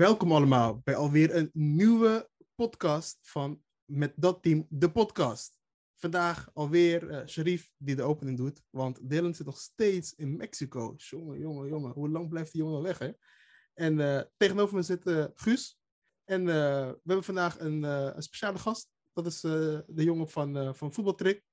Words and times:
welkom 0.00 0.32
allemaal 0.32 0.80
bij 0.84 0.96
alweer 0.96 1.34
een 1.34 1.50
nieuwe 1.52 2.30
podcast 2.54 3.18
van 3.22 3.62
Met 3.84 4.12
Dat 4.16 4.42
Team, 4.42 4.66
de 4.68 4.90
podcast. 4.90 5.58
Vandaag 5.94 6.50
alweer 6.54 7.10
uh, 7.10 7.26
Sharif 7.26 7.70
die 7.76 7.96
de 7.96 8.02
opening 8.02 8.36
doet, 8.36 8.62
want 8.70 9.10
Dylan 9.10 9.34
zit 9.34 9.46
nog 9.46 9.58
steeds 9.58 10.14
in 10.14 10.36
Mexico. 10.36 10.94
Jongen, 10.96 11.38
jongen, 11.38 11.68
jongen, 11.68 11.92
hoe 11.92 12.08
lang 12.08 12.28
blijft 12.28 12.52
die 12.52 12.62
jongen 12.62 12.82
weg, 12.82 12.98
hè? 12.98 13.12
En 13.74 13.98
uh, 13.98 14.20
tegenover 14.36 14.76
me 14.76 14.82
zit 14.82 15.06
uh, 15.06 15.24
Guus. 15.34 15.80
En 16.24 16.44
we 16.44 17.00
hebben 17.04 17.24
vandaag 17.24 17.58
een, 17.58 17.82
een, 17.82 18.22
speciale 18.22 18.58
gast. 18.58 18.90
Dat 19.12 19.26
is 19.26 19.40
de 19.40 19.84
jongen 19.86 20.28
van, 20.28 20.74
van 20.74 20.92
Voetbaltrick. 20.92 21.44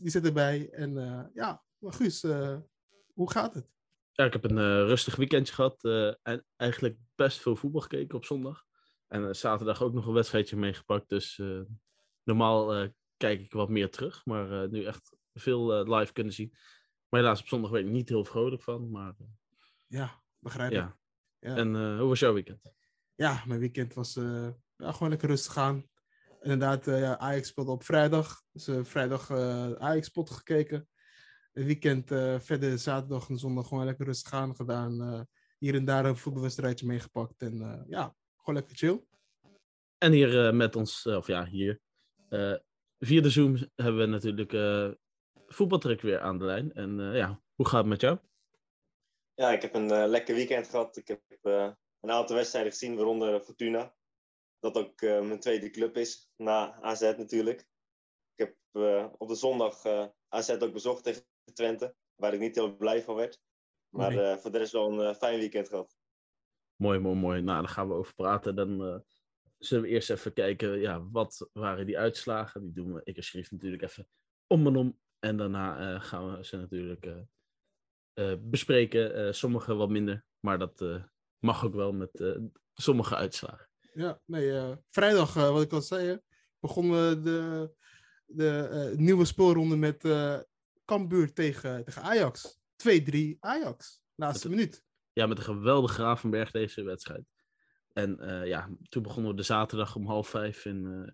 Die 0.00 0.10
zit 0.10 0.24
erbij. 0.24 0.70
En 0.70 0.94
ja, 1.34 1.64
Guus, 1.80 2.22
hoe 3.14 3.30
gaat 3.30 3.54
het? 3.54 3.73
Ja, 4.16 4.24
ik 4.24 4.32
heb 4.32 4.44
een 4.44 4.56
uh, 4.56 4.86
rustig 4.86 5.16
weekendje 5.16 5.54
gehad. 5.54 5.84
Uh, 5.84 6.12
en 6.22 6.44
eigenlijk 6.56 6.98
best 7.14 7.40
veel 7.40 7.56
voetbal 7.56 7.80
gekeken 7.80 8.16
op 8.16 8.24
zondag. 8.24 8.64
En 9.06 9.22
uh, 9.22 9.32
zaterdag 9.32 9.82
ook 9.82 9.92
nog 9.92 10.06
een 10.06 10.12
wedstrijdje 10.12 10.56
meegepakt. 10.56 11.08
Dus 11.08 11.42
normaal 12.22 12.88
kijk 13.16 13.40
ik 13.40 13.52
wat 13.52 13.68
meer 13.68 13.90
terug. 13.90 14.24
Maar 14.24 14.68
nu 14.68 14.84
echt 14.84 15.16
veel 15.32 15.94
live 15.94 16.12
kunnen 16.12 16.32
zien. 16.32 16.54
Maar 17.08 17.20
helaas 17.20 17.40
op 17.40 17.46
zondag 17.46 17.70
werd 17.70 17.84
ik 17.84 17.90
niet 17.90 18.08
heel 18.08 18.24
vrolijk 18.24 18.62
van. 18.62 18.90
Maar, 18.90 19.14
ja, 19.86 20.22
begrijp 20.38 20.70
ik. 20.70 20.76
Ja. 20.76 20.98
ja. 21.38 21.56
En 21.56 21.98
hoe 21.98 22.08
was 22.08 22.18
jouw 22.18 22.32
weekend? 22.32 22.72
Ja, 23.14 23.42
mijn 23.46 23.60
weekend 23.60 23.94
was 23.94 24.14
ja, 24.76 24.92
gewoon 24.92 25.08
lekker 25.08 25.28
rustig 25.28 25.56
aan. 25.56 25.88
Inderdaad, 26.40 26.84
ja, 26.84 27.18
Ajax 27.18 27.48
speelde 27.48 27.70
op 27.70 27.84
vrijdag. 27.84 28.42
Dus 28.52 28.68
vrijdag 28.82 29.30
Ajax-pot 29.78 30.30
gekeken 30.30 30.88
weekend 31.54 32.10
uh, 32.10 32.40
verder 32.40 32.78
zaterdag 32.78 33.28
en 33.28 33.38
zondag 33.38 33.68
gewoon 33.68 33.84
lekker 33.84 34.06
rustig 34.06 34.32
aan 34.32 34.56
gedaan. 34.56 35.00
Uh, 35.00 35.20
hier 35.58 35.74
en 35.74 35.84
daar 35.84 36.04
een 36.04 36.16
voetbalwedstrijdje 36.16 36.86
meegepakt. 36.86 37.42
En 37.42 37.54
uh, 37.54 37.82
ja, 37.86 38.14
gewoon 38.36 38.54
lekker 38.54 38.76
chill. 38.76 39.04
En 39.98 40.12
hier 40.12 40.54
met 40.54 40.76
ons, 40.76 41.06
of 41.06 41.26
ja, 41.26 41.46
hier. 41.46 41.80
via 42.98 43.20
de 43.20 43.30
Zoom 43.30 43.56
hebben 43.74 43.96
we 43.96 44.06
natuurlijk 44.06 44.52
voetbaltrek 45.46 46.00
weer 46.00 46.20
aan 46.20 46.38
de 46.38 46.44
lijn. 46.44 46.72
En 46.72 46.98
ja, 46.98 47.40
hoe 47.54 47.66
gaat 47.68 47.80
het 47.80 47.88
met 47.88 48.00
jou? 48.00 48.18
Ja, 49.34 49.52
ik 49.52 49.62
heb 49.62 49.74
een 49.74 50.08
lekker 50.08 50.34
weekend 50.34 50.68
gehad. 50.68 50.96
Ik 50.96 51.08
heb 51.08 51.22
een 52.00 52.10
aantal 52.10 52.36
wedstrijden 52.36 52.72
gezien, 52.72 52.96
waaronder 52.96 53.40
Fortuna. 53.40 53.94
Dat 54.58 54.76
ook 54.76 55.00
mijn 55.00 55.40
tweede 55.40 55.70
club 55.70 55.96
is, 55.96 56.30
na 56.36 56.80
AZ 56.82 57.00
natuurlijk. 57.00 57.60
Ik 58.34 58.46
heb 58.46 58.56
op 59.18 59.28
de 59.28 59.34
zondag 59.34 59.82
AZ 60.28 60.50
ook 60.50 60.72
bezocht 60.72 61.04
tegen 61.04 61.22
Twente, 61.52 61.94
waar 62.14 62.34
ik 62.34 62.40
niet 62.40 62.54
heel 62.54 62.76
blij 62.76 63.02
van 63.02 63.14
werd. 63.14 63.40
Maar 63.88 64.14
nee. 64.14 64.32
uh, 64.32 64.36
voor 64.36 64.50
de 64.50 64.58
rest 64.58 64.72
wel 64.72 64.90
een 64.90 65.08
uh, 65.08 65.14
fijn 65.14 65.38
weekend 65.38 65.68
gehad. 65.68 65.96
Mooi, 66.76 66.98
mooi, 66.98 67.16
mooi. 67.16 67.42
Nou, 67.42 67.60
daar 67.60 67.72
gaan 67.72 67.88
we 67.88 67.94
over 67.94 68.14
praten. 68.14 68.56
Dan 68.56 68.86
uh, 68.86 68.98
zullen 69.58 69.84
we 69.84 69.90
eerst 69.90 70.10
even 70.10 70.32
kijken, 70.32 70.78
ja, 70.78 71.08
wat 71.10 71.50
waren 71.52 71.86
die 71.86 71.98
uitslagen? 71.98 72.62
Die 72.62 72.72
doen 72.72 72.94
we, 72.94 73.00
ik 73.04 73.16
en 73.16 73.22
Schrift 73.22 73.50
natuurlijk 73.50 73.82
even 73.82 74.08
om 74.46 74.66
en 74.66 74.76
om. 74.76 74.98
En 75.18 75.36
daarna 75.36 75.98
gaan 75.98 76.36
we 76.36 76.44
ze 76.44 76.56
natuurlijk 76.56 77.06
bespreken. 78.38 79.34
sommige 79.34 79.74
wat 79.74 79.88
minder, 79.88 80.24
maar 80.40 80.58
dat 80.58 80.84
mag 81.38 81.64
ook 81.64 81.74
wel 81.74 81.92
met 81.92 82.34
sommige 82.74 83.16
uitslagen. 83.16 83.68
Ja, 83.92 84.20
nee, 84.24 84.76
vrijdag, 84.90 85.34
wat 85.34 85.62
ik 85.62 85.72
al 85.72 85.82
zei, 85.82 86.20
begonnen 86.60 87.22
de, 87.22 87.70
de 88.24 88.92
nieuwe 88.96 89.24
spoorronde 89.24 89.76
met 89.76 90.02
Cambuur 90.84 91.32
tegen, 91.32 91.84
tegen 91.84 92.02
Ajax. 92.02 92.58
2-3 92.88 93.38
Ajax. 93.40 94.02
Laatste 94.14 94.48
minuut. 94.48 94.84
Ja, 95.12 95.26
met 95.26 95.38
een 95.38 95.44
geweldige 95.44 95.94
Gravenberg 95.94 96.50
deze 96.50 96.82
wedstrijd. 96.82 97.24
En 97.92 98.18
uh, 98.20 98.46
ja, 98.46 98.68
toen 98.88 99.02
begonnen 99.02 99.30
we 99.30 99.36
de 99.36 99.42
zaterdag 99.42 99.96
om 99.96 100.06
half 100.06 100.28
vijf 100.28 100.64
in, 100.64 100.84
uh, 100.84 101.08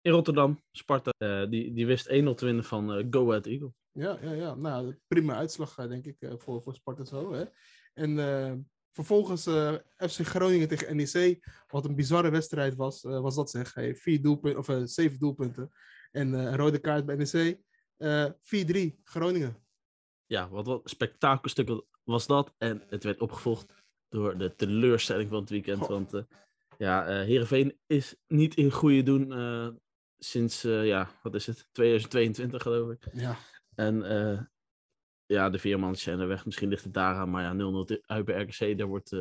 in 0.00 0.12
Rotterdam. 0.12 0.62
Sparta, 0.70 1.12
uh, 1.18 1.50
die, 1.50 1.72
die 1.72 1.86
wist 1.86 2.08
1-0 2.08 2.10
te 2.10 2.44
winnen 2.44 2.64
van 2.64 3.06
Go 3.10 3.28
Ahead 3.28 3.46
Eagle. 3.46 3.72
Ja, 3.92 4.18
ja, 4.22 4.32
ja. 4.32 4.54
Nou, 4.54 4.98
prima 5.06 5.34
uitslag 5.34 5.74
denk 5.74 6.04
ik 6.04 6.16
voor, 6.38 6.62
voor 6.62 6.74
Sparta 6.74 7.04
zo. 7.04 7.32
Hè? 7.32 7.44
En 7.94 8.68
vervolgens 8.92 9.42
FC 9.96 10.20
Groningen 10.26 10.68
tegen 10.68 10.96
NEC. 10.96 11.38
Wat 11.66 11.84
een 11.84 11.94
bizarre 11.94 12.30
wedstrijd 12.30 12.74
was, 12.74 13.02
was 13.02 13.34
dat 13.34 13.50
zeg. 13.50 13.74
Hey, 13.74 13.96
vier 13.96 14.22
doelpunten, 14.22 14.58
of 14.58 14.88
zeven 14.90 15.18
doelpunten. 15.18 15.70
En 16.10 16.32
een 16.32 16.56
rode 16.56 16.78
kaart 16.78 17.06
bij 17.06 17.16
NEC. 17.16 17.60
4-3 17.98 19.02
Groningen. 19.04 19.56
Ja, 20.26 20.48
wat 20.48 20.66
een 20.66 20.80
spektakelstuk 20.84 21.84
was 22.04 22.26
dat. 22.26 22.54
En 22.58 22.82
het 22.88 23.04
werd 23.04 23.20
opgevolgd 23.20 23.72
door 24.08 24.38
de 24.38 24.54
teleurstelling 24.54 25.28
van 25.28 25.40
het 25.40 25.50
weekend. 25.50 25.78
Goh. 25.78 25.88
Want 25.88 26.14
uh, 26.14 26.22
ja, 26.78 27.08
uh, 27.08 27.26
Heerenveen 27.26 27.78
is 27.86 28.14
niet 28.26 28.54
in 28.54 28.70
goede 28.70 29.02
doen 29.02 29.32
uh, 29.32 29.68
sinds, 30.18 30.62
ja, 30.62 31.10
wat 31.22 31.34
is 31.34 31.46
het, 31.46 31.68
2022 31.72 32.62
geloof 32.62 32.90
ik. 32.90 33.06
Ja. 33.12 33.36
En 33.74 33.96
ja, 35.26 35.50
de 35.50 35.58
Veermans 35.58 36.02
zijn 36.02 36.20
er 36.20 36.28
weg. 36.28 36.44
Misschien 36.44 36.68
ligt 36.68 36.84
het 36.84 36.94
daaraan. 36.94 37.30
Maar 37.30 37.42
ja, 37.42 37.84
0-0 37.96 38.00
uit 38.06 38.24
bij 38.24 38.42
RKC, 38.42 38.78
daar 38.78 38.86
wordt 38.86 39.12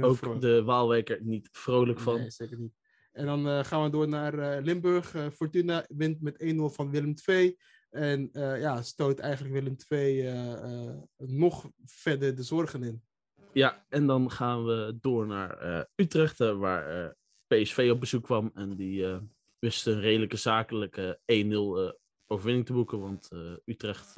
ook 0.00 0.16
vrolijk. 0.16 0.40
de 0.40 0.62
Waalwijker 0.62 1.22
niet 1.22 1.48
vrolijk 1.52 2.00
van. 2.00 2.18
Nee, 2.18 2.30
zeker 2.30 2.58
niet. 2.58 2.74
En 3.12 3.26
dan 3.26 3.64
gaan 3.64 3.82
we 3.82 3.90
door 3.90 4.08
naar 4.08 4.62
Limburg. 4.62 5.14
Fortuna 5.34 5.84
wint 5.88 6.20
met 6.20 6.54
1-0 6.54 6.56
van 6.56 6.90
Willem 6.90 7.14
II. 7.26 7.56
En 7.96 8.30
uh, 8.32 8.60
ja, 8.60 8.82
stoot 8.82 9.18
eigenlijk 9.18 9.54
Willem 9.54 9.76
II 9.88 10.22
uh, 10.22 10.50
uh, 10.50 10.94
nog 11.16 11.70
verder 11.84 12.36
de 12.36 12.42
zorgen 12.42 12.82
in. 12.82 13.02
Ja, 13.52 13.84
en 13.88 14.06
dan 14.06 14.30
gaan 14.30 14.64
we 14.64 14.98
door 15.00 15.26
naar 15.26 15.86
Utrecht, 15.94 16.38
waar 16.38 17.16
PSV 17.46 17.88
op 17.92 18.00
bezoek 18.00 18.24
kwam. 18.24 18.50
En 18.54 18.76
die 18.76 19.06
wist 19.58 19.86
een 19.86 20.00
redelijke 20.00 20.36
zakelijke 20.36 21.20
1-0 21.20 21.96
overwinning 22.26 22.66
te 22.66 22.72
boeken. 22.72 23.00
Want 23.00 23.28
Utrecht 23.64 24.14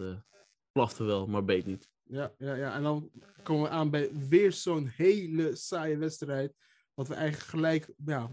plafte 0.72 1.04
wel, 1.04 1.26
maar 1.26 1.44
beet 1.44 1.66
niet. 1.66 1.88
Ja, 2.02 2.34
ja, 2.38 2.54
ja, 2.54 2.74
en 2.74 2.82
dan 2.82 3.10
komen 3.42 3.62
we 3.62 3.68
aan 3.68 3.90
bij 3.90 4.10
weer 4.28 4.52
zo'n 4.52 4.86
hele 4.86 5.56
saaie 5.56 5.96
wedstrijd. 5.96 6.54
Wat 6.94 7.08
we 7.08 7.14
eigenlijk 7.14 7.50
gelijk, 7.50 7.92
ja, 8.04 8.30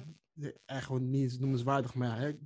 eigenlijk 0.65 1.05
niet 1.05 1.39
noemenswaardig, 1.39 1.93
maar 1.93 2.21
ik, 2.21 2.37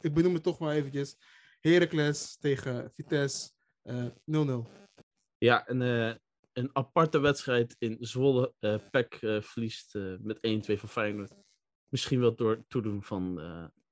ik 0.00 0.14
benoem 0.14 0.34
het 0.34 0.42
toch 0.42 0.58
maar 0.58 0.74
eventjes. 0.74 1.16
Heracles 1.60 2.36
tegen 2.36 2.90
Vitesse 2.94 3.50
0-0. 3.50 3.92
Uh, 4.32 4.58
ja, 5.38 5.68
een, 5.68 5.80
uh, 5.80 6.14
een 6.52 6.70
aparte 6.72 7.18
wedstrijd 7.18 7.76
in 7.78 7.96
Zwolle. 8.00 8.54
Uh, 8.60 8.74
PEC 8.90 9.18
verliest 9.44 9.94
met 10.18 10.36
1-2 10.36 10.40
van 10.78 10.88
Feyenoord. 10.88 11.32
Misschien 11.88 12.20
wel 12.20 12.34
door 12.34 12.64
toedoen 12.68 13.02
van 13.02 13.40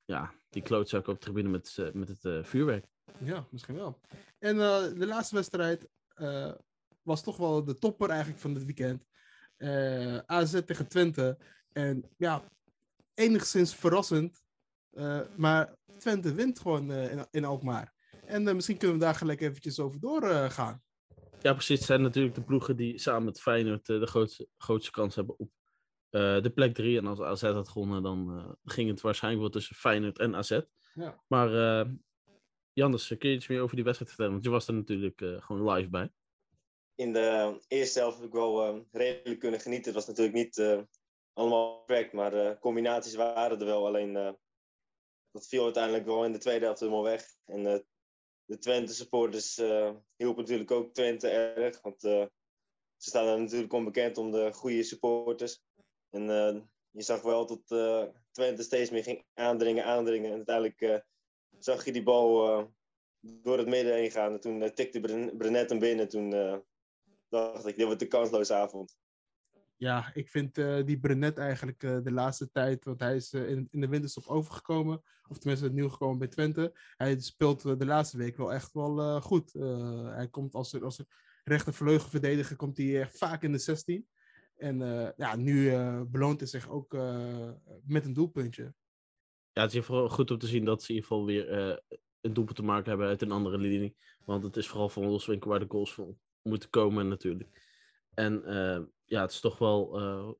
ja, 0.04 0.34
die 0.48 0.62
klootzak 0.62 1.06
op 1.06 1.20
tribune 1.20 1.48
met, 1.48 1.90
met 1.92 2.08
het 2.08 2.46
vuurwerk. 2.46 2.86
Ja, 3.18 3.46
misschien 3.50 3.74
wel. 3.74 4.00
En 4.38 4.56
de 4.98 5.06
laatste 5.06 5.34
wedstrijd 5.34 5.88
was 7.02 7.22
toch 7.22 7.36
wel 7.36 7.64
de 7.64 7.74
topper 7.74 8.08
eigenlijk 8.08 8.40
van 8.40 8.54
het 8.54 8.64
weekend. 8.64 9.04
AZ 10.26 10.60
tegen 10.64 10.88
Twente. 10.88 11.38
En 11.72 12.10
ja, 12.16 12.44
enigszins 13.14 13.74
verrassend. 13.74 14.42
Maar 15.36 15.78
Twente 15.98 16.34
wint 16.34 16.60
gewoon 16.60 16.90
uh, 16.90 17.12
in, 17.12 17.26
in 17.30 17.44
Alkmaar. 17.44 17.94
En 18.26 18.46
uh, 18.46 18.54
misschien 18.54 18.78
kunnen 18.78 18.98
we 18.98 19.04
daar 19.04 19.14
gelijk 19.14 19.40
eventjes 19.40 19.80
over 19.80 20.00
doorgaan. 20.00 20.82
Uh, 21.10 21.40
ja, 21.40 21.52
precies. 21.52 21.78
Het 21.78 21.86
zijn 21.86 22.02
natuurlijk 22.02 22.34
de 22.34 22.42
ploegen 22.42 22.76
die 22.76 22.98
samen 22.98 23.24
met 23.24 23.40
Feyenoord 23.40 23.86
de 23.86 24.06
grootste, 24.06 24.48
grootste 24.56 24.90
kans 24.90 25.14
hebben 25.14 25.38
op 25.38 25.50
de 26.10 26.52
plek 26.54 26.74
3. 26.74 26.98
En 26.98 27.06
als 27.06 27.20
AZ 27.20 27.42
had 27.42 27.68
gewonnen, 27.68 28.02
dan 28.02 28.56
ging 28.64 28.90
het 28.90 29.00
waarschijnlijk 29.00 29.42
wel 29.42 29.52
tussen 29.52 29.76
Feyenoord 29.76 30.18
en 30.18 30.34
AZ. 30.34 30.60
Ja. 30.94 31.22
Maar 31.28 31.86
Janders, 32.72 33.08
kun 33.18 33.28
je 33.30 33.36
iets 33.36 33.46
meer 33.46 33.60
over 33.60 33.76
die 33.76 33.84
wedstrijd 33.84 34.10
vertellen? 34.10 34.32
Want 34.32 34.44
je 34.44 34.50
was 34.50 34.68
er 34.68 34.74
natuurlijk 34.74 35.18
gewoon 35.18 35.70
live 35.70 35.88
bij. 35.88 36.10
In 36.94 37.12
de 37.12 37.60
eerste 37.68 37.98
helft 37.98 38.16
heb 38.16 38.26
ik 38.26 38.32
wel 38.32 38.86
redelijk 38.92 39.40
kunnen 39.40 39.60
genieten. 39.60 39.84
Het 39.84 39.94
was 39.94 40.06
natuurlijk 40.06 40.36
niet 40.36 40.86
allemaal 41.32 41.82
perfect, 41.86 42.12
maar 42.12 42.30
de 42.30 42.56
combinaties 42.60 43.14
waren 43.14 43.60
er 43.60 43.66
wel. 43.66 43.86
Alleen 43.86 44.36
dat 45.30 45.46
viel 45.46 45.64
uiteindelijk 45.64 46.04
wel 46.04 46.24
in 46.24 46.32
de 46.32 46.38
tweede 46.38 46.64
helft 46.64 46.80
helemaal 46.80 47.02
weg. 47.02 47.36
En 47.44 47.84
de 48.44 48.58
Twente 48.58 48.94
supporters 48.94 49.58
uh, 49.58 49.94
hielpen 50.16 50.42
natuurlijk 50.42 50.70
ook 50.70 50.94
Twente 50.94 51.28
erg. 51.28 51.80
Want 51.80 52.04
uh, 52.04 52.26
ze 52.96 53.08
staan 53.08 53.26
er 53.26 53.40
natuurlijk 53.40 53.72
onbekend 53.72 54.18
om 54.18 54.30
de 54.30 54.52
goede 54.52 54.82
supporters. 54.82 55.62
En 56.10 56.24
je 56.90 57.02
zag 57.02 57.22
wel 57.22 57.46
dat 57.46 57.66
Twente 58.30 58.62
steeds 58.62 58.90
meer 58.90 59.02
ging 59.02 59.24
aandringen, 59.34 59.84
aandringen. 59.84 60.30
En 60.30 60.36
uiteindelijk 60.36 61.04
zag 61.58 61.84
je 61.84 61.92
die 61.92 62.02
bal 62.02 62.72
door 63.20 63.58
het 63.58 63.68
midden 63.68 63.94
heen 63.94 64.10
gaan. 64.10 64.32
En 64.32 64.40
toen 64.40 64.74
tikte 64.74 65.00
Brenet 65.36 65.70
hem 65.70 65.78
binnen. 65.78 66.08
Toen 66.08 66.30
dacht 67.28 67.66
ik, 67.66 67.76
dit 67.76 67.86
wordt 67.86 68.02
een 68.02 68.08
kansloze 68.08 68.54
avond 68.54 68.96
ja, 69.78 70.10
ik 70.14 70.28
vind 70.28 70.58
uh, 70.58 70.84
die 70.84 70.98
Brenet 70.98 71.38
eigenlijk 71.38 71.82
uh, 71.82 71.98
de 72.02 72.12
laatste 72.12 72.50
tijd, 72.50 72.84
want 72.84 73.00
hij 73.00 73.16
is 73.16 73.32
uh, 73.32 73.50
in, 73.50 73.68
in 73.70 73.80
de 73.80 73.88
winterstop 73.88 74.26
overgekomen, 74.26 75.02
of 75.28 75.38
tenminste 75.38 75.72
nieuw 75.72 75.88
gekomen 75.88 76.18
bij 76.18 76.28
Twente. 76.28 76.78
Hij 76.96 77.20
speelt 77.20 77.62
de 77.62 77.86
laatste 77.86 78.16
week 78.16 78.36
wel 78.36 78.52
echt 78.52 78.72
wel 78.72 79.20
goed. 79.20 79.52
hij 80.12 80.28
komt 80.30 80.54
als, 80.54 80.82
als 80.82 81.04
rechtervleugelverdediger, 81.44 82.56
komt 82.56 82.76
hij 82.76 83.08
vaak 83.10 83.42
in 83.42 83.52
de 83.52 83.58
16. 83.58 84.06
En 84.58 84.82
eh, 84.82 85.08
ja, 85.16 85.36
nu 85.36 85.70
eh, 85.70 86.02
beloont 86.06 86.40
hij 86.40 86.48
zich 86.48 86.68
ook 86.68 86.94
eh, 86.94 87.50
met 87.84 88.04
een 88.04 88.12
doelpuntje. 88.12 88.74
Ja, 89.52 89.62
het 89.62 89.72
is 89.72 89.78
geval 89.78 90.08
goed 90.08 90.30
om 90.30 90.38
te 90.38 90.46
zien 90.46 90.64
dat 90.64 90.82
ze 90.82 90.88
in 90.88 90.94
ieder 90.94 91.10
geval 91.10 91.26
weer 91.26 91.50
eh, 91.50 91.76
een 92.20 92.32
doelpunt 92.32 92.56
te 92.56 92.62
maken 92.62 92.88
hebben 92.88 93.06
uit 93.06 93.22
een 93.22 93.30
andere 93.30 93.58
linie. 93.58 93.96
Want 94.24 94.42
het 94.42 94.56
is 94.56 94.66
vooral 94.66 94.88
van 94.88 95.06
Wolfswinkel 95.06 95.50
waar 95.50 95.58
de 95.58 95.66
goals 95.68 95.94
van 95.94 96.18
moeten 96.42 96.70
komen 96.70 97.08
natuurlijk. 97.08 97.50
En 98.14 98.44
eh, 98.44 98.82
ja, 99.08 99.20
het 99.20 99.30
is 99.30 99.40
toch 99.40 99.58
wel 99.58 99.98
eh, 99.98 100.30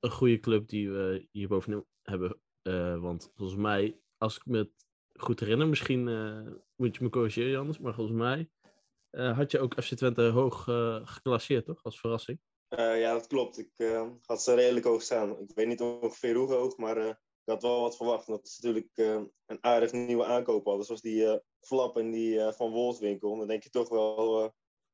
een 0.00 0.10
goede 0.10 0.40
club 0.40 0.68
die 0.68 0.90
we 0.90 1.28
hier 1.30 1.48
bovenin 1.48 1.86
hebben. 2.02 2.40
Eh, 2.62 3.00
want 3.00 3.32
volgens 3.34 3.58
mij, 3.58 4.00
als 4.16 4.36
ik 4.36 4.46
me 4.46 4.70
goed 5.12 5.40
herinner, 5.40 5.68
misschien 5.68 6.08
eh, 6.08 6.52
moet 6.76 6.96
je 6.96 7.04
me 7.04 7.10
corrigeren 7.10 7.50
Jannes, 7.50 7.78
maar 7.78 7.94
volgens 7.94 8.16
mij 8.16 8.50
had 9.10 9.50
je 9.50 9.58
ook 9.58 9.82
FC 9.82 9.94
Twente 9.94 10.22
hoog 10.22 10.64
geclasseerd, 11.04 11.64
toch? 11.64 11.82
Als 11.82 12.00
verrassing. 12.00 12.40
Ja, 12.68 13.12
dat 13.12 13.26
klopt. 13.26 13.58
Ik 13.58 13.70
had 14.22 14.42
ze 14.42 14.54
redelijk 14.54 14.86
hoog 14.86 15.02
staan. 15.02 15.38
Ik 15.38 15.50
weet 15.54 15.66
niet 15.66 15.80
ongeveer 15.80 16.34
hoe 16.34 16.52
hoog, 16.52 16.76
maar 16.76 16.96
ik 17.06 17.16
had 17.44 17.62
wel 17.62 17.80
wat 17.80 17.96
verwacht. 17.96 18.26
Dat 18.26 18.48
ze 18.48 18.66
natuurlijk 18.66 18.96
een 19.50 19.64
aardig 19.64 19.92
nieuwe 19.92 20.24
aankoop 20.24 20.64
hadden. 20.64 20.84
Zoals 20.84 21.00
die 21.00 21.26
eh, 21.26 21.38
Flap 21.60 21.98
en 21.98 22.10
die 22.10 22.40
eh, 22.40 22.52
van 22.52 22.70
Wolfswinkel. 22.70 23.36
Dan 23.36 23.48
denk 23.48 23.62
je 23.62 23.70
toch 23.70 23.88
wel 23.88 24.52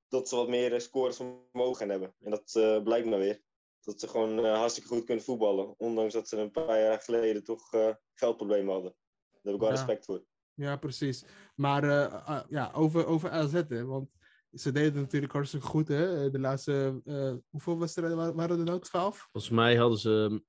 dat 0.08 0.28
ze 0.28 0.36
wat 0.36 0.48
meer 0.48 0.72
uh, 0.72 0.78
scores 0.78 1.16
vermogen 1.16 1.76
gaan 1.76 1.88
hebben. 1.88 2.14
En 2.20 2.30
dat 2.30 2.54
eh, 2.54 2.82
blijkt 2.82 3.06
maar 3.08 3.18
weer. 3.18 3.40
Dat 3.80 4.00
ze 4.00 4.08
gewoon 4.08 4.44
eh, 4.44 4.58
hartstikke 4.58 4.88
goed 4.88 5.04
kunnen 5.04 5.24
voetballen. 5.24 5.74
Ondanks 5.78 6.14
dat 6.14 6.28
ze 6.28 6.36
een 6.36 6.50
paar 6.50 6.80
jaar 6.80 7.00
geleden 7.00 7.44
toch 7.44 7.72
eh, 7.72 7.94
geldproblemen 8.14 8.72
hadden. 8.72 8.94
Daar 9.30 9.40
heb 9.42 9.54
ik 9.54 9.60
wel 9.60 9.68
Ja. 9.70 9.74
respect 9.76 10.04
voor. 10.04 10.24
Ja, 10.54 10.76
precies. 10.76 11.24
Maar 11.54 11.84
eh, 11.84 12.26
ah, 12.28 12.44
ja, 12.48 12.70
over, 12.74 13.06
over 13.06 13.30
AZ, 13.30 13.62
hè, 13.68 13.84
want 13.84 14.08
ze 14.52 14.72
deden 14.72 14.92
het 14.92 15.02
natuurlijk 15.02 15.32
hartstikke 15.32 15.66
goed. 15.66 15.88
Hè? 15.88 16.30
De 16.30 16.38
laatste, 16.38 17.00
eh, 17.04 17.34
hoeveel 17.50 17.78
wedstrijden 17.78 18.16
wa- 18.16 18.34
waren 18.34 18.58
er 18.58 18.64
nou? 18.64 18.80
12? 18.80 19.18
Volgens 19.32 19.52
mij 19.52 19.76
hadden 19.76 19.98
ze. 19.98 20.42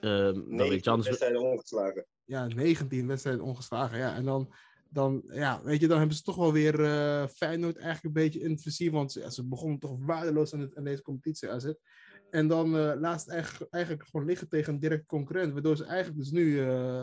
ehm 0.00 0.34
dat 0.34 0.46
Nee, 0.46 0.68
weet 0.68 0.84
Jannes. 0.84 1.06
wedstrijden 1.06 1.40
ongeslagen. 1.40 2.06
Ja, 2.24 2.46
19 2.46 3.06
wedstrijden 3.06 3.42
ongeslagen. 3.44 3.98
Ja. 3.98 4.14
En 4.14 4.24
dan, 4.24 4.52
dan, 4.94 5.22
ja, 5.32 5.62
weet 5.62 5.80
je, 5.80 5.86
dan 5.88 5.98
hebben 5.98 6.16
ze 6.16 6.22
toch 6.22 6.36
wel 6.36 6.52
weer 6.52 6.84
eh 6.84 7.26
Feyenoord 7.28 7.76
eigenlijk 7.76 8.04
een 8.04 8.22
beetje 8.22 8.40
in 8.40 8.50
het 8.50 8.62
vizier. 8.62 8.90
Want 8.90 9.12
ze, 9.12 9.20
ja, 9.20 9.30
ze 9.30 9.46
begonnen 9.48 9.78
toch 9.78 9.96
waardeloos 10.00 10.54
aan, 10.54 10.60
het, 10.60 10.76
aan 10.76 10.84
deze 10.84 11.02
competitie 11.02 11.50
AZ. 11.50 11.72
En 12.30 12.48
dan 12.48 12.76
eh 12.76 12.92
laatst 12.96 13.28
eigenlijk, 13.28 13.72
eigenlijk 13.72 14.04
gewoon 14.10 14.26
liggen 14.26 14.48
tegen 14.48 14.72
een 14.72 14.80
direct 14.80 15.06
concurrent. 15.06 15.52
Waardoor 15.52 15.76
ze 15.76 15.84
eigenlijk 15.84 16.18
dus 16.18 16.30
nu 16.30 16.60
eh, 16.60 17.02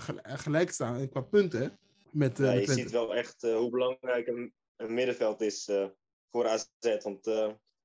gel- 0.00 0.20
gelijk 0.22 0.70
staan 0.70 1.08
qua 1.08 1.20
punten. 1.20 1.78
Met, 2.10 2.38
Ja, 2.38 2.52
je 2.52 2.72
ziet 2.72 2.90
wel 2.90 3.14
echt 3.14 3.42
hoe 3.42 3.70
belangrijk 3.70 4.26
een, 4.26 4.52
een 4.76 4.94
middenveld 4.94 5.40
is 5.40 5.70
voor 6.30 6.48
AZ. 6.48 6.66
Want 7.02 7.30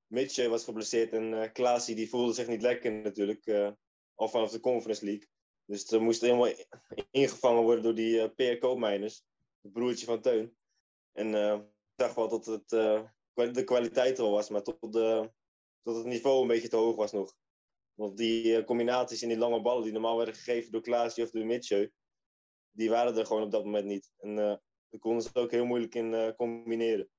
Mitchell 0.07 0.49
was 0.49 0.63
geblesseerd 0.63 1.11
en 1.11 1.33
eh 1.33 1.51
Klaasie 1.53 1.95
die 1.95 2.09
voelde 2.09 2.33
zich 2.33 2.47
niet 2.47 2.61
lekker 2.61 2.91
natuurlijk. 2.91 3.73
al 4.15 4.29
vanaf 4.29 4.51
de 4.51 4.59
Conference 4.59 5.05
League. 5.05 5.27
Dus 5.65 5.91
er 5.91 6.01
moest 6.01 6.21
helemaal 6.21 6.53
ingevangen 7.11 7.63
worden 7.63 7.83
door 7.83 7.95
die 7.95 8.21
eh 8.21 8.29
Peer 8.35 8.57
Koopmeiners. 8.57 9.23
Het 9.61 9.73
broertje 9.73 10.05
van 10.05 10.21
Teun. 10.21 10.57
En 11.11 11.35
eh, 11.35 11.53
ik 11.53 11.93
zag 11.95 12.13
wel 12.15 12.29
dat 12.29 12.45
het, 12.45 12.71
eh, 12.71 13.03
de 13.33 13.63
kwaliteit 13.63 14.19
al 14.19 14.31
was. 14.31 14.49
Maar 14.49 14.63
tot, 14.63 14.93
de, 14.93 15.31
tot 15.81 15.95
het 15.95 16.05
niveau 16.05 16.41
een 16.41 16.47
beetje 16.47 16.67
te 16.67 16.75
hoog 16.75 16.95
was 16.95 17.11
nog. 17.11 17.35
Want 17.93 18.17
die 18.17 18.55
eh, 18.55 18.65
combinaties 18.65 19.21
in 19.21 19.29
die 19.29 19.37
lange 19.37 19.61
ballen 19.61 19.83
die 19.83 19.91
normaal 19.91 20.17
werden 20.17 20.35
gegeven 20.35 20.71
door 20.71 20.81
Klaasie 20.81 21.23
of 21.23 21.31
door 21.31 21.45
Mitchell. 21.45 21.91
Die 22.71 22.89
waren 22.89 23.17
er 23.17 23.25
gewoon 23.25 23.43
op 23.43 23.51
dat 23.51 23.63
moment 23.65 23.85
niet. 23.85 24.11
En 24.17 24.39
eh 24.39 24.55
daar 24.95 25.03
konden 25.03 25.23
ze 25.23 25.29
ook 25.33 25.51
heel 25.51 25.65
moeilijk 25.65 25.95
in 25.95 26.13
eh, 26.13 26.35
combineren. 26.35 27.09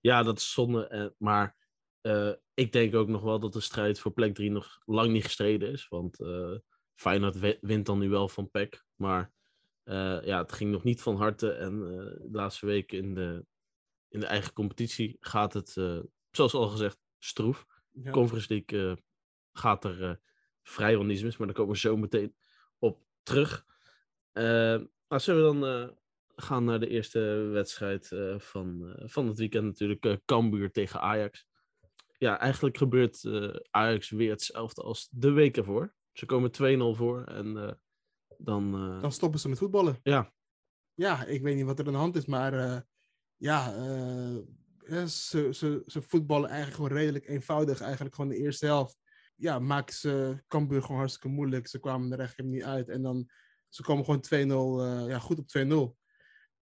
Ja, 0.00 0.22
dat 0.22 0.38
is 0.38 0.52
zonde. 0.52 0.86
eh, 0.86 1.06
maar 1.18 1.56
eh, 2.00 2.32
ik 2.54 2.72
denk 2.72 2.94
ook 2.94 3.08
nog 3.08 3.22
wel 3.22 3.40
dat 3.40 3.52
de 3.52 3.60
strijd 3.60 3.98
voor 3.98 4.12
plek 4.12 4.34
3 4.34 4.50
nog 4.50 4.82
lang 4.84 5.12
niet 5.12 5.24
gestreden 5.24 5.72
is. 5.72 5.88
Want 5.88 6.20
eh 6.20 6.58
Feyenoord 7.00 7.38
wi- 7.38 7.58
wint 7.60 7.86
dan 7.86 7.98
nu 7.98 8.08
wel 8.08 8.28
van 8.28 8.50
PEC. 8.50 8.84
Maar 8.94 9.32
eh, 9.82 10.18
ja, 10.24 10.38
het 10.38 10.52
ging 10.52 10.70
nog 10.70 10.84
niet 10.84 11.02
van 11.02 11.16
harte. 11.16 11.52
En 11.52 11.72
eh, 11.72 12.20
de 12.20 12.28
laatste 12.32 12.66
weken 12.66 12.98
in 12.98 13.14
de, 13.14 13.46
in 14.08 14.20
de 14.20 14.26
eigen 14.26 14.52
competitie 14.52 15.16
gaat 15.20 15.52
het, 15.52 15.76
eh, 15.76 16.00
zoals 16.30 16.54
al 16.54 16.68
gezegd, 16.68 16.98
stroef. 17.18 17.66
Ja. 17.90 18.10
Conference 18.10 18.64
League 18.66 19.02
gaat 19.52 19.84
er 19.84 20.20
vrijwel 20.62 21.04
niets 21.04 21.22
mis. 21.22 21.36
Maar 21.36 21.46
daar 21.46 21.56
komen 21.56 21.72
we 21.72 21.78
zo 21.78 21.96
meteen 21.96 22.36
op 22.78 23.04
terug. 23.22 23.66
Eh 24.32 24.78
nou, 25.08 25.22
zullen 25.22 25.60
we 25.60 25.60
dan 25.60 25.96
gaan 26.36 26.64
naar 26.64 26.80
de 26.80 26.88
eerste 26.88 27.20
wedstrijd 27.52 28.08
van, 28.36 28.96
van 29.04 29.26
het 29.26 29.38
weekend 29.38 29.64
natuurlijk. 29.64 30.24
Cambuur 30.24 30.70
tegen 30.70 31.00
Ajax. 31.00 31.46
Ja, 32.18 32.38
eigenlijk 32.38 32.76
gebeurt 32.76 33.24
Ajax 33.70 34.10
weer 34.10 34.30
hetzelfde 34.30 34.82
als 34.82 35.08
de 35.10 35.30
week 35.30 35.56
ervoor. 35.56 35.94
Ze 36.20 36.26
komen 36.26 36.50
2-0 36.50 36.96
voor 36.96 37.24
en 37.24 37.56
eh, 37.56 37.72
dan... 38.38 38.74
eh, 38.74 39.00
Dan 39.00 39.12
stoppen 39.12 39.40
ze 39.40 39.48
met 39.48 39.58
voetballen. 39.58 39.98
Ja. 40.02 40.32
Ja, 40.94 41.24
ik 41.24 41.42
weet 41.42 41.56
niet 41.56 41.64
wat 41.64 41.78
er 41.78 41.86
aan 41.86 41.92
de 41.92 41.98
hand 41.98 42.16
is, 42.16 42.26
maar 42.26 42.52
eh, 42.54 42.80
ja, 43.36 43.72
ze, 45.06 45.48
ze, 45.52 45.82
ze 45.86 46.02
voetballen 46.02 46.48
eigenlijk 46.48 46.76
gewoon 46.76 46.98
redelijk 46.98 47.28
eenvoudig. 47.28 47.80
Eigenlijk 47.80 48.14
gewoon 48.14 48.30
de 48.30 48.36
eerste 48.36 48.66
helft. 48.66 48.98
Ja, 49.36 49.58
maken 49.58 49.94
ze 49.94 50.42
Cambuur 50.48 50.80
gewoon 50.82 50.96
hartstikke 50.98 51.28
moeilijk. 51.28 51.68
Ze 51.68 51.78
kwamen 51.80 52.12
er 52.12 52.20
echt 52.20 52.42
niet 52.42 52.64
uit. 52.64 52.88
En 52.88 53.02
dan, 53.02 53.30
ze 53.68 53.82
komen 53.82 54.04
gewoon 54.04 54.24
2-0, 54.24 54.28
eh, 54.84 55.08
ja, 55.08 55.18
goed 55.18 55.38
op 55.38 55.48
2-0. 55.48 55.96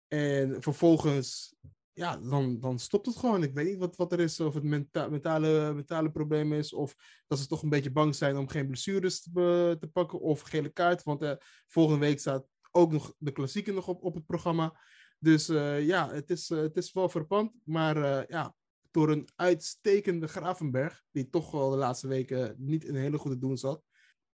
En 0.08 0.62
vervolgens, 0.62 1.54
ja, 1.98 2.16
dan, 2.16 2.60
dan 2.60 2.78
stopt 2.78 3.06
het 3.06 3.16
gewoon. 3.16 3.42
Ik 3.42 3.54
weet 3.54 3.66
niet 3.66 3.78
wat, 3.78 3.96
wat 3.96 4.12
er 4.12 4.20
is, 4.20 4.40
of 4.40 4.54
het 4.54 4.62
menta 4.62 5.08
mentale, 5.08 5.72
mentale 5.74 6.10
probleem 6.10 6.52
is, 6.52 6.72
of 6.72 6.94
dat 7.26 7.38
ze 7.38 7.46
toch 7.46 7.62
een 7.62 7.68
beetje 7.68 7.92
bang 7.92 8.14
zijn 8.14 8.36
om 8.36 8.48
geen 8.48 8.66
blessures 8.66 9.22
te, 9.22 9.76
te 9.80 9.86
pakken, 9.86 10.20
of 10.20 10.40
gele 10.40 10.68
kaart. 10.68 11.02
Want 11.02 11.22
eh, 11.22 11.32
volgende 11.66 12.00
week 12.00 12.18
staat 12.18 12.46
ook 12.70 12.92
nog 12.92 13.14
de 13.18 13.32
klassieker 13.32 13.74
nog 13.74 13.88
op, 13.88 14.02
op 14.02 14.14
het 14.14 14.26
programma. 14.26 14.80
Dus 15.18 15.48
eh, 15.48 15.86
ja, 15.86 16.10
het 16.10 16.30
is, 16.30 16.50
eh, 16.50 16.58
het 16.58 16.76
is 16.76 16.92
wel 16.92 17.08
verpand. 17.08 17.52
Maar 17.64 17.98
ja, 18.30 18.54
door 18.90 19.10
een 19.10 19.28
uitstekende 19.36 20.28
Gravenberg, 20.28 21.04
die 21.10 21.28
toch 21.28 21.50
wel 21.50 21.70
de 21.70 21.76
laatste 21.76 22.08
weken 22.08 22.54
niet 22.58 22.84
in 22.84 22.94
een 22.94 23.00
hele 23.00 23.18
goede 23.18 23.38
doen 23.38 23.56
zat, 23.56 23.82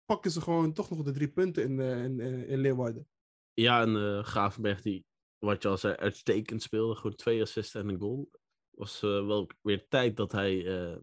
pakken 0.06 0.32
ze 0.32 0.42
gewoon 0.42 0.74
toch 0.74 0.90
nog 0.90 1.04
de 1.04 1.12
drie 1.12 1.32
punten 1.32 1.64
in, 1.64 1.80
in, 1.80 2.20
in, 2.48 2.60
Leeuwarden. 2.60 3.08
Ja, 3.54 3.82
en 3.82 4.24
Gravenberg, 4.24 4.82
die, 4.82 5.06
wat 5.44 5.62
je 5.62 5.68
al 5.68 5.78
zei, 5.78 5.96
uitstekend 5.96 6.62
speelde. 6.62 6.96
Gewoon 6.96 7.16
twee 7.16 7.42
assists 7.42 7.76
en 7.76 7.90
een 7.90 8.00
goal. 8.00 8.32
Was 8.70 9.04
eh, 9.04 9.26
wel 9.26 9.50
weer 9.62 9.88
tijd 9.88 10.18
dat 10.18 10.32
hij 10.32 10.66
eh, 10.66 10.98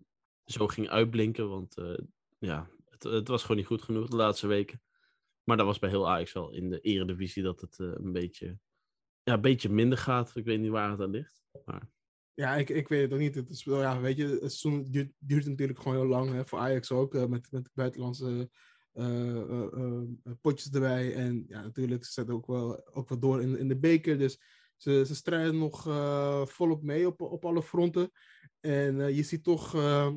zo 0.44 0.68
ging 0.68 0.88
uitblinken. 0.88 1.48
Want 1.48 1.76
eh, 1.76 1.98
ja, 2.38 2.70
het, 2.84 3.02
het 3.02 3.28
was 3.28 3.42
gewoon 3.42 3.56
niet 3.56 3.66
goed 3.66 3.82
genoeg 3.82 4.08
de 4.08 4.16
laatste 4.16 4.46
weken. 4.46 4.82
Maar 5.44 5.56
dat 5.56 5.66
was 5.66 5.78
bij 5.78 5.90
heel 5.90 6.08
Ajax 6.08 6.32
wel 6.32 6.50
in 6.50 6.70
de 6.70 6.80
eredivisie 6.80 7.42
dat 7.42 7.60
het 7.60 7.78
een, 7.78 8.12
beetje, 8.12 8.58
ja, 9.22 9.32
een 9.32 9.40
beetje 9.40 9.68
minder 9.68 9.98
gaat. 9.98 10.36
Ik 10.36 10.44
weet 10.44 10.60
niet 10.60 10.70
waar 10.70 10.90
het 10.90 11.00
aan 11.00 11.10
ligt. 11.10 11.42
Maar 11.64 11.90
Ja, 12.34 12.56
ik, 12.56 12.70
ik 12.70 12.88
weet 12.88 13.02
het 13.02 13.12
ook 13.12 13.18
niet. 13.18 13.34
Het 13.34 13.50
is, 13.50 13.64
ja, 13.64 14.00
weet 14.00 14.16
je, 14.16 14.26
het 14.26 14.52
seizoen 14.52 14.90
duurt, 15.18 15.46
natuurlijk 15.46 15.80
gewoon 15.80 15.98
heel 15.98 16.06
lang. 16.06 16.30
Hè, 16.30 16.44
voor 16.44 16.58
Ajax 16.58 16.90
ook, 16.90 17.28
met, 17.28 17.50
met 17.50 17.70
buitenlandse 17.74 18.50
potjes 20.40 20.70
erbij. 20.70 21.14
En 21.14 21.44
ja, 21.48 21.62
natuurlijk, 21.62 22.04
ze 22.04 22.12
zetten 22.12 22.34
ook 22.34 22.46
wel, 22.46 22.94
ook 22.94 23.08
wel 23.08 23.18
door 23.18 23.42
in, 23.42 23.58
in 23.58 23.68
de 23.68 23.78
beker. 23.78 24.18
Dus 24.18 24.40
ze, 24.76 25.04
ze 25.06 25.14
strijden 25.14 25.58
nog 25.58 25.86
eh, 25.86 26.46
volop 26.46 26.82
mee 26.82 27.06
op, 27.06 27.20
op 27.20 27.44
alle 27.44 27.62
fronten. 27.62 28.10
En 28.60 29.00
eh, 29.00 29.16
je 29.16 29.22
ziet 29.22 29.44
toch 29.44 29.74
eh, 29.74 30.12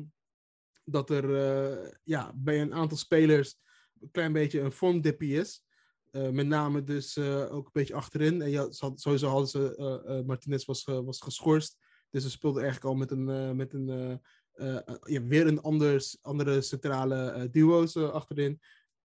dat 0.84 1.10
er 1.10 1.36
eh, 1.36 1.92
ja, 2.02 2.32
bij 2.36 2.60
een 2.60 2.74
aantal 2.74 2.96
spelers 2.98 3.56
een 4.00 4.10
klein 4.10 4.32
beetje 4.32 4.60
een 4.60 4.72
vormdippie 4.72 5.38
is. 5.38 5.64
Eh, 6.10 6.28
met 6.28 6.46
name 6.46 6.84
dus 6.84 7.16
eh, 7.16 7.54
ook 7.54 7.64
een 7.64 7.70
beetje 7.72 7.94
achterin. 7.94 8.42
En 8.42 8.50
ja, 8.50 8.70
sowieso 8.70 9.28
hadden 9.28 9.48
ze, 9.48 9.76
eh, 9.76 10.18
eh, 10.18 10.24
Martinez 10.24 10.64
was, 10.64 10.84
was 10.84 11.20
geschorst. 11.20 11.78
Dus 12.10 12.22
ze 12.22 12.30
speelden 12.30 12.62
eigenlijk 12.62 12.92
al 12.92 12.98
met 12.98 13.10
een, 13.10 13.28
eh, 13.28 13.50
met 13.50 13.72
een 13.72 13.88
eh, 13.88 14.16
eh, 14.52 14.76
eh, 15.16 15.22
weer 15.28 15.46
een 15.46 15.60
anders, 15.60 16.18
andere 16.22 16.60
centrale 16.60 17.30
eh, 17.30 17.42
duo's 17.50 17.94
eh, 17.94 18.10
achterin. 18.10 18.60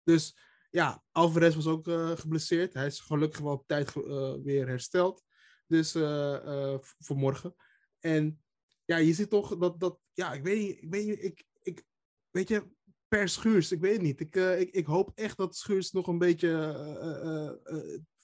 Dus 0.02 0.36
ja, 0.74 1.02
Alvarez 1.12 1.54
was 1.54 1.66
ook 1.66 1.88
eh, 1.88 2.10
geblesseerd. 2.10 2.74
Hij 2.74 2.86
is 2.86 3.00
gelukkig 3.00 3.40
wel 3.40 3.52
op 3.52 3.66
tijd 3.66 3.96
eh, 3.96 4.34
weer 4.42 4.66
hersteld. 4.66 5.22
Dus 5.66 5.90
v- 5.92 6.92
voor 6.98 7.16
morgen. 7.16 7.54
En 8.00 8.42
ja, 8.84 8.96
je 8.96 9.12
ziet 9.12 9.30
toch 9.30 9.58
dat, 9.58 9.80
dat 9.80 10.00
ja, 10.12 10.32
ik 10.32 10.42
weet 10.42 10.58
niet, 10.58 10.82
ik 10.82 10.90
weet 10.90 11.22
ik, 11.24 11.44
ik, 11.62 11.84
weet 12.30 12.48
je, 12.48 12.70
per 13.08 13.28
Schuurs, 13.28 13.72
ik 13.72 13.80
weet 13.80 13.92
het 13.92 14.02
niet. 14.02 14.20
Ik, 14.20 14.34
ik, 14.36 14.70
ik 14.70 14.86
hoop 14.86 15.10
echt 15.14 15.36
dat 15.36 15.56
Schuurs 15.56 15.90
nog 15.90 16.06
een 16.06 16.18
beetje, 16.18 16.48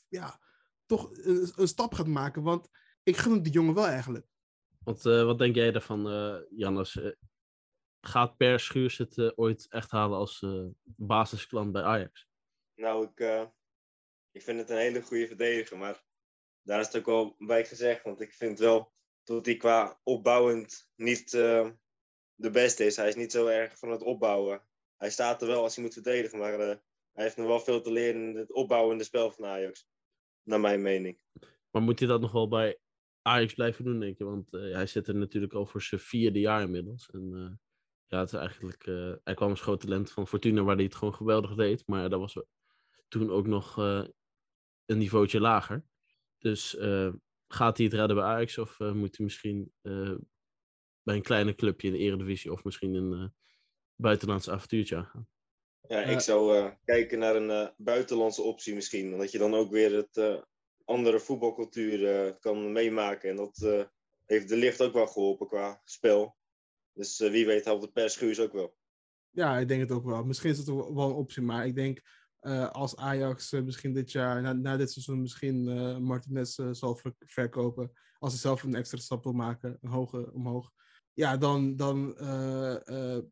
ja, 0.09 0.40
toch 0.87 1.11
een, 1.12 1.69
stap 1.69 1.95
gaat 1.95 2.07
maken. 2.07 2.42
Want 2.42 2.69
ik 3.02 3.16
gun 3.16 3.42
die 3.42 3.52
jongen 3.52 3.75
wel 3.75 3.87
eigenlijk. 3.87 4.26
eh, 5.07 5.25
wat 5.25 5.38
denk 5.38 5.54
jij 5.54 5.73
daarvan, 5.73 6.02
Jannes? 6.50 7.00
Gaat 8.00 8.37
Per 8.37 8.61
Schuurs 8.61 8.99
het 8.99 9.37
ooit 9.38 9.66
echt 9.69 9.90
halen 9.90 10.19
als 10.19 10.47
basisklant 10.85 11.73
bij 11.73 11.83
Ajax? 11.83 12.28
Nou, 12.80 13.06
ik, 13.06 13.20
eh, 13.20 13.46
ik 14.30 14.42
vind 14.42 14.58
het 14.58 14.70
een 14.70 14.76
hele 14.76 15.02
goede 15.02 15.26
verdediger. 15.26 15.78
Maar 15.78 16.04
daar 16.62 16.80
is 16.80 16.87
het 16.87 16.96
ook 16.96 17.06
wel 17.06 17.34
bij 17.38 17.64
gezegd. 17.64 18.02
Want 18.02 18.20
ik 18.20 18.32
vind 18.32 18.58
wel 18.58 18.92
dat 19.25 19.46
hij 19.46 19.56
qua 19.56 20.00
opbouwend 20.02 20.90
niet, 20.96 21.34
eh, 21.34 21.70
de 22.34 22.50
beste 22.50 22.84
is. 22.84 22.96
Hij 22.96 23.08
is 23.08 23.14
niet 23.14 23.32
zo 23.32 23.46
erg 23.46 23.78
van 23.78 23.90
het 23.90 24.02
opbouwen. 24.02 24.62
Hij 24.96 25.10
staat 25.10 25.42
er 25.42 25.49
wel 25.49 25.62
als 25.62 25.75
hij 25.75 25.84
moet 25.84 25.92
verdedigen, 25.92 26.38
maar 26.38 26.58
hij 26.58 26.80
heeft 27.12 27.37
nog 27.37 27.46
wel 27.46 27.60
veel 27.60 27.80
te 27.80 27.92
leren 27.92 28.28
in 28.28 28.37
het 28.37 28.52
opbouwende 28.52 29.04
spel 29.04 29.30
van 29.30 29.44
Ajax. 29.44 29.88
Naar 30.42 30.60
mijn 30.60 30.82
mening. 30.82 31.20
Maar 31.70 31.82
moet 31.82 31.99
hij 31.99 32.08
dat 32.08 32.20
nog 32.20 32.32
wel 32.32 32.49
bij 32.49 32.78
Ajax 33.22 33.54
blijven 33.54 33.84
doen, 33.84 34.00
denk 34.00 34.18
je? 34.18 34.25
Want 34.25 34.50
hij 34.50 34.87
zit 34.87 35.08
er 35.08 35.14
natuurlijk 35.14 35.52
al 35.52 35.66
voor 35.66 35.82
zijn 35.82 36.00
vierde 36.00 36.40
jaar 36.40 36.62
inmiddels. 36.62 37.10
En 37.10 37.60
ja, 38.06 38.18
het 38.18 38.32
is 38.32 38.38
eigenlijk... 38.38 38.84
hij 39.25 39.34
kwam 39.34 39.50
als 39.50 39.60
groot 39.60 39.80
talent 39.80 40.12
van 40.12 40.26
Fortuna, 40.26 40.62
waar 40.62 40.75
hij 40.76 40.84
het 40.84 40.94
gewoon 40.94 41.14
geweldig 41.14 41.54
deed. 41.54 41.87
Maar 41.87 42.10
dat 42.10 42.20
was 42.20 42.37
toen 43.10 43.30
ook 43.30 43.46
nog 43.46 43.76
een 43.76 44.98
niveautje 44.98 45.40
lager. 45.40 45.84
Dus 46.38 46.76
gaat 47.48 47.76
hij 47.76 47.86
het 47.86 47.94
redden 47.94 48.16
bij 48.16 48.24
Ajax 48.24 48.58
of 48.58 48.78
moet 48.78 49.16
hij 49.16 49.26
misschien 49.26 49.72
bij 51.02 51.14
een 51.14 51.22
kleine 51.22 51.54
clubje 51.54 51.86
in 51.86 51.92
de 51.92 51.98
Eredivisie 51.98 52.52
of 52.52 52.64
misschien 52.64 52.94
een 52.94 53.12
uh, 53.12 53.28
buitenlands 53.94 54.50
avontuurtje 54.50 54.96
aangaan. 54.96 55.28
Ja, 55.88 56.02
ik 56.02 56.20
zou 56.20 56.56
uh, 56.56 56.70
kijken 56.84 57.18
naar 57.18 57.36
een 57.36 57.48
uh, 57.48 57.68
buitenlandse 57.76 58.42
optie 58.42 58.74
misschien. 58.74 59.12
Omdat 59.12 59.30
je 59.30 59.38
dan 59.38 59.54
ook 59.54 59.70
weer 59.70 59.96
het 59.96 60.44
andere 60.84 61.20
voetbalcultuur 61.20 62.34
kan 62.40 62.72
meemaken. 62.72 63.30
En 63.30 63.36
dat 63.36 63.88
heeft 64.26 64.48
de 64.48 64.56
licht 64.56 64.82
ook 64.82 64.92
wel 64.92 65.06
geholpen 65.06 65.46
qua 65.46 65.80
spel. 65.84 66.36
Dus 66.92 67.18
wie 67.18 67.46
weet 67.46 67.64
helpt 67.64 67.82
de 67.82 67.90
perschuurs 67.90 68.40
ook 68.40 68.52
wel. 68.52 68.76
Ja, 69.30 69.58
ik 69.58 69.68
denk 69.68 69.80
het 69.80 69.92
ook 69.92 70.04
wel. 70.04 70.24
Misschien 70.24 70.50
is 70.50 70.58
het 70.58 70.66
wel 70.66 71.08
een 71.08 71.14
optie. 71.14 71.42
Maar 71.42 71.66
ik 71.66 71.74
denk 71.74 72.00
als 72.73 72.97
Ajax 72.97 73.50
misschien 73.50 73.92
dit 73.92 74.12
jaar, 74.12 74.42
na, 74.42 74.52
na 74.52 74.76
dit 74.76 74.90
seizoen, 74.90 75.20
misschien 75.20 75.62
Martinez 76.02 76.59
zal 76.70 77.00
verkopen. 77.18 77.92
Als 78.18 78.32
hij 78.32 78.40
zelf 78.40 78.62
een 78.62 78.75
extra 78.75 78.99
stap 78.99 79.25
wil 79.25 79.32
maken, 79.32 79.78
een 79.80 79.90
hoge, 79.90 80.32
omhoog 80.32 80.70
ja, 81.12 81.37
dan, 81.37 81.76
dan 81.76 82.14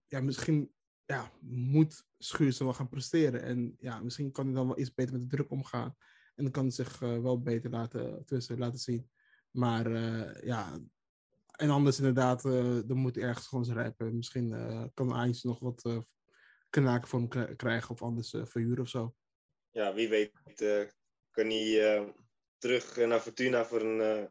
ja, 0.06 0.20
misschien 0.20 0.72
ja, 1.04 1.32
moet 1.40 2.04
Schuurs 2.18 2.58
wel 2.58 2.72
gaan 2.72 2.88
presteren. 2.88 3.42
En 3.42 3.76
ja, 3.78 4.00
misschien 4.00 4.32
kan 4.32 4.46
hij 4.46 4.54
dan 4.54 4.66
wel 4.66 4.78
iets 4.78 4.94
beter 4.94 5.12
met 5.12 5.22
de 5.22 5.36
druk 5.36 5.50
omgaan. 5.50 5.96
En 6.34 6.42
dan 6.44 6.52
kan 6.52 6.62
hij 6.62 6.72
zich 6.72 6.98
wel 6.98 7.42
beter 7.42 7.70
laten, 7.70 8.24
tussen, 8.24 8.58
laten 8.58 8.78
zien. 8.78 9.10
Maar 9.50 9.90
ja, 10.44 10.78
en 11.50 11.70
anders 11.70 11.98
inderdaad, 11.98 12.42
dan 12.86 12.96
moet 12.96 13.14
hij 13.14 13.24
ergens 13.24 13.46
gewoon 13.46 13.64
rijpen. 13.64 14.16
Misschien 14.16 14.54
kan 14.94 15.12
Ajax 15.12 15.42
nog 15.42 15.58
wat 15.58 16.06
knaken 16.70 17.08
voor 17.08 17.26
hem 17.28 17.56
krijgen 17.56 17.90
of 17.90 18.02
anders 18.02 18.30
verhuren 18.30 18.82
of 18.82 18.88
zo. 18.88 19.14
Ja, 19.70 19.94
wie 19.94 20.08
weet 20.08 20.32
kan 21.30 21.50
hij 21.50 22.14
terug 22.58 22.96
naar 22.96 23.20
Fortuna 23.20 23.64
voor 23.64 23.80
een, 23.80 24.28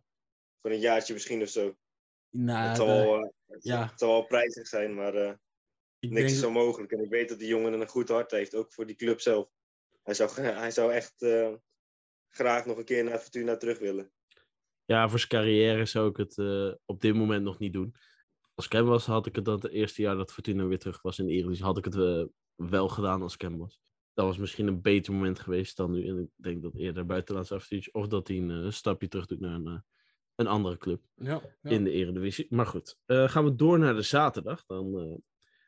voor 0.62 0.72
een 0.72 0.80
jaartje 0.80 1.14
misschien 1.14 1.42
of 1.42 1.50
zo. 1.50 1.78
Nou, 2.30 2.68
het, 2.68 2.78
zal 2.78 2.88
wel, 2.88 3.34
het, 3.46 3.64
ja. 3.64 3.92
zal 3.96 4.12
wel 4.12 4.26
prijzig 4.26 4.68
zijn, 4.68 4.94
maar 4.94 5.16
uh, 5.16 5.34
niks 6.00 6.16
denk... 6.16 6.30
is 6.30 6.40
zo 6.40 6.52
mogelijk. 6.52 6.92
En 6.92 7.04
ik 7.04 7.10
weet 7.10 7.30
dat 7.30 7.40
die 7.40 7.48
jongen 7.48 7.74
een 7.74 7.88
goed 7.88 8.10
hart 8.10 8.32
heeft, 8.32 8.56
ook 8.56 8.74
voor 8.74 8.86
die 8.86 8.96
club 8.96 9.22
zelf. 9.22 9.50
Hij 10.04 10.14
zou, 10.14 10.42
hij 10.42 10.72
zou 10.72 10.94
echt 10.94 11.22
uh, 11.22 11.54
graag 12.28 12.66
nog 12.66 12.78
een 12.78 12.86
keer 12.86 13.04
naar 13.04 13.20
Fortuna 13.20 13.58
terug 13.58 13.80
willen. 13.80 14.12
Ja, 14.86 15.10
voor 15.10 15.20
zijn 15.20 15.32
carrière 15.32 15.86
zou 15.86 16.10
ik 16.10 16.18
het 16.18 16.38
uh, 16.38 16.74
op 16.86 17.02
dit 17.02 17.16
moment 17.16 17.44
nog 17.44 17.60
niet 17.60 17.74
doen. 17.74 17.96
Als 18.58 18.68
hem 18.70 18.86
was, 18.86 19.06
had 19.06 19.26
ik 19.26 19.36
het 19.36 19.46
dat 19.46 19.64
het 19.64 19.72
eerste 19.72 20.02
jaar 20.02 20.16
dat 20.16 20.34
Fortuna 20.34 20.66
weer 20.66 20.80
terug 20.80 21.02
was 21.02 21.20
in 21.20 21.26
de 21.26 21.32
Eredivisie, 21.32 21.66
had 21.66 21.78
ik 21.78 21.86
het 21.86 22.28
wel 22.56 22.88
gedaan 22.88 23.22
als 23.22 23.36
hem 23.38 23.58
was. 23.58 23.82
Dat 24.14 24.26
was 24.26 24.38
misschien 24.38 24.68
een 24.68 24.82
beter 24.82 25.14
moment 25.14 25.40
geweest 25.40 25.78
dan 25.78 25.92
nu. 25.92 26.08
En 26.08 26.20
ik 26.20 26.30
denk 26.36 26.62
dat 26.62 26.76
eerder 26.76 27.06
buitenlands 27.06 27.52
avontuurtje, 27.52 27.94
of 27.94 28.08
dat 28.08 28.28
hij 28.28 28.38
een 28.38 28.74
stapje 28.74 29.08
terug 29.08 29.26
doet 29.26 29.40
naar 29.40 29.54
een 29.54 29.84
een 30.38 30.48
andere 30.48 30.78
club 30.78 31.02
ja, 31.16 31.42
in 31.62 31.84
de 31.84 31.92
Eredivisie. 31.92 32.48
Maar 32.50 32.66
goed, 32.66 33.00
uh, 33.06 33.30
gaan 33.30 33.44
we 33.44 33.56
door 33.56 33.80
naar 33.80 33.96
de 33.96 34.02
zaterdag. 34.02 34.66
Dan 34.66 35.00
uh, 35.00 35.16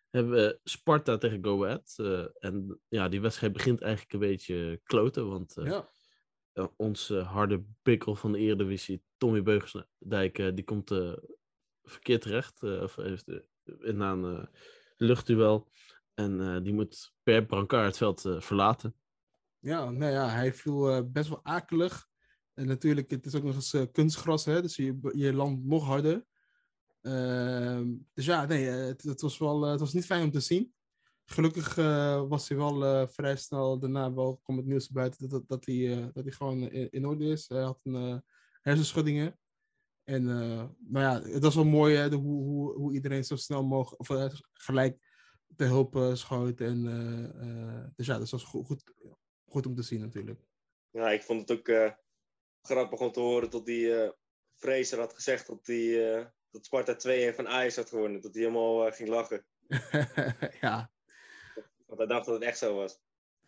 hebben 0.09 0.33
we 0.33 0.59
Sparta 0.63 1.17
tegen 1.17 1.43
Go 1.43 1.65
Ahead. 1.65 1.95
Uh, 1.97 2.25
en 2.39 2.79
ja, 2.87 3.09
die 3.09 3.21
wedstrijd 3.21 3.53
begint 3.53 3.81
eigenlijk 3.81 4.13
een 4.13 4.19
beetje 4.19 4.79
kloten. 4.83 5.29
Want 5.29 5.55
ja. 5.63 5.89
onze 6.75 7.19
harde 7.19 7.63
pikkel 7.81 8.15
van 8.15 8.31
de 8.31 8.39
Eredivisie, 8.39 9.03
Tommy 9.17 9.43
Beugelsdijk, 9.43 10.55
die 10.55 10.63
komt 10.63 10.89
verkeerd 11.89 12.21
terecht. 12.21 12.63
of 12.63 12.95
heeft 12.95 13.27
in 13.79 13.99
een 13.99 14.49
luchtduel. 14.97 15.71
En 16.13 16.63
die 16.63 16.73
moet 16.73 17.13
per 17.23 17.45
brancard 17.45 17.85
het 17.85 17.97
veld 17.97 18.43
verlaten. 18.43 18.95
Ja, 19.59 19.89
nou 19.89 20.11
ja, 20.11 20.29
hij 20.29 20.53
viel 20.53 21.09
best 21.11 21.29
wel 21.29 21.39
akelig. 21.43 22.07
En 22.53 22.67
natuurlijk, 22.67 23.11
het 23.11 23.25
is 23.25 23.35
ook 23.35 23.43
nog 23.43 23.55
eens 23.55 23.75
kunstgras, 23.91 24.45
hè, 24.45 24.61
dus 24.61 24.75
je, 24.75 25.09
je 25.11 25.33
landt 25.33 25.65
nog 25.65 25.85
harder. 25.85 26.25
Uh, 27.01 27.81
dus 28.13 28.25
ja, 28.25 28.45
nee, 28.45 28.69
eh, 28.69 28.85
het, 28.85 29.03
het, 29.03 29.21
was 29.21 29.37
wel, 29.37 29.61
het 29.61 29.79
was 29.79 29.93
niet 29.93 30.05
fijn 30.05 30.23
om 30.23 30.31
te 30.31 30.39
zien. 30.39 30.73
Gelukkig 31.25 31.75
was 32.27 32.49
hij 32.49 32.57
wel 32.57 33.07
vrij 33.07 33.35
snel 33.35 33.79
daarna 33.79 34.13
wel 34.13 34.39
kwam 34.43 34.57
het 34.57 34.65
nieuws 34.65 34.89
buiten 34.89 35.29
dat, 35.29 35.47
dat, 35.47 35.65
hij, 35.65 36.11
dat 36.13 36.23
hij 36.23 36.33
gewoon 36.33 36.61
in, 36.69 36.89
in, 36.89 37.05
orde 37.05 37.25
is. 37.25 37.47
Hij 37.47 37.61
had 37.61 37.79
een 37.83 38.23
hersenschuddingen. 38.61 39.39
En 40.09 40.23
nou 40.23 41.05
ja, 41.05 41.21
het 41.21 41.43
was 41.43 41.55
wel 41.55 41.65
mooi 41.65 41.95
hè, 41.95 42.09
de, 42.09 42.15
hoe, 42.15 42.43
hoe, 42.43 42.73
hoe 42.73 42.93
iedereen 42.93 43.23
zo 43.23 43.35
snel 43.35 43.63
mogelijk, 43.63 44.09
of 44.09 44.31
gelijk 44.53 44.97
te 45.55 45.63
hulp 45.63 46.11
schoot. 46.13 46.61
En, 46.61 46.83
dus 47.95 48.05
ja, 48.05 48.17
dat 48.17 48.29
was 48.29 48.43
goed, 48.43 48.65
goed, 48.65 48.83
goed 49.45 49.65
om 49.65 49.75
te 49.75 49.81
zien 49.81 49.99
natuurlijk. 49.99 50.39
Ja, 50.91 51.09
ik 51.09 51.23
vond 51.23 51.49
het 51.49 51.59
ook 51.59 51.97
grappig 52.61 52.99
om 52.99 53.11
te 53.11 53.19
horen 53.19 53.49
dat 53.49 53.65
die 53.65 53.85
uh, 53.85 54.09
Fraser 54.55 54.99
had 54.99 55.13
gezegd 55.13 55.47
dat, 55.47 55.65
die, 55.65 55.89
uh, 55.89 56.25
dat 56.51 56.65
Sparta 56.65 56.95
2 56.95 57.33
van 57.33 57.47
Ajax 57.47 57.75
had 57.75 57.89
gewonnen. 57.89 58.21
Dat 58.21 58.33
hij 58.33 58.43
helemaal 58.43 58.87
uh, 58.87 58.93
ging 58.93 59.09
lachen. 59.09 59.45
ja. 60.61 60.91
Want 61.85 61.99
hij 61.99 62.07
dacht 62.07 62.25
dat 62.25 62.33
het 62.35 62.43
echt 62.43 62.57
zo 62.57 62.75
was. 62.75 62.99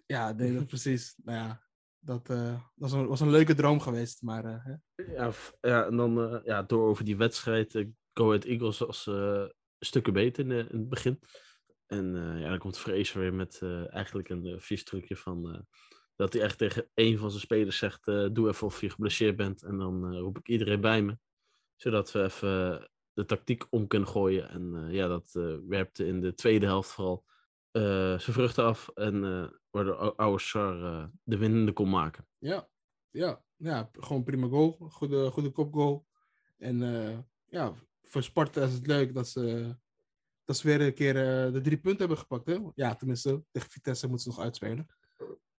Ja, 0.06 0.32
nee, 0.32 0.54
dat 0.54 0.68
precies. 0.68 1.16
Nou 1.24 1.38
ja, 1.38 1.64
dat 2.02 2.28
was, 2.76 2.92
een, 2.92 3.08
was 3.08 3.20
een 3.20 3.30
leuke 3.30 3.54
droom 3.54 3.80
geweest. 3.80 4.22
Maar, 4.22 4.44
hè? 4.44 4.74
Ja, 5.14 5.32
ja, 5.62 5.86
en 5.86 5.96
dan 5.96 6.42
ja, 6.44 6.64
door 6.64 6.88
over 6.88 7.06
die 7.06 7.18
wedstrijd. 7.18 7.86
Go 8.14 8.28
Ahead 8.28 8.44
Eagles 8.44 8.78
was 8.78 9.10
stukken 9.80 10.14
beter 10.14 10.46
in, 10.46 10.52
het 10.52 10.90
begin. 10.90 11.20
En 11.86 12.16
ja, 12.40 12.50
dan 12.50 12.58
komt 12.58 12.78
Fraser 12.78 13.20
weer 13.20 13.34
met 13.34 13.62
eigenlijk 13.90 14.30
een 14.30 14.62
vies 14.62 14.84
trucje 14.84 15.16
van 15.16 15.66
dat 16.16 16.34
hij 16.34 16.42
echt 16.42 16.58
tegen 16.58 16.90
een 16.94 17.18
van 17.18 17.30
zijn 17.30 17.42
spelers 17.42 17.78
zegt: 17.78 18.06
Doe 18.06 18.48
even 18.48 18.68
of 18.68 18.82
je 18.82 18.90
geblesseerd 18.90 19.36
bent. 19.36 19.64
En 19.64 19.78
dan 19.78 20.18
roep 20.18 20.38
ik 20.38 20.48
iedereen 20.48 20.82
bij 20.82 21.02
me. 21.02 21.18
Zodat 21.76 22.12
we 22.12 22.24
even 22.24 22.90
de 23.14 23.26
tactiek 23.26 23.66
om 23.70 23.88
kunnen 23.88 24.08
gooien. 24.08 24.50
En 24.50 24.88
ja, 24.90 25.08
dat 25.08 25.32
werpte 25.68 26.06
in 26.06 26.22
de 26.22 26.34
tweede 26.34 26.66
helft 26.66 26.92
vooral 26.92 27.26
zijn 27.72 28.20
vruchten 28.20 28.64
af. 28.64 28.90
En 28.94 29.61
waardoor 29.72 30.16
Oude 30.16 30.42
Sar 30.42 31.10
de 31.24 31.38
winnende 31.38 31.74
kon 31.74 31.90
maken. 31.90 32.28
Ja, 32.38 32.70
ja, 33.10 33.44
ja 33.56 33.90
gewoon 33.94 34.24
prima 34.24 34.48
goal. 34.48 34.72
Goede, 34.72 35.32
goede 35.32 35.52
kopgoal. 35.52 36.08
En 36.58 36.80
ja, 37.46 37.74
voor 38.02 38.24
Sparta 38.24 38.64
is 38.64 38.74
het 38.74 38.88
leuk 38.88 39.14
dat 39.14 39.28
ze, 39.28 39.76
dat 40.46 40.58
ze 40.58 40.68
weer 40.68 40.82
een 40.82 40.94
keer 40.94 41.14
de 41.54 41.60
drie 41.62 41.78
punten 41.78 42.00
hebben 42.00 42.18
gepakt. 42.18 42.46
Hè? 42.46 42.58
Ja, 42.76 42.96
tenminste, 42.96 43.44
tegen 43.52 43.70
Vitesse 43.70 44.08
moeten 44.08 44.32
ze 44.32 44.38
nog 44.38 44.46
uitspelen. 44.46 44.88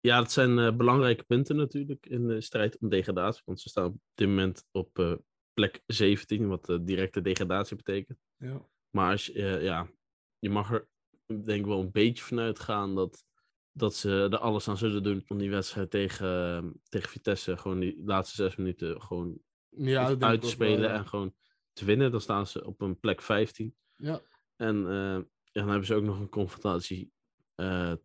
Ja, 0.00 0.18
dat 0.18 0.32
zijn 0.32 0.76
belangrijke 0.76 1.24
punten 1.24 1.56
natuurlijk 1.56 2.06
in 2.06 2.26
de 2.26 2.40
strijd 2.40 2.78
om 2.78 2.88
degradatie. 2.88 3.42
Want 3.44 3.60
ze 3.60 3.68
staan 3.68 3.84
op 3.84 3.96
dit 4.14 4.28
moment 4.28 4.64
op 4.70 5.20
plek 5.54 5.82
17, 5.86 6.48
wat 6.48 6.78
directe 6.80 7.20
degradatie 7.20 7.76
betekent. 7.76 8.18
Ja. 8.36 8.68
Maar 8.90 9.10
als, 9.10 9.26
ja, 9.26 9.90
je 10.38 10.50
mag 10.50 10.72
er 10.72 10.88
denk 11.26 11.48
ik 11.60 11.66
wel 11.66 11.80
een 11.80 11.92
beetje 11.92 12.24
vanuit 12.24 12.58
gaan 12.58 12.94
dat, 12.94 13.24
dat 13.72 13.94
ze 13.94 14.28
er 14.30 14.38
alles 14.38 14.68
aan 14.68 14.76
zullen 14.76 15.02
doen 15.02 15.24
om 15.28 15.38
die 15.38 15.50
wedstrijd 15.50 15.90
tegen, 15.90 16.80
tegen 16.88 17.10
Vitesse 17.10 17.56
gewoon 17.56 17.80
die 17.80 18.02
laatste 18.04 18.36
zes 18.36 18.56
minuten 18.56 19.02
gewoon 19.02 19.40
ja, 19.68 20.16
uit 20.18 20.40
te 20.40 20.48
spelen 20.48 20.80
wel, 20.80 20.90
ja. 20.90 20.96
en 20.96 21.06
gewoon 21.06 21.34
te 21.72 21.84
winnen. 21.84 22.10
Dan 22.10 22.20
staan 22.20 22.46
ze 22.46 22.66
op 22.66 22.80
een 22.80 23.00
plek 23.00 23.22
15. 23.22 23.76
Ja. 23.96 24.20
En 24.56 24.76
ja, 24.76 25.62
dan 25.62 25.68
hebben 25.68 25.86
ze 25.86 25.94
ook 25.94 26.02
nog 26.02 26.18
een 26.18 26.28
confrontatie 26.28 27.12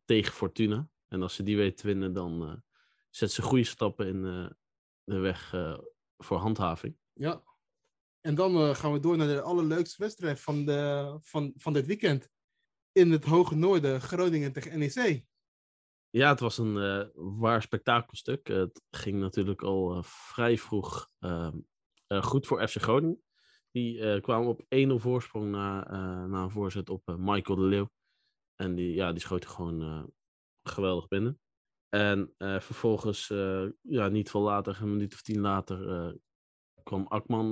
tegen 0.05 0.33
Fortuna. 0.33 0.89
En 1.07 1.21
als 1.21 1.36
ze 1.36 1.43
die 1.43 1.57
weten 1.57 1.75
te 1.75 1.88
winnen, 1.88 2.13
dan 2.13 2.43
uh, 2.43 2.53
zetten 3.09 3.43
ze 3.43 3.50
goede 3.50 3.63
stappen 3.63 4.07
in 4.07 4.21
de 5.03 5.17
weg 5.17 5.55
voor 6.17 6.38
handhaving. 6.38 6.97
Ja. 7.13 7.43
En 8.21 8.36
dan 8.36 8.75
gaan 8.75 8.93
we 8.93 9.00
door 9.00 9.17
naar 9.17 9.27
de 9.27 9.41
allerleukste 9.41 10.01
wedstrijd 10.01 10.39
van, 10.39 10.65
de, 10.65 11.17
van, 11.21 11.53
van 11.57 11.74
dit 11.74 11.86
weekend. 11.86 12.29
In 12.91 13.12
het 13.12 13.25
hoge 13.25 13.55
noorden, 13.55 14.01
Groningen 14.01 14.53
tegen 14.53 14.79
NEC. 14.79 15.25
Ja, 16.17 16.29
het 16.29 16.39
was 16.39 16.57
een 16.57 17.09
waar 17.15 17.62
spektakelstuk. 17.62 18.47
het 18.47 18.81
ging 18.89 19.19
natuurlijk 19.19 19.62
al 19.62 20.03
vrij 20.03 20.57
vroeg 20.57 21.09
ehm, 21.19 21.57
goed 22.07 22.47
voor 22.47 22.67
FC 22.67 22.81
Groningen. 22.81 23.24
Die 23.71 24.21
kwamen 24.21 24.47
op 24.47 24.62
1-0 24.62 24.93
voorsprong 24.95 25.51
na, 25.51 25.83
na 26.27 26.43
een 26.43 26.51
voorzet 26.51 26.89
op 26.89 27.15
Michael 27.17 27.57
de 27.57 27.65
Leeuw. 27.65 27.89
En 28.55 28.75
die, 28.75 28.93
ja, 28.93 29.12
die 29.12 29.21
schoten 29.21 29.50
gewoon 29.50 30.13
geweldig 30.63 31.07
binnen. 31.07 31.39
En 31.89 32.33
vervolgens, 32.38 33.27
ja, 33.81 34.07
niet 34.07 34.29
veel 34.29 34.41
later, 34.41 34.77
een 34.81 34.91
minuut 34.91 35.13
of 35.13 35.21
tien 35.21 35.39
later, 35.39 36.15
kwam 36.83 37.07
Akman 37.07 37.51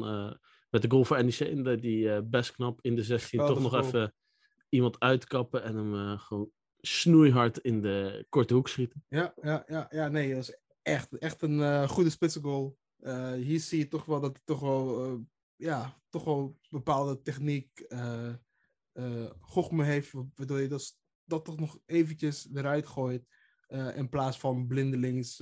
met 0.70 0.82
de 0.82 0.90
goal 0.90 1.04
voor 1.04 1.24
NEC. 1.24 1.40
En 1.40 1.80
die 1.80 2.24
best 2.24 2.52
knap 2.52 2.82
in 2.82 2.96
de 2.96 3.04
16 3.04 3.40
toch 3.40 3.60
nog 3.60 3.76
even 3.76 4.14
iemand 4.70 5.00
uitkappen 5.00 5.64
en 5.64 5.76
hem 5.76 5.96
eh, 5.96 6.20
gewoon 6.20 6.52
snoeihard 6.88 7.58
in 7.58 7.82
de 7.82 8.26
korte 8.30 8.54
hoek 8.54 8.68
schieten. 8.68 9.04
Ja, 9.08 9.34
ja, 9.42 9.64
ja, 9.68 9.88
ja 9.90 10.08
nee, 10.08 10.34
dat 10.34 10.44
is 10.44 10.58
echt, 10.82 11.18
echt 11.18 11.42
een 11.42 11.60
uh, 11.60 11.88
goede 11.88 12.10
spitsengoal. 12.10 12.78
Uh, 13.00 13.34
hier 13.34 13.60
zie 13.60 13.80
je 13.80 13.88
toch 13.88 14.06
wel 14.06 14.20
dat 14.20 14.32
hij 14.32 14.42
toch 14.46 14.60
wel, 14.60 15.14
uh, 15.14 15.20
ja, 15.56 16.02
toch 16.10 16.24
wel 16.24 16.60
bepaalde 16.70 17.22
techniek, 17.22 17.86
uh, 17.88 18.34
gochme 19.40 19.84
heeft, 19.84 20.12
waardoor 20.36 20.60
je 20.60 20.68
dat, 20.68 20.98
dat 21.24 21.46
toch 21.46 21.60
nog 21.60 21.80
eventjes 21.86 22.50
eruit 22.54 22.88
gooit, 22.88 23.28
in 23.96 24.10
plaats 24.10 24.40
van 24.40 24.68
blindelings 24.68 25.38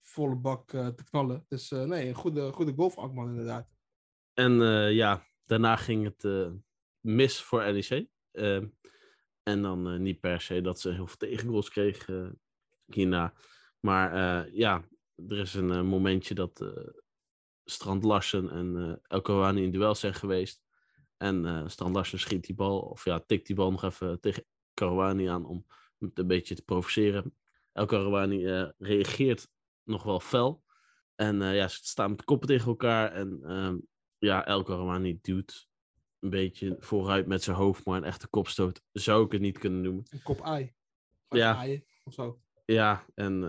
volle 0.00 0.36
bak 0.36 0.70
te 0.70 1.04
knallen. 1.04 1.44
Dus 1.48 1.70
nee, 1.70 2.08
een 2.08 2.14
goede, 2.14 2.52
goede 2.52 2.72
goal 2.76 2.90
van 2.90 3.04
Akman 3.04 3.28
inderdaad. 3.28 3.68
En 4.34 4.52
ja, 4.92 5.26
daarna 5.44 5.76
ging 5.76 6.04
het 6.04 6.50
mis 7.00 7.42
voor 7.42 7.72
NEC. 7.72 8.08
En 9.46 9.62
dan 9.62 10.02
niet 10.02 10.20
per 10.20 10.40
se 10.40 10.60
dat 10.60 10.80
ze 10.80 10.90
heel 10.90 11.06
veel 11.06 11.16
tegengoals 11.16 11.70
kreeg 11.70 12.08
hierna. 12.84 13.34
Maar 13.80 14.50
ja, 14.52 14.84
er 15.28 15.38
is 15.38 15.54
een 15.54 15.86
momentje 15.86 16.34
dat 16.34 16.64
Strand 17.64 18.04
Larsen 18.04 18.50
en 18.50 18.76
uh, 18.76 18.94
El 19.02 19.20
Kouani 19.20 19.62
in 19.62 19.70
duel 19.70 19.94
zijn 19.94 20.14
geweest. 20.14 20.64
En 21.16 21.70
Strand 21.70 21.94
Larsen 21.94 22.18
schiet 22.18 22.46
die 22.46 22.54
bal, 22.54 22.80
of 22.80 23.04
ja, 23.04 23.20
tikt 23.20 23.46
die 23.46 23.56
bal 23.56 23.70
nog 23.70 23.84
even 23.84 24.20
tegen 24.20 24.44
Kouani 24.74 25.26
aan 25.26 25.44
om 25.44 25.66
het 25.98 26.18
een 26.18 26.26
beetje 26.26 26.54
te 26.54 26.62
provoceren. 26.62 27.34
El 27.72 27.86
Kouani 27.86 28.46
reageert 28.78 29.48
nog 29.82 30.02
wel 30.02 30.20
fel. 30.20 30.64
En 31.14 31.42
ja, 31.42 31.68
ze 31.68 31.78
staan 31.82 32.10
met 32.10 32.24
koppen 32.24 32.48
tegen 32.48 32.66
elkaar. 32.66 33.12
En 33.12 33.38
ehm, 33.42 33.76
ja, 34.18 34.46
El 34.46 34.64
duwt 35.20 35.68
een 36.26 36.38
beetje 36.38 36.76
vooruit 36.78 37.26
met 37.26 37.42
zijn 37.42 37.56
hoofd, 37.56 37.84
maar 37.84 37.96
een 37.96 38.04
echte 38.04 38.28
kopstoot 38.28 38.82
zou 38.92 39.24
ik 39.24 39.32
het 39.32 39.40
niet 39.40 39.58
kunnen 39.58 39.80
noemen. 39.80 40.04
Een 40.10 40.22
kop-ei. 40.22 40.74
Ja. 41.28 41.66
of 42.04 42.12
zo. 42.12 42.40
Ja, 42.64 43.04
en 43.14 43.40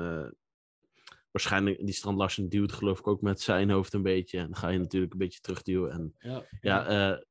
waarschijnlijk 1.37 1.85
die 1.85 1.93
Strand 1.93 2.17
Larsen 2.17 2.49
duwt 2.49 2.71
geloof 2.71 2.99
ik 2.99 3.07
ook 3.07 3.21
met 3.21 3.41
zijn 3.41 3.69
hoofd 3.69 3.93
een 3.93 4.01
beetje. 4.01 4.37
En 4.37 4.45
dan 4.45 4.55
ga 4.55 4.69
je 4.69 4.77
natuurlijk 4.77 5.11
een 5.11 5.19
beetje 5.19 5.39
terugduwen. 5.39 5.91
En 5.91 6.15
ja, 6.19 6.43
ja 6.61 7.11
uh, 7.11 7.21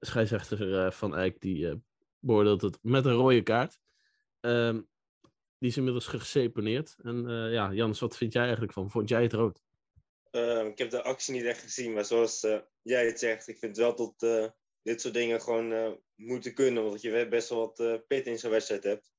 scheidsrechter 0.00 0.68
uh, 0.68 0.90
Van 0.90 1.16
Eyck 1.16 1.40
die 1.40 1.56
uh, 1.56 1.74
beoordeelt 2.18 2.62
het 2.62 2.78
met 2.82 3.04
een 3.04 3.12
rode 3.12 3.42
kaart. 3.42 3.78
Ehm, 4.40 4.80
die 5.58 5.68
is 5.68 5.76
inmiddels 5.76 6.06
geseponeerd. 6.06 6.96
En 7.02 7.28
ja, 7.50 7.72
Jans, 7.72 8.00
wat 8.00 8.16
vind 8.16 8.32
jij 8.32 8.42
eigenlijk 8.42 8.72
van? 8.72 8.90
Vond 8.90 9.08
jij 9.08 9.22
het 9.22 9.32
rood? 9.32 9.62
Ehm, 10.30 10.66
ik 10.66 10.78
heb 10.78 10.90
de 10.90 11.02
actie 11.02 11.34
niet 11.34 11.44
echt 11.44 11.62
gezien, 11.62 11.92
maar 11.92 12.04
zoals 12.04 12.40
jij 12.82 13.06
het 13.06 13.18
zegt, 13.18 13.48
ik 13.48 13.58
vind 13.58 13.76
wel 13.76 13.96
dat 13.96 14.52
dit 14.88 15.00
soort 15.00 15.14
dingen 15.14 15.40
gewoon 15.40 15.98
moeten 16.14 16.54
kunnen. 16.54 16.84
Omdat 16.84 17.02
je 17.02 17.28
best 17.28 17.48
wel 17.48 17.58
wat 17.58 18.06
pit 18.06 18.26
in 18.26 18.38
zo'n 18.38 18.50
wedstrijd 18.50 18.84
hebt. 18.84 19.12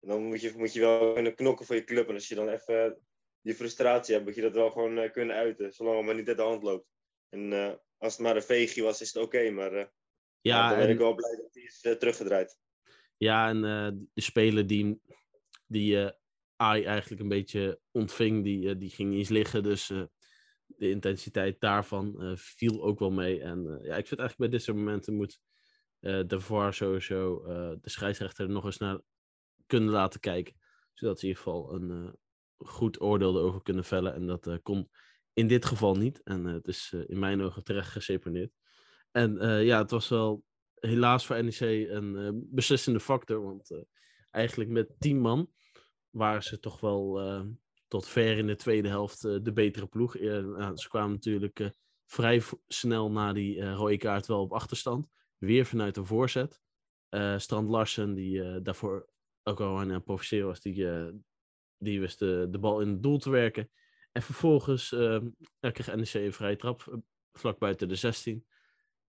En 0.00 0.08
dan 0.08 0.22
moet 0.22 0.40
je, 0.40 0.52
moet 0.56 0.72
je 0.72 0.80
wel 0.80 1.12
kunnen 1.12 1.34
knokken 1.34 1.66
voor 1.66 1.74
je 1.74 1.84
club. 1.84 2.08
En 2.08 2.14
als 2.14 2.28
je 2.28 2.34
dan 2.34 2.48
even 2.48 2.98
die 3.40 3.54
frustratie 3.54 4.14
hebt, 4.14 4.26
moet 4.26 4.34
je 4.34 4.42
dat 4.42 4.54
wel 4.54 4.70
gewoon 4.70 4.98
uh, 4.98 5.10
kunnen 5.10 5.36
uiten. 5.36 5.72
Zolang 5.72 5.96
het 5.96 6.06
maar 6.06 6.14
niet 6.14 6.28
uit 6.28 6.36
de 6.36 6.42
hand 6.42 6.62
loopt. 6.62 6.86
En 7.28 7.52
uh, 7.52 7.72
als 7.98 8.12
het 8.12 8.22
maar 8.22 8.36
een 8.36 8.42
veegje 8.42 8.82
was, 8.82 9.00
is 9.00 9.12
het 9.12 9.22
oké. 9.22 9.36
Okay, 9.36 9.50
maar 9.50 9.72
uh, 9.72 9.84
ja, 10.40 10.68
dan 10.68 10.78
ben 10.78 10.86
en... 10.86 10.92
ik 10.92 10.98
wel 10.98 11.14
blij 11.14 11.36
dat 11.36 11.54
hij 11.54 11.62
is 11.62 11.80
teruggedraaid. 11.80 12.58
Ja, 13.16 13.48
en 13.48 13.60
de 14.14 14.20
speler 14.20 14.66
die, 14.66 15.00
die 15.66 15.98
AI 16.56 16.84
eigenlijk 16.84 17.22
een 17.22 17.28
beetje 17.28 17.80
ontving, 17.90 18.44
die, 18.44 18.76
die 18.76 18.90
ging 18.90 19.08
niet 19.08 19.18
eens 19.18 19.28
liggen. 19.28 19.62
Dus 19.62 19.92
de 20.66 20.90
intensiteit 20.90 21.60
daarvan 21.60 22.32
viel 22.38 22.82
ook 22.82 22.98
wel 22.98 23.10
mee. 23.10 23.40
En 23.40 23.62
ja, 23.82 23.96
ik 23.96 24.06
vind 24.06 24.20
eigenlijk 24.20 24.36
bij 24.36 24.48
dit 24.48 24.62
soort 24.62 24.76
momenten 24.76 25.14
moet 25.14 25.40
de 26.00 26.40
VAR 26.40 26.74
sowieso 26.74 27.42
de 27.80 27.90
scheidsrechter 27.90 28.44
er 28.44 28.52
nog 28.52 28.64
eens 28.64 28.78
naar 28.78 29.00
kunnen 29.66 29.90
laten 29.90 30.20
kijken. 30.20 30.54
Zodat 30.92 31.18
ze 31.18 31.26
in 31.26 31.30
ieder 31.30 31.44
geval 31.44 31.74
een, 31.74 32.16
goed 32.56 33.00
oordeel 33.00 33.36
erover 33.36 33.62
kunnen 33.62 33.84
vellen. 33.84 34.14
En 34.14 34.26
dat 34.26 34.62
kon 34.62 34.90
in 35.32 35.46
dit 35.46 35.64
geval 35.64 35.94
niet. 35.94 36.22
En 36.22 36.44
het 36.44 36.68
is 36.68 36.94
in 37.06 37.18
mijn 37.18 37.42
ogen 37.42 37.64
terecht 37.64 37.90
geseponeerd. 37.90 38.52
En 39.10 39.62
ja, 39.64 39.78
het 39.78 39.90
was 39.90 40.08
wel 40.08 40.44
helaas 40.74 41.26
voor 41.26 41.44
NEC 41.44 41.60
een 41.60 42.46
beslissende 42.50 43.00
factor. 43.00 43.42
Want 43.42 43.84
eigenlijk 44.30 44.70
met 44.70 44.94
tien 44.98 45.20
man 45.20 45.50
waren 46.10 46.42
ze 46.42 46.58
toch 46.58 46.80
wel 46.80 47.20
tot 47.94 48.08
ver 48.08 48.38
in 48.38 48.46
de 48.46 48.56
tweede 48.56 48.88
helft 48.88 49.22
de 49.22 49.52
betere 49.52 49.86
ploeg. 49.86 50.18
Nou, 50.18 50.76
ze 50.76 50.88
kwamen 50.88 51.12
natuurlijk 51.12 51.72
vrij 52.06 52.42
snel 52.66 53.10
na 53.10 53.32
die 53.32 53.74
rode 53.74 53.96
kaart 53.96 54.26
wel 54.26 54.40
op 54.40 54.52
achterstand. 54.52 55.08
Weer 55.38 55.66
vanuit 55.66 55.96
een 55.96 56.06
voorzet. 56.06 56.60
Strand 57.36 57.68
Larsen, 57.68 58.14
die 58.14 58.62
daarvoor 58.62 59.08
ook 59.42 59.60
al 59.60 59.78
aan 59.78 59.90
het 59.90 60.04
profiteren 60.04 60.46
was, 60.46 60.60
die 60.60 60.86
die 61.84 62.00
wist 62.00 62.18
de, 62.18 62.46
de 62.50 62.58
bal 62.58 62.80
in 62.80 62.88
het 62.88 63.02
doel 63.02 63.18
te 63.18 63.30
werken. 63.30 63.70
En 64.12 64.22
vervolgens 64.22 64.92
uh, 64.92 65.20
kreeg 65.60 65.94
NEC 65.94 66.14
een 66.14 66.32
vrije 66.32 66.56
trap 66.56 66.86
eh, 66.86 66.98
vlak 67.32 67.58
buiten 67.58 67.88
de 67.88 67.94
16. 67.94 68.46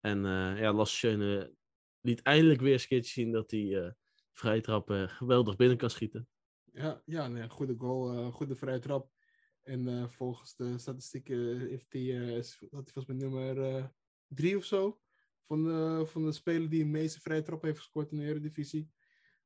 En 0.00 0.24
uh, 0.24 0.60
ja, 0.60 0.84
Schöne 0.84 1.54
liet 2.00 2.22
eindelijk 2.22 2.60
weer 2.60 2.72
eens 2.72 2.82
een 2.82 2.88
keertje 2.88 3.12
zien 3.12 3.32
dat 3.32 3.50
hij 3.50 3.60
uh, 3.60 3.90
vrije 4.32 4.60
trap 4.60 4.90
geweldig 5.06 5.56
binnen 5.56 5.76
kan 5.76 5.90
schieten. 5.90 6.28
Ja, 6.74 7.02
ja 7.04 7.28
nee, 7.28 7.48
goede 7.48 7.74
goal, 7.78 8.30
goede 8.30 8.54
vrije 8.54 8.78
trap. 8.78 9.10
En 9.62 10.10
volgens 10.10 10.56
de 10.56 10.78
statistieken 10.78 11.58
heeft 11.58 11.92
hij, 11.92 12.37
dat 12.60 12.84
hij 12.84 12.92
volgens 12.92 13.06
mij 13.06 13.16
nummer 13.16 13.92
drie 14.26 14.56
of 14.56 14.64
zo. 14.64 14.98
Van 15.46 15.64
de, 15.64 16.02
van 16.06 16.24
de 16.24 16.32
speler 16.32 16.68
die 16.68 16.78
de 16.78 16.90
meeste 16.90 17.20
vrije 17.20 17.42
trap 17.42 17.62
heeft 17.62 17.78
gescoord 17.78 18.10
in 18.10 18.18
de 18.18 18.24
Eredivisie. 18.24 18.90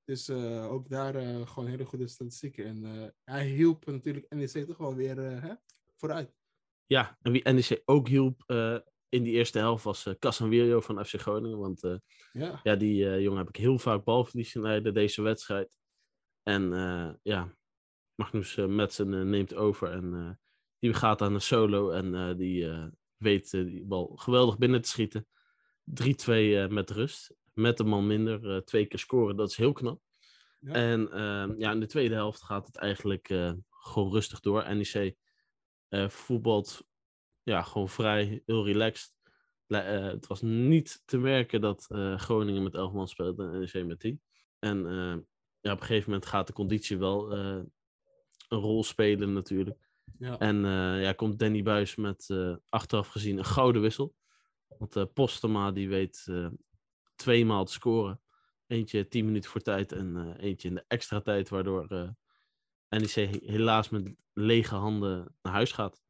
Dus 0.09 0.29
uh, 0.29 0.73
ook 0.73 0.89
daar 0.89 1.17
uh, 1.17 1.47
gewoon 1.47 1.69
hele 1.69 1.85
goede 1.85 2.09
statistieken. 2.09 2.65
En 2.65 2.85
uh, 2.85 3.07
hij 3.25 3.47
hielp 3.47 3.87
natuurlijk 3.87 4.27
NEC 4.29 4.67
toch 4.67 4.77
wel 4.77 4.95
weer 4.95 5.17
hè, 5.17 5.55
vooruit. 5.97 6.35
Ja, 6.87 7.19
en 7.23 7.33
wie 7.33 7.53
NEC 7.53 7.83
ook 7.85 8.09
hielp 8.09 8.43
in 9.09 9.23
die 9.23 9.33
eerste 9.33 9.59
helft 9.59 9.85
was 9.85 10.07
uh, 10.07 10.15
Casanvirio 10.19 10.81
van 10.81 11.05
FC 11.05 11.21
Groningen. 11.21 11.59
Want 11.59 11.81
ja. 12.33 12.61
ja. 12.63 12.77
die 12.77 13.21
jongen 13.21 13.39
heb 13.39 13.49
ik 13.49 13.57
heel 13.57 13.79
vaak 13.79 14.05
balverlies 14.05 14.55
in 14.55 14.93
deze 14.93 15.23
wedstrijd. 15.23 15.78
En 16.49 17.19
ja, 17.23 17.57
Magnus 18.15 18.57
Metsen 18.57 19.31
neemt 19.31 19.55
over 19.55 19.91
en 19.91 20.39
die 20.79 20.95
gaat 20.95 21.23
aan 21.23 21.33
de 21.33 21.39
solo. 21.39 21.91
En 21.91 22.37
die 22.37 22.69
weet 23.17 23.51
die 23.51 23.85
bal 23.85 24.17
geweldig 24.17 24.59
binnen 24.59 24.81
te 24.81 24.89
schieten. 24.89 25.27
3-2 25.85 26.69
met 26.69 26.91
rust 26.91 27.37
met 27.59 27.79
een 27.79 27.89
man 27.89 28.07
minder 28.07 28.65
twee 28.65 28.87
keer 28.87 28.99
scoren, 28.99 29.37
dat 29.37 29.51
is 29.51 29.57
heel 29.57 29.73
knap. 29.73 30.01
Ja. 30.61 30.73
En 30.73 31.01
uh, 31.01 31.59
ja, 31.59 31.73
in 31.73 31.81
de 31.81 31.87
tweede 31.87 32.15
helft 32.15 32.43
gaat 32.43 32.67
het 32.67 32.77
eigenlijk 32.77 33.29
uh, 33.29 33.53
gewoon 33.71 34.13
rustig 34.13 34.41
door. 34.41 34.75
NEC 34.75 35.15
uh, 35.89 36.09
voetbalt 36.09 36.87
ja, 37.43 37.63
gewoon 37.63 37.89
vrij, 37.89 38.43
heel 38.47 38.65
relaxed. 38.65 39.15
het 39.67 40.27
was 40.27 40.43
niet 40.43 41.03
te 41.05 41.19
merken 41.19 41.61
dat 41.61 41.87
Groningen 42.17 42.63
met 42.63 42.75
11 42.75 42.93
man 42.93 43.09
speelde 43.09 43.45
en 43.45 43.59
NEC 43.59 43.87
met 43.87 44.01
10. 44.01 44.23
En 44.59 45.29
ja, 45.61 45.73
op 45.73 45.81
een 45.81 45.87
gegeven 45.87 46.11
moment 46.11 46.29
gaat 46.29 46.47
de 46.47 46.53
conditie 46.53 46.99
wel 46.99 47.33
een 47.33 47.73
rol 48.49 48.85
spelen 48.85 49.33
natuurlijk. 49.33 49.79
Ja. 50.19 50.39
En 50.39 50.57
ja, 51.01 51.13
komt 51.13 51.39
Danny 51.39 51.63
Buis 51.63 51.97
met 51.97 52.35
achteraf 52.69 53.09
gezien 53.09 53.39
een 53.39 53.45
gouden 53.45 53.83
wissel. 53.83 54.15
Want 54.79 55.13
Postema 55.13 55.73
die 55.73 55.89
weet 55.89 56.27
twee 57.19 57.45
maal 57.45 57.65
te 57.65 57.73
scoren. 57.73 58.21
Eentje 58.67 59.09
10 59.09 59.25
minuten 59.25 59.51
voor 59.51 59.61
tijd 59.61 59.93
en 59.93 60.37
eentje 60.39 60.69
in 60.69 60.75
de 60.75 60.85
extra 60.89 61.21
tijd, 61.21 61.49
waardoor 61.49 61.87
eh, 61.87 62.09
NEC 62.89 63.43
helaas 63.45 63.89
met 63.89 64.15
lege 64.33 64.75
handen 64.75 65.37
naar 65.43 65.53
huis 65.53 65.73
gaat. 65.73 66.03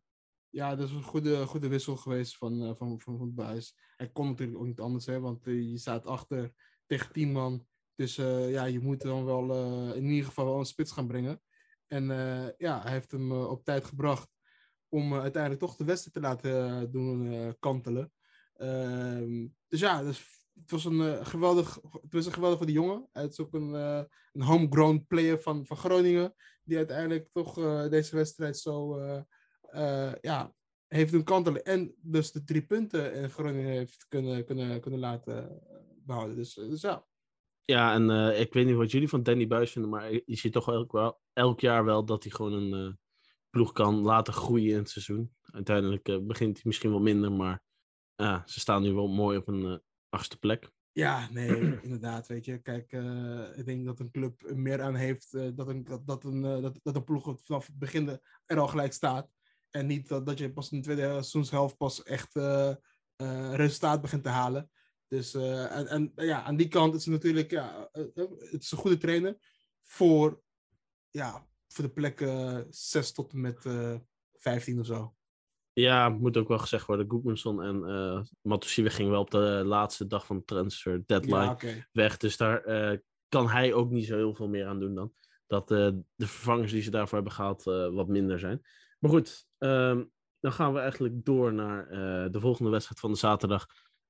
Ja, 0.49 0.77
dat 0.77 0.89
is 0.89 0.95
een 0.95 1.03
goede, 1.03 1.47
goede 1.47 1.69
wissel 1.69 1.97
geweest 1.97 2.37
van, 2.37 2.77
van, 2.77 3.01
van, 3.01 3.19
van 3.19 3.35
Buis. 3.35 3.79
Hij 3.97 4.09
kon 4.09 4.27
natuurlijk 4.27 4.59
ook 4.59 4.67
niet 4.67 4.81
anders, 4.81 5.07
hè, 5.07 5.21
want 5.21 5.45
je 5.45 5.79
staat 5.79 6.07
achter 6.07 6.53
tegen 6.87 7.13
10 7.13 7.33
man. 7.33 7.67
Dus 7.99 8.15
ja, 8.49 8.65
je 8.65 8.81
moet 8.81 9.01
dan 9.01 9.25
wel 9.25 9.95
in 9.95 10.05
ieder 10.05 10.25
geval 10.25 10.45
wel 10.45 10.59
een 10.59 10.67
spits 10.67 10.93
gaan 10.93 11.07
brengen. 11.07 11.41
En 11.87 12.05
ja, 12.59 12.83
hij 12.83 12.93
heeft 12.93 13.11
hem 13.11 13.33
op 13.33 13.65
tijd 13.65 13.85
gebracht 13.85 14.29
om 14.89 15.15
uiteindelijk 15.15 15.63
toch 15.63 15.77
de 15.77 15.85
wedstrijd 15.85 16.15
te 16.15 16.21
laten 16.21 16.91
doen 16.91 17.55
kantelen. 17.59 18.13
Ehm, 18.55 19.47
dus 19.69 19.81
ja, 19.81 20.01
is 20.01 20.39
het 20.61 20.71
was 20.71 20.85
een 20.85 21.01
uh, 21.01 21.27
geweldig, 21.27 21.79
het 22.03 22.13
was 22.13 22.27
een 22.27 22.33
geweldig 22.33 22.59
voor 22.59 22.67
die 22.67 22.75
jongen. 22.75 23.09
Het 23.13 23.33
is 23.33 23.41
ook 23.41 23.55
een, 23.55 24.07
homegrown 24.33 25.05
player 25.09 25.41
van, 25.41 25.67
van 25.67 25.77
Groningen, 25.77 26.35
die 26.65 26.77
uiteindelijk 26.77 27.29
toch 27.33 27.55
deze 27.89 28.17
wedstrijd 28.17 28.59
zo 28.59 29.01
ja, 30.21 30.55
heeft 30.87 31.13
doen 31.13 31.25
kantelen. 31.25 31.65
En 31.65 31.95
dus 32.01 32.33
de 32.33 32.45
drie 32.45 32.67
punten 32.67 33.15
in 33.15 33.31
Groningen 33.31 33.71
heeft 33.71 34.07
kunnen, 34.09 34.45
kunnen, 34.45 34.81
kunnen 34.81 35.01
laten 35.01 35.63
behouden. 36.05 36.37
Dus, 36.37 36.55
dus 36.55 36.81
ja. 36.81 37.08
Ja, 37.71 37.93
en 37.95 38.11
ik 38.41 38.53
weet 38.53 38.67
niet 38.67 38.77
wat 38.77 38.91
jullie 38.91 39.09
van 39.09 39.23
Danny 39.23 39.47
Buis 39.47 39.71
vinden, 39.71 39.91
maar 39.91 40.13
je 40.13 40.23
ziet 40.25 40.53
toch 40.53 40.69
elk, 40.69 40.93
wel, 40.93 41.21
elk 41.33 41.61
jaar 41.61 41.85
wel 41.85 42.05
dat 42.05 42.23
hij 42.23 42.33
gewoon 42.33 42.53
een 42.53 42.99
ploeg 43.51 43.73
kan 43.73 43.95
laten 43.95 44.33
groeien 44.33 44.71
in 44.71 44.79
het 44.79 44.91
seizoen. 44.91 45.35
Uiteindelijk 45.43 46.27
begint 46.27 46.55
hij 46.55 46.63
misschien 46.65 46.91
wel 46.91 47.01
minder, 47.01 47.33
maar 47.33 47.63
ze 48.45 48.61
staan 48.61 48.83
nu 48.83 48.93
wel 48.93 49.09
mooi 49.09 49.39
op 49.39 49.49
een 49.49 49.83
achtste 50.09 50.39
plek. 50.39 50.71
Ja, 50.93 51.29
nee, 51.31 51.49
inderdaad. 51.83 52.27
Weet 52.27 52.45
je, 52.45 52.59
kijk, 52.59 52.93
eh, 52.93 53.59
ik 53.59 53.65
denk 53.65 53.85
dat 53.85 54.01
een 54.01 54.11
club 54.11 54.43
er 54.47 54.59
meer 54.59 54.83
aan 54.83 54.95
heeft 54.95 55.35
eh, 55.35 55.49
dat, 55.55 55.69
een, 55.69 55.85
dat, 55.85 56.07
dat, 56.07 56.25
een, 56.25 56.45
eh, 56.45 56.63
dat, 56.63 56.79
dat 56.83 56.97
een 56.97 57.05
ploeg 57.05 57.39
vanaf 57.45 57.67
het 57.67 57.79
begin 57.79 58.21
er 58.47 58.59
al 58.59 58.69
gelijk 58.69 58.93
staat. 58.93 59.31
En 59.71 59.87
niet 59.87 60.09
dat, 60.09 60.27
dat 60.27 60.39
je 60.39 60.53
pas 60.53 60.71
in 60.71 60.77
de 60.77 60.85
tweede 60.85 61.03
seizoenshelft 61.03 61.77
pas 61.77 62.03
echt 62.03 62.37
eh, 62.37 62.71
eh, 63.17 63.55
resultaat 63.55 64.01
begint 64.01 64.23
te 64.23 64.29
halen. 64.29 64.71
Dus 65.09 65.35
eh, 65.35 65.77
en, 65.77 65.87
en 65.87 66.13
ja, 66.17 66.43
aan 66.43 66.57
die 66.57 66.69
kant 66.69 66.95
is 66.95 67.05
het 67.05 67.15
natuurlijk, 67.15 67.51
ja, 67.51 67.89
eh, 67.93 68.03
eh, 68.15 68.31
het 68.39 68.63
is 68.63 68.73
een 68.73 68.79
goede 68.79 68.97
trainer 68.97 69.37
voor, 69.83 70.43
ja, 71.11 71.47
voor 71.69 71.85
de 71.85 71.91
plekken 71.91 72.67
6 72.71 73.13
tot 73.13 73.33
en 73.33 73.41
met 73.41 73.65
eh 73.67 73.95
15 74.35 74.81
of 74.81 74.87
zo. 74.87 75.15
Ja, 75.73 76.09
moet 76.09 76.37
ook 76.37 76.49
wel 76.49 76.59
gezegd 76.59 76.87
worden. 76.87 77.11
Goedmanson 77.11 77.63
en 77.63 78.29
Matusiwa 78.43 78.89
gingen 78.89 79.11
wel 79.11 79.21
op 79.21 79.31
de 79.31 79.63
laatste 79.65 80.07
dag 80.07 80.27
van 80.27 80.37
de 80.37 80.45
transfer 80.45 81.03
deadline 81.07 81.57
Ja, 81.59 81.87
weg. 81.93 82.17
Dus 82.17 82.37
daar 82.37 82.63
kan 83.29 83.49
hij 83.49 83.73
ook 83.73 83.91
niet 83.91 84.07
zo 84.07 84.17
heel 84.17 84.35
veel 84.35 84.49
meer 84.49 84.67
aan 84.67 84.81
doen 84.81 84.95
dan. 84.95 85.13
Dat 85.47 85.69
de 85.69 86.03
vervangers 86.17 86.73
die 86.73 86.83
ze 86.83 86.91
daarvoor 86.91 87.15
hebben 87.15 87.33
gehaald 87.33 87.67
eh, 87.67 87.89
wat 87.89 88.09
minder 88.09 88.39
zijn. 88.39 88.67
Maar 88.99 89.11
goed, 89.11 89.47
ehm, 89.59 90.05
dan 90.41 90.53
gaan 90.53 90.73
we 90.73 90.79
eigenlijk 90.79 91.25
door 91.25 91.53
naar 91.53 91.89
de 92.31 92.41
volgende 92.41 92.71
wedstrijd 92.71 93.01
van 93.01 93.13
de 93.13 93.19
zaterdag. 93.19 93.67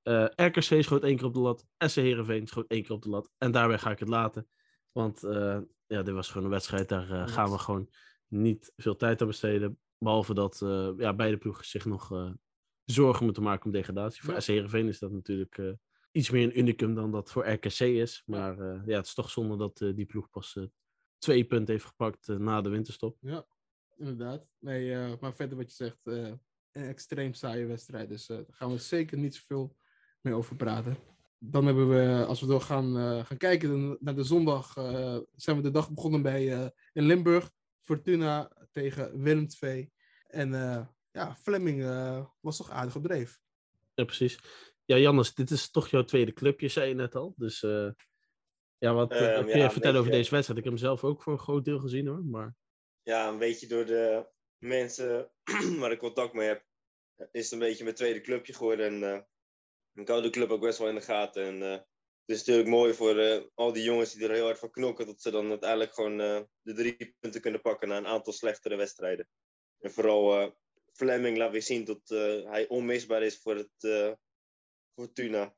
Eh, 0.09 0.47
RKC 0.47 0.83
schoot 0.83 1.03
één 1.03 1.17
keer 1.17 1.27
op 1.27 1.35
de 1.35 1.41
lat. 1.41 1.67
SC 1.79 1.97
Heerenveen 1.97 2.47
schoot 2.47 2.67
één 2.67 2.83
keer 2.83 2.93
op 2.93 3.03
de 3.03 3.09
lat. 3.09 3.31
En 3.39 3.53
daarbij 3.53 3.79
ga 3.79 3.91
ik 3.91 3.99
het 3.99 4.09
laten. 4.09 4.49
Want 4.93 5.25
eh, 5.25 5.61
ja, 5.87 6.03
dit 6.03 6.15
was 6.15 6.29
gewoon 6.29 6.45
een 6.45 6.53
wedstrijd. 6.53 6.89
Daar 6.89 7.11
eh, 7.11 7.29
gaan 7.29 7.51
we 7.51 7.59
gewoon 7.59 7.91
niet 8.29 8.73
veel 8.77 8.97
tijd 8.97 9.21
aan 9.21 9.27
besteden. 9.27 9.79
Behalve 9.99 10.35
dat 10.35 10.59
ja, 10.97 11.15
beide 11.15 11.37
ploegen 11.37 11.65
zich 11.65 11.85
nog 11.85 12.35
zorgen 12.85 13.25
moeten 13.25 13.43
maken 13.43 13.65
om 13.65 13.73
degradatie. 13.73 14.23
Voor 14.23 14.35
Ja. 14.35 14.41
SC 14.41 14.47
Heerenveen 14.47 14.89
is 14.89 14.99
dat 14.99 15.11
natuurlijk 15.11 15.77
iets 16.13 16.31
meer 16.31 16.45
een 16.45 16.59
unicum 16.59 16.95
dan 16.95 17.11
dat 17.11 17.31
voor 17.31 17.49
RKC 17.49 17.81
is. 17.81 18.23
Maar 18.27 18.57
ja, 18.87 18.97
het 18.97 19.07
is 19.07 19.15
toch 19.15 19.31
zonde 19.31 19.57
dat 19.57 19.79
die 19.79 20.07
ploeg 20.07 20.31
pas 20.31 20.59
twee 21.19 21.45
punten 21.45 21.75
heeft 21.75 21.87
gepakt 21.87 22.29
na 22.29 22.61
de 22.61 22.69
winterstop. 22.69 23.19
Inderdaad. 23.97 24.47
Nee, 24.59 25.17
maar 25.21 25.35
verder 25.35 25.57
wat 25.57 25.69
je 25.69 25.75
zegt, 25.75 26.07
een 26.07 26.41
extreem 26.73 27.35
saaie 27.35 27.67
wedstrijd. 27.67 28.09
Dus 28.09 28.27
daar 28.27 28.45
gaan 28.51 28.71
we 28.71 28.79
zeker 28.79 29.19
niet 29.19 29.35
zoveel 29.35 29.77
meer 30.21 30.35
over 30.35 30.57
praten. 30.57 30.97
Dan 31.39 31.67
hebben 31.67 31.89
we, 31.89 32.25
als 32.27 32.41
we 32.41 32.47
door 32.47 32.61
gaan, 32.61 32.99
eh, 32.99 33.25
gaan 33.25 33.37
kijken 33.37 33.97
naar 34.01 34.15
de 34.15 34.25
zondag, 34.25 34.77
eh, 34.77 35.19
zijn 35.35 35.57
we 35.57 35.63
de 35.63 35.71
dag 35.71 35.91
begonnen 35.91 36.23
bij 36.23 36.53
eh, 36.53 36.67
in 36.93 37.05
Limburg. 37.05 37.51
Fortuna 37.83 38.51
tegen 38.73 39.23
Willem 39.23 39.47
II. 39.61 39.91
En 40.27 40.55
eh, 40.55 40.87
ja, 41.11 41.37
Fleming 41.37 41.83
eh, 41.83 42.27
was 42.41 42.57
toch 42.57 42.71
aardig 42.71 42.97
op 42.97 43.03
dreef. 43.03 43.39
Ja, 43.95 44.05
precies. 44.05 44.39
Ja, 44.85 44.97
Jannes, 44.97 45.35
dit 45.35 45.51
is 45.51 45.71
toch 45.71 45.89
jouw 45.89 46.05
tweede 46.05 46.33
clubje, 46.33 46.69
zei 46.69 46.89
je 46.89 46.95
net 46.95 47.15
al. 47.15 47.35
Dus 47.37 47.63
eh, 47.63 47.91
ja, 48.79 48.95
wat 48.95 49.13
eh, 49.13 49.35
Ehm, 49.35 49.45
kun 49.45 49.57
ja, 49.59 49.65
je 49.65 49.71
vertellen 49.71 50.01
over 50.01 50.13
deze 50.13 50.31
wedstrijd? 50.31 50.59
Ik 50.59 50.65
heb 50.65 50.75
hem 50.75 50.83
zelf 50.83 51.05
ook 51.05 51.23
voor 51.23 51.33
een 51.33 51.39
groot 51.39 51.65
deel 51.65 51.79
gezien 51.79 52.07
hoor. 52.07 52.25
Maar 52.25 52.55
ja, 53.03 53.29
een 53.29 53.39
beetje 53.39 53.67
door 53.67 53.85
de 53.85 54.27
mensen 54.59 55.31
waar 55.81 55.93
ik 55.93 55.99
contact 55.99 56.33
mee 56.33 56.49
heb, 56.49 56.65
is 57.33 57.43
het 57.43 57.53
een 57.53 57.59
beetje 57.59 57.85
mijn 57.85 57.97
tweede 57.97 58.21
clubje 58.21 58.53
geworden. 58.53 58.87
En 58.87 59.15
eh, 59.15 59.21
ik 60.01 60.09
hou 60.09 60.23
de 60.23 60.31
club 60.31 60.51
ook 60.51 60.61
best 60.61 60.79
wel 60.79 60.89
in 60.89 60.95
de 60.95 61.01
gaten. 61.01 61.45
En 61.45 61.63
eh, 61.63 61.71
het 61.71 62.37
is 62.37 62.39
natuurlijk 62.39 62.69
mooi 62.69 62.95
voor 62.95 63.19
eh, 63.19 63.43
al 63.55 63.73
die 63.73 63.83
jongens 63.83 64.13
die 64.13 64.29
er 64.29 64.35
heel 64.35 64.45
hard 64.45 64.59
van 64.59 64.71
knokken, 64.71 65.07
dat 65.07 65.23
ze 65.23 65.31
dan 65.31 65.49
uiteindelijk 65.49 65.95
gewoon 65.95 66.21
eh, 66.21 66.41
de 66.63 66.73
drie 66.73 67.17
punten 67.21 67.41
kunnen 67.41 67.61
pakken 67.61 67.89
na 67.89 67.97
een 67.97 68.07
aantal 68.07 68.33
slechtere 68.33 68.77
wedstrijden. 68.77 69.29
En 69.79 69.91
vooral 69.91 70.57
Fleming 70.93 71.37
laat 71.37 71.51
weer 71.51 71.63
zien 71.63 71.85
dat 71.85 72.09
hij 72.49 72.69
onmisbaar 72.69 73.23
is 73.23 73.39
voor 73.39 73.57
het 73.57 74.17
Fortuna. 74.95 75.57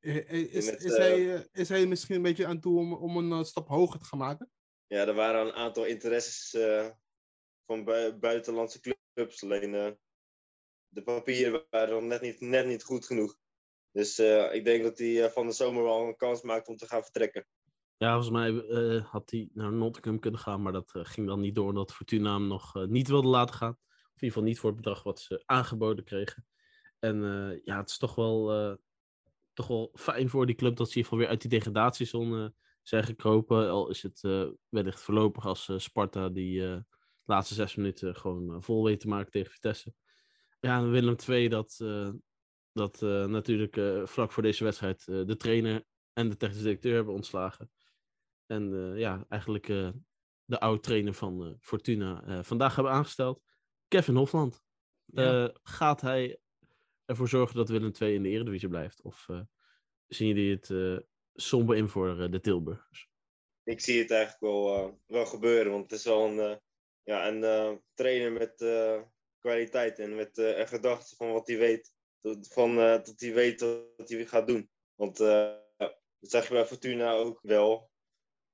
Is, 0.00 0.64
met, 0.64 0.84
is, 0.84 0.96
hij, 0.96 1.48
is 1.52 1.68
hij 1.68 1.86
misschien 1.86 2.16
een 2.16 2.22
beetje 2.22 2.46
aan 2.46 2.60
toe 2.60 2.78
om, 2.78 2.92
om 2.92 3.16
een 3.16 3.44
stap 3.44 3.68
hoger 3.68 3.98
te 3.98 4.04
gaan 4.04 4.18
maken? 4.18 4.50
Ja, 4.86 5.06
er 5.06 5.14
waren 5.14 5.46
een 5.46 5.52
aantal 5.52 5.84
interesses 5.84 6.50
van 7.66 7.84
bui- 7.84 8.12
buitenlandse 8.12 8.80
clubs. 9.14 9.42
Alleen 9.42 9.98
de 10.88 11.02
papieren 11.02 11.66
waren 11.70 11.94
nog 11.94 12.02
net 12.02 12.20
niet, 12.20 12.40
net 12.40 12.66
niet 12.66 12.82
goed 12.82 13.06
genoeg. 13.06 13.40
Dus 13.92 14.18
eh, 14.18 14.54
ik 14.54 14.64
denk 14.64 14.82
dat 14.82 14.98
hij 14.98 15.24
eh, 15.24 15.30
van 15.30 15.46
de 15.46 15.52
zomer 15.52 15.82
wel 15.82 16.06
een 16.06 16.16
kans 16.16 16.42
maakt 16.42 16.68
om 16.68 16.76
te 16.76 16.86
gaan 16.86 17.02
vertrekken. 17.02 17.46
ja, 17.96 18.12
volgens 18.12 18.30
mij 18.30 18.64
eh, 18.64 19.04
had 19.04 19.30
hij 19.30 19.48
naar 19.52 19.72
Nottingham 19.72 20.18
kunnen 20.18 20.40
gaan. 20.40 20.62
Maar 20.62 20.72
dat 20.72 20.90
ging 20.92 21.26
dan 21.26 21.40
niet 21.40 21.54
door 21.54 21.68
omdat 21.68 21.92
Fortuna 21.92 22.32
hem 22.32 22.46
nog 22.46 22.86
niet 22.86 23.08
wilde 23.08 23.28
laten 23.28 23.54
gaan. 23.54 23.78
Of 23.80 24.20
in 24.20 24.28
ieder 24.28 24.28
geval 24.28 24.42
niet 24.42 24.58
voor 24.58 24.70
het 24.70 24.80
bedrag 24.80 25.02
wat 25.02 25.20
ze 25.20 25.42
aangeboden 25.46 26.04
kregen. 26.04 26.46
En 26.98 27.20
ja, 27.64 27.76
het 27.76 27.90
is 27.90 27.98
toch 27.98 28.14
wel, 28.14 28.78
toch 29.52 29.66
wel 29.66 29.90
fijn 29.94 30.28
voor 30.28 30.46
die 30.46 30.54
club 30.54 30.76
dat 30.76 30.90
ze 30.90 30.92
in 30.92 30.96
ieder 30.96 31.10
geval 31.10 31.18
weer 31.18 31.28
uit 31.28 31.40
die 31.40 31.50
degradatiezone 31.50 32.54
zijn 32.82 33.04
gekropen. 33.04 33.70
Al 33.70 33.88
is 33.88 34.02
het 34.02 34.20
wellicht 34.68 35.00
voorlopig 35.00 35.46
als 35.46 35.70
Sparta 35.76 36.28
die 36.28 36.60
de 36.60 36.84
laatste 37.24 37.54
zes 37.54 37.74
minuten 37.74 38.16
gewoon 38.16 38.62
vol 38.62 38.84
weet 38.84 39.00
te 39.00 39.08
maken 39.08 39.30
tegen 39.30 39.52
Vitesse. 39.52 39.94
Ja, 40.60 40.78
en 40.78 40.90
Willem 40.90 41.16
II 41.28 41.48
dat, 41.48 41.78
dat 42.72 43.02
eh, 43.02 43.24
natuurlijk 43.24 43.76
eh, 43.76 44.06
vlak 44.06 44.32
voor 44.32 44.42
deze 44.42 44.64
wedstrijd 44.64 45.08
eh, 45.08 45.24
de 45.26 45.36
trainer 45.36 45.84
en 46.12 46.28
de 46.28 46.36
technische 46.36 46.64
directeur 46.64 46.94
hebben 46.94 47.14
ontslagen. 47.14 47.70
En 48.46 48.72
eh, 48.74 48.98
ja, 48.98 49.24
eigenlijk 49.28 49.68
eh, 49.68 49.90
de 50.44 50.60
oude 50.60 50.80
trainer 50.80 51.14
van 51.14 51.44
eh, 51.44 51.52
Fortuna 51.60 52.24
eh, 52.26 52.42
vandaag 52.42 52.74
hebben 52.74 52.92
aangesteld. 52.92 53.42
Kevin 53.88 54.14
Hofland. 54.14 54.62
Ja. 55.04 55.44
Eh, 55.44 55.54
gaat 55.62 56.00
hij 56.00 56.38
ervoor 57.04 57.28
zorgen 57.28 57.56
dat 57.56 57.68
Willem 57.68 57.92
II 58.00 58.14
in 58.14 58.22
de 58.22 58.28
Eredivisie 58.28 58.68
blijft? 58.68 59.02
Of 59.02 59.28
eh, 59.28 59.40
zien 60.06 60.28
jullie 60.28 60.54
het 60.54 60.70
eh 60.70 60.96
somber 61.34 61.76
in 61.76 61.88
voor 61.88 62.20
eh, 62.20 62.30
de 62.30 62.40
Tilburgers? 62.40 63.10
Ik 63.64 63.80
zie 63.80 63.98
het 63.98 64.10
eigenlijk 64.10 64.42
wel, 64.42 64.76
eh, 64.76 64.92
wel 65.06 65.26
gebeuren. 65.26 65.72
Want 65.72 65.90
het 65.90 65.98
is 65.98 66.04
wel 66.04 66.28
een, 66.28 66.60
ja, 67.02 67.28
een 67.28 67.44
eh, 67.44 67.72
trainer 67.94 68.32
met 68.32 68.60
eh, 68.60 69.02
kwaliteit 69.38 69.98
en 69.98 70.14
met 70.14 70.38
eh, 70.38 70.58
een 70.58 70.68
gedachte 70.68 71.16
van 71.16 71.32
wat 71.32 71.46
hij 71.46 71.58
weet. 71.58 71.94
Van, 72.40 72.78
eh, 72.78 73.04
dat 73.04 73.14
hij 73.16 73.34
weet 73.34 73.60
wat 73.96 74.08
hij 74.08 74.26
gaat 74.26 74.46
doen. 74.46 74.70
Want 74.94 75.20
eh, 75.20 75.52
dat 75.76 76.30
zag 76.30 76.48
je 76.48 76.54
bij 76.54 76.66
Fortuna 76.66 77.12
ook 77.12 77.38
wel. 77.42 77.90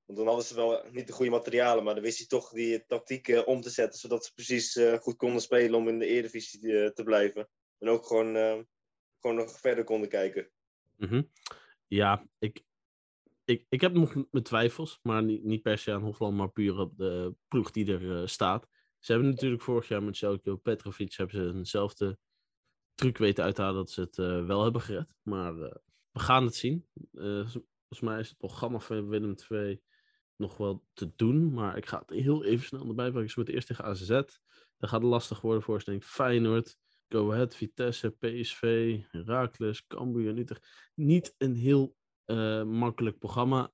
Want 0.04 0.18
dan 0.18 0.26
hadden 0.26 0.44
ze 0.44 0.54
wel 0.54 0.84
niet 0.90 1.06
de 1.06 1.12
goede 1.12 1.30
materialen, 1.30 1.84
maar 1.84 1.94
dan 1.94 2.02
wist 2.02 2.18
hij 2.18 2.26
toch 2.26 2.50
die 2.50 2.86
tactiek 2.86 3.28
eh, 3.28 3.46
om 3.46 3.60
te 3.60 3.70
zetten, 3.70 4.00
zodat 4.00 4.24
ze 4.24 4.34
precies 4.34 4.78
goed 5.00 5.16
konden 5.16 5.40
spelen 5.40 5.74
om 5.74 5.88
in 5.88 5.98
de 5.98 6.06
Eredivisie 6.06 6.92
te 6.92 7.02
blijven. 7.04 7.48
En 7.78 7.88
ook 7.88 8.06
gewoon, 8.06 8.34
gewoon 9.20 9.36
nog 9.36 9.60
verder 9.60 9.84
konden 9.84 10.08
kijken. 10.08 10.50
Mhm. 10.96 11.22
Ja, 11.86 12.28
ik, 12.38 12.64
ik, 13.44 13.66
ik 13.68 13.80
heb 13.80 13.92
nog 13.92 14.14
mijn 14.30 14.44
twijfels, 14.44 14.98
maar 15.02 15.22
niet, 15.22 15.44
niet 15.44 15.62
per 15.62 15.78
se 15.78 15.92
aan 15.92 16.02
Hofland, 16.02 16.36
maar 16.36 16.50
puur 16.50 16.78
op 16.78 16.96
de 16.96 17.34
ploeg 17.48 17.70
die 17.70 17.92
er 17.92 18.28
staat. 18.28 18.68
Ze 18.98 19.12
hebben 19.12 19.30
natuurlijk 19.30 19.62
vorig 19.62 19.88
jaar 19.88 20.02
met 20.02 20.16
Celko 20.16 20.56
Petrovic 20.56 21.12
hebben 21.12 21.36
ze 21.36 21.58
eenzelfde 21.58 22.18
truc 22.98 23.18
weten 23.18 23.44
uithalen 23.44 23.74
dat 23.74 23.90
ze 23.90 24.00
het 24.00 24.18
eh, 24.18 24.46
wel 24.46 24.62
hebben 24.62 24.80
gered. 24.80 25.08
Maar 25.22 25.60
eh, 25.60 25.74
we 26.10 26.20
gaan 26.20 26.44
het 26.44 26.54
zien. 26.54 26.86
Eh, 27.12 27.46
volgens 27.50 28.00
mij 28.00 28.20
is 28.20 28.28
het 28.28 28.38
programma 28.38 28.78
van 28.78 29.08
Willem 29.08 29.34
II 29.50 29.82
nog 30.36 30.56
wel 30.56 30.84
te 30.92 31.12
doen, 31.16 31.52
maar 31.52 31.76
ik 31.76 31.86
ga 31.86 31.98
het 31.98 32.10
heel 32.10 32.44
even 32.44 32.66
snel 32.66 32.88
erbij 32.88 33.10
pakken. 33.10 33.28
Ze 33.28 33.34
moeten 33.36 33.54
eerst 33.54 33.66
tegen 33.66 33.84
AZ. 33.84 34.08
Dat 34.78 34.90
gaat 34.90 35.02
lastig 35.02 35.40
worden 35.40 35.62
voor 35.62 35.80
ze, 35.80 35.90
denk. 35.90 36.04
Feyenoord, 36.04 36.78
Go 37.08 37.32
Ahead, 37.32 37.54
Vitesse, 37.54 38.10
PSV, 38.10 38.96
Heracles, 39.10 39.86
Cambuur. 39.86 40.46
Niet 40.94 41.34
een 41.38 41.54
heel 41.54 41.96
makkelijk 42.64 43.18
programma, 43.18 43.72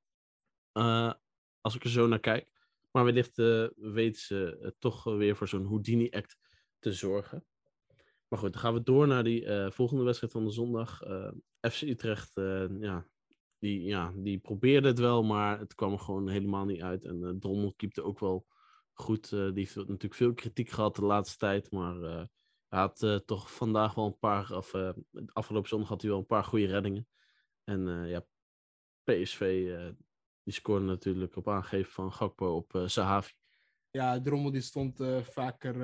als 1.61 1.75
ik 1.75 1.85
er 1.85 1.91
zo 1.91 2.07
naar 2.07 2.21
kijk. 2.21 2.51
Maar 2.91 3.05
wellicht 3.05 3.37
weten 3.77 4.21
ze 4.21 4.75
toch 4.79 5.05
weer 5.05 5.37
voor 5.37 5.49
zo'n 5.49 5.67
Houdini-act 5.67 6.37
te 6.79 6.93
zorgen. 6.93 7.45
Maar 8.35 8.43
goed, 8.43 8.53
dan 8.53 8.63
gaan 8.63 8.75
we 8.75 8.83
door 8.83 9.07
naar 9.07 9.25
die 9.25 9.45
eh, 9.45 9.71
volgende 9.71 10.03
wedstrijd 10.03 10.33
van 10.33 10.45
de 10.45 10.51
zondag. 10.51 11.03
Eh, 11.03 11.31
FC 11.61 11.83
Utrecht, 11.83 12.37
eh, 12.37 12.81
ja, 12.81 13.07
die, 13.59 13.83
ja, 13.83 14.13
die 14.17 14.39
probeerde 14.39 14.89
het 14.89 14.99
wel, 14.99 15.23
maar 15.23 15.59
het 15.59 15.75
kwam 15.75 15.93
er 15.93 15.99
gewoon 15.99 16.29
helemaal 16.29 16.65
niet 16.65 16.83
uit. 16.83 17.05
En 17.05 17.37
Drommel 17.41 17.75
keepte 17.77 18.03
ook 18.03 18.19
wel 18.19 18.47
goed. 18.93 19.31
Die 19.31 19.53
heeft 19.55 19.75
natuurlijk 19.77 20.15
veel 20.15 20.35
kritiek 20.35 20.69
gehad 20.69 20.97
de 20.97 21.05
laatste 21.05 21.37
tijd, 21.37 21.71
maar 21.71 22.01
hij 22.69 22.81
had 22.81 23.23
toch 23.27 23.53
vandaag 23.53 23.95
wel 23.95 24.07
een 24.07 24.19
paar, 24.19 24.57
of 24.57 24.75
afgelopen 25.33 25.69
zondag 25.69 25.89
had 25.89 26.01
hij 26.01 26.11
wel 26.11 26.19
een 26.19 26.27
paar 26.27 26.45
goede 26.45 26.67
reddingen. 26.67 27.09
En 27.65 28.09
ja, 28.09 28.27
PSV, 29.05 29.73
die 30.43 30.55
scoorde 30.55 30.85
natuurlijk 30.85 31.37
op 31.37 31.49
aangeven 31.49 31.93
van 31.93 32.13
Gakpo 32.13 32.57
op 32.57 32.83
Sahavi. 32.87 33.33
Ja, 33.91 34.21
Drommel 34.21 34.51
die 34.51 34.61
stond 34.61 35.01
vaker 35.23 35.77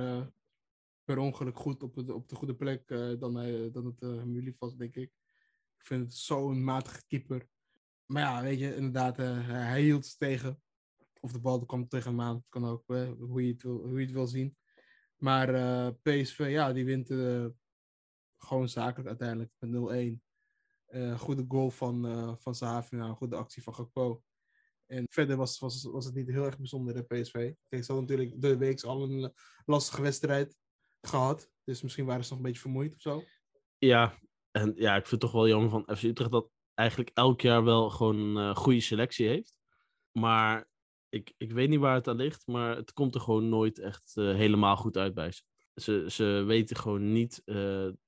per 1.10 1.18
ongeluk 1.18 1.58
goed 1.58 1.82
op, 1.82 1.96
op 2.08 2.28
de 2.28 2.34
goede 2.34 2.54
plek 2.54 2.90
eh, 2.90 3.18
dan, 3.18 3.34
hij, 3.34 3.70
dan 3.70 3.84
het 3.84 4.02
eh, 4.02 4.08
hem 4.08 4.54
was, 4.58 4.76
denk 4.76 4.94
ik. 4.96 5.12
Ik 5.78 5.86
vind 5.86 6.02
het 6.02 6.14
zo'n 6.14 6.64
matige 6.64 7.02
keeper. 7.06 7.48
Maar 8.06 8.22
ja, 8.22 8.42
weet 8.42 8.58
je, 8.58 8.76
inderdaad, 8.76 9.18
eh, 9.18 9.46
hij 9.48 9.82
hield 9.82 10.04
het 10.04 10.18
tegen. 10.18 10.62
Of 11.20 11.32
de 11.32 11.40
bal 11.40 11.66
kwam 11.66 11.88
tegen 11.88 12.10
hem 12.10 12.20
aan, 12.20 12.44
kan 12.48 12.64
ook, 12.64 12.82
eh, 12.86 13.10
hoe, 13.18 13.46
je 13.46 13.52
het 13.52 13.62
wil, 13.62 13.78
hoe 13.78 13.98
je 13.98 14.04
het 14.04 14.14
wil 14.14 14.26
zien. 14.26 14.56
Maar 15.16 15.54
eh, 15.54 15.88
PSV, 16.02 16.46
ja, 16.50 16.72
die 16.72 16.84
wint 16.84 17.10
eh, 17.10 17.46
gewoon 18.36 18.68
zakelijk 18.68 19.08
uiteindelijk 19.08 19.52
met 19.58 19.70
0-1. 19.70 20.22
Uh, 20.92 21.18
goede 21.18 21.44
goal 21.48 21.70
van, 21.70 22.06
uh, 22.06 22.34
van 22.36 23.16
goede 23.16 23.36
actie 23.36 23.62
van 23.62 23.74
Gakpo. 23.74 24.22
En 24.86 25.04
verder 25.10 25.36
was, 25.36 25.58
was, 25.58 25.82
was 25.82 26.04
het 26.04 26.14
niet 26.14 26.28
heel 26.28 26.44
erg 26.44 26.58
bijzonder 26.58 26.96
in 26.96 27.06
PSV. 27.06 27.52
Kijk, 27.68 27.84
ze 27.84 27.92
natuurlijk 27.92 28.40
de 28.40 28.56
week 28.56 28.82
al 28.82 29.02
een 29.02 29.32
lastige 29.64 30.02
wedstrijd 30.02 30.58
gehad. 31.00 31.50
Dus 31.64 31.82
misschien 31.82 32.04
waren 32.04 32.24
ze 32.24 32.30
nog 32.30 32.38
een 32.38 32.44
beetje 32.44 32.60
vermoeid 32.60 32.94
of 32.94 33.00
zo. 33.00 33.22
Ja, 33.78 34.18
en 34.50 34.72
ja, 34.76 34.96
ik 34.96 35.06
vind 35.06 35.10
het 35.10 35.20
toch 35.20 35.32
wel 35.32 35.48
jammer 35.48 35.70
van 35.70 35.96
FC 35.96 36.02
Utrecht 36.02 36.30
dat 36.30 36.50
eigenlijk 36.74 37.10
elk 37.14 37.40
jaar 37.40 37.64
wel 37.64 37.90
gewoon 37.90 38.36
een 38.36 38.56
goede 38.56 38.80
selectie 38.80 39.28
heeft. 39.28 39.54
Maar 40.12 40.68
ik, 41.08 41.34
ik 41.36 41.52
weet 41.52 41.68
niet 41.68 41.78
waar 41.78 41.94
het 41.94 42.08
aan 42.08 42.16
ligt, 42.16 42.46
maar 42.46 42.76
het 42.76 42.92
komt 42.92 43.14
er 43.14 43.20
gewoon 43.20 43.48
nooit 43.48 43.78
echt 43.78 44.12
uh, 44.14 44.34
helemaal 44.34 44.76
goed 44.76 44.96
uit 44.96 45.14
bij 45.14 45.32
ze. 45.32 45.42
Ze, 45.74 46.04
ze 46.08 46.24
weten 46.24 46.76
gewoon 46.76 47.12
niet 47.12 47.42
uh, 47.44 47.54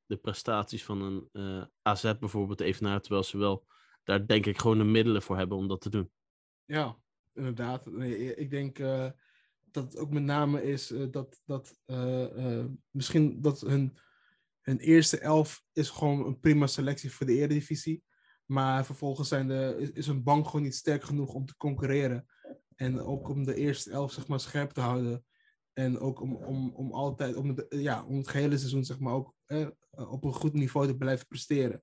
de 0.06 0.16
prestaties 0.20 0.84
van 0.84 1.02
een 1.02 1.28
eh, 1.32 1.64
AZ 1.82 2.12
bijvoorbeeld 2.18 2.60
evenaar, 2.60 3.00
terwijl 3.00 3.22
ze 3.22 3.38
wel 3.38 3.66
daar 4.04 4.26
denk 4.26 4.46
ik 4.46 4.58
gewoon 4.58 4.78
de 4.78 4.84
middelen 4.84 5.22
voor 5.22 5.36
hebben 5.36 5.56
om 5.56 5.68
dat 5.68 5.80
te 5.80 5.90
doen. 5.90 6.10
Ja, 6.64 6.96
inderdaad. 7.32 7.86
Nee, 7.86 8.34
ik 8.34 8.50
denk 8.50 8.78
dat 9.72 9.84
het 9.84 9.96
ook 9.96 10.10
met 10.10 10.22
name 10.22 10.62
is 10.62 10.94
dat, 11.10 11.40
dat 11.44 11.78
misschien 12.90 13.40
dat 13.40 13.60
hun, 13.60 13.96
hun 14.60 14.78
eerste 14.78 15.18
elf 15.18 15.64
is 15.72 15.90
gewoon 15.90 16.26
een 16.26 16.40
prima 16.40 16.66
selectie 16.66 17.12
voor 17.12 17.26
de 17.26 17.32
Eredivisie. 17.32 18.02
Maar 18.46 18.84
vervolgens 18.84 19.28
zijn 19.28 19.48
de, 19.48 19.90
is, 19.94 20.06
een 20.06 20.22
bank 20.22 20.46
gewoon 20.46 20.62
niet 20.62 20.74
sterk 20.74 21.04
genoeg 21.04 21.34
om 21.34 21.46
te 21.46 21.56
concurreren. 21.56 22.26
En 22.76 23.00
ook 23.00 23.28
om 23.28 23.44
de 23.44 23.54
eerste 23.54 23.90
elf 23.90 24.12
zeg 24.12 24.26
maar, 24.26 24.40
scherp 24.40 24.70
te 24.70 24.80
houden. 24.80 25.24
En 25.72 25.98
ook 25.98 26.20
om, 26.20 26.36
om, 26.36 26.70
om 26.74 26.92
altijd, 26.92 27.36
om 27.36 27.48
het, 27.48 27.66
ja, 27.68 28.04
om 28.04 28.16
het 28.16 28.28
gehele 28.28 28.58
seizoen 28.58 28.84
zeg 28.84 28.98
maar, 28.98 29.14
ook 29.14 29.34
eh, 29.46 29.68
op 29.90 30.24
een 30.24 30.32
goed 30.32 30.52
niveau 30.52 30.86
te 30.86 30.96
blijven 30.96 31.26
presteren. 31.26 31.82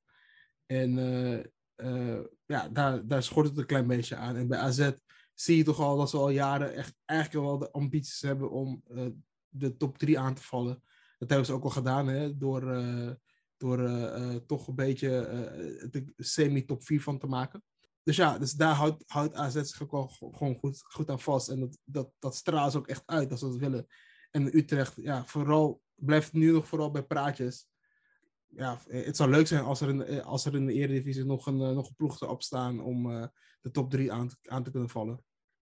En 0.66 0.92
ja, 2.46 2.70
daar, 2.70 3.08
daar 3.08 3.24
schort 3.24 3.48
het 3.48 3.58
een 3.58 3.66
klein 3.66 3.88
beetje 3.88 4.16
aan. 4.16 4.36
En 4.36 4.48
bij 4.48 4.60
AZ 4.60 4.92
zie 5.42 5.58
je 5.58 5.64
toch 5.64 5.80
al 5.80 5.98
dat 5.98 6.10
ze 6.10 6.18
al 6.18 6.30
jaren 6.30 6.74
echt 6.74 6.96
eigenlijk 7.06 7.46
wel 7.46 7.58
de 7.58 7.72
ambities 7.72 8.22
hebben 8.22 8.52
om 8.52 8.84
uh, 8.92 9.06
de 9.50 9.78
top 9.78 9.98
3 9.98 10.20
aan 10.20 10.34
te 10.34 10.44
vallen. 10.44 10.84
Dat 11.18 11.30
hebben 11.30 11.48
ze 11.48 11.54
ook 11.54 11.64
al 11.64 11.70
gedaan 11.70 12.08
hè, 12.08 12.38
door, 12.38 12.62
door 13.58 13.90
toch 14.46 14.68
een 14.68 14.76
beetje 14.76 15.10
de 15.92 16.14
semi-top 16.18 16.84
4 16.84 17.02
van 17.02 17.20
te 17.20 17.28
maken 17.28 17.64
dus 18.10 18.18
ja, 18.18 18.38
dus 18.38 18.54
daar 18.54 18.74
houdt, 18.74 19.04
houdt 19.08 19.36
AZ 19.36 19.62
zich 19.62 19.90
ook 19.90 20.12
gewoon 20.20 20.56
goed, 20.56 20.84
goed 20.86 21.10
aan 21.10 21.20
vast. 21.20 21.50
En 21.50 21.60
dat, 21.60 21.78
dat, 21.84 22.12
dat 22.20 22.36
straalt 22.36 22.76
ook 22.76 22.88
echt 22.88 23.04
uit 23.06 23.32
als 23.32 23.40
ze 23.40 23.46
dat 23.46 23.58
willen. 23.58 23.88
En 24.32 24.58
Utrecht, 24.58 24.96
ja, 24.96 25.26
vooral 25.26 25.82
blijft 25.96 26.34
nu 26.34 26.52
nog 26.52 26.68
vooral 26.68 26.92
bij 26.92 27.04
praatjes. 27.04 27.68
Ja, 28.48 28.80
het 28.88 29.16
zou 29.16 29.30
leuk 29.30 29.48
zijn 29.48 29.64
als 29.64 29.82
er 29.82 29.90
in, 29.90 30.24
als 30.24 30.46
er 30.46 30.56
in 30.56 30.66
de 30.66 30.74
Eredivisie 30.74 31.26
nog 31.26 31.46
een, 31.46 31.62
eh, 31.62 31.72
nog 31.72 31.88
een 31.88 31.96
ploeg 31.96 32.18
te 32.18 32.28
opstaan 32.28 32.80
om 32.80 33.30
de 33.62 33.72
top 33.72 33.90
3 33.90 34.12
aan, 34.12 34.30
aan 34.42 34.64
te 34.64 34.72
kunnen 34.72 34.90
vallen. 34.90 35.24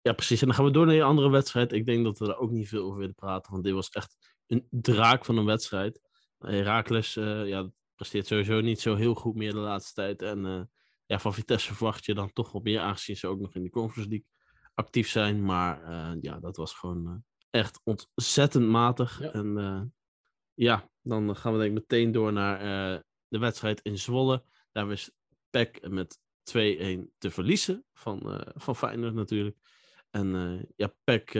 Ja, 0.02 0.12
precies. 0.12 0.40
En 0.40 0.46
dan 0.46 0.56
gaan 0.56 0.64
we 0.64 0.70
door 0.70 0.86
naar 0.86 0.94
een 0.94 1.02
andere 1.02 1.30
wedstrijd. 1.30 1.72
Ik 1.72 1.86
denk 1.86 2.04
dat 2.04 2.18
we 2.18 2.26
daar 2.26 2.38
ook 2.38 2.50
niet 2.50 2.68
veel 2.68 2.84
over 2.84 2.98
willen 2.98 3.14
praten, 3.14 3.52
want 3.52 3.64
dit 3.64 3.74
was 3.74 3.88
echt 3.88 4.16
een 4.46 4.66
draak 4.70 5.24
van 5.24 5.36
een 5.36 5.44
wedstrijd. 5.44 6.00
Herakles 6.38 7.16
uh, 7.16 7.48
ja, 7.48 7.70
presteert 7.94 8.26
sowieso 8.26 8.60
niet 8.60 8.80
zo 8.80 8.94
heel 8.94 9.14
goed 9.14 9.34
meer 9.34 9.52
de 9.52 9.58
laatste 9.58 9.94
tijd. 9.94 10.22
En 10.22 10.70
ja, 11.06 11.18
van 11.18 11.34
Vitesse 11.34 11.74
verwacht 11.74 12.04
je 12.04 12.14
dan 12.14 12.32
toch 12.32 12.52
wel 12.52 12.62
meer, 12.62 12.80
aangezien 12.80 13.16
ze 13.16 13.26
ook 13.26 13.40
nog 13.40 13.54
in 13.54 13.62
de 13.62 13.70
Conference 13.70 14.10
League 14.10 14.26
actief 14.74 15.08
zijn. 15.08 15.44
Maar 15.44 15.90
uh, 15.90 16.12
ja, 16.20 16.38
dat 16.38 16.56
was 16.56 16.74
gewoon 16.74 17.24
echt 17.50 17.80
ontzettend 17.84 18.68
matig. 18.68 19.20
Ja. 19.20 19.32
En 19.32 19.94
ja, 20.54 20.90
dan 21.02 21.36
gaan 21.36 21.52
we 21.52 21.58
denk 21.58 21.70
ik 21.70 21.78
meteen 21.78 22.12
door 22.12 22.32
naar 22.32 22.58
de 23.28 23.38
wedstrijd 23.38 23.80
in 23.80 23.98
Zwolle. 23.98 24.44
Daar 24.72 24.88
was 24.88 25.10
PEC 25.50 25.88
met 25.88 26.18
2-1 26.18 26.20
te 27.18 27.30
verliezen 27.30 27.84
van, 27.92 28.44
van 28.54 28.76
Feyenoord 28.76 29.14
natuurlijk. 29.14 29.56
En 30.10 30.66
ja, 30.76 30.94
PEC 31.04 31.32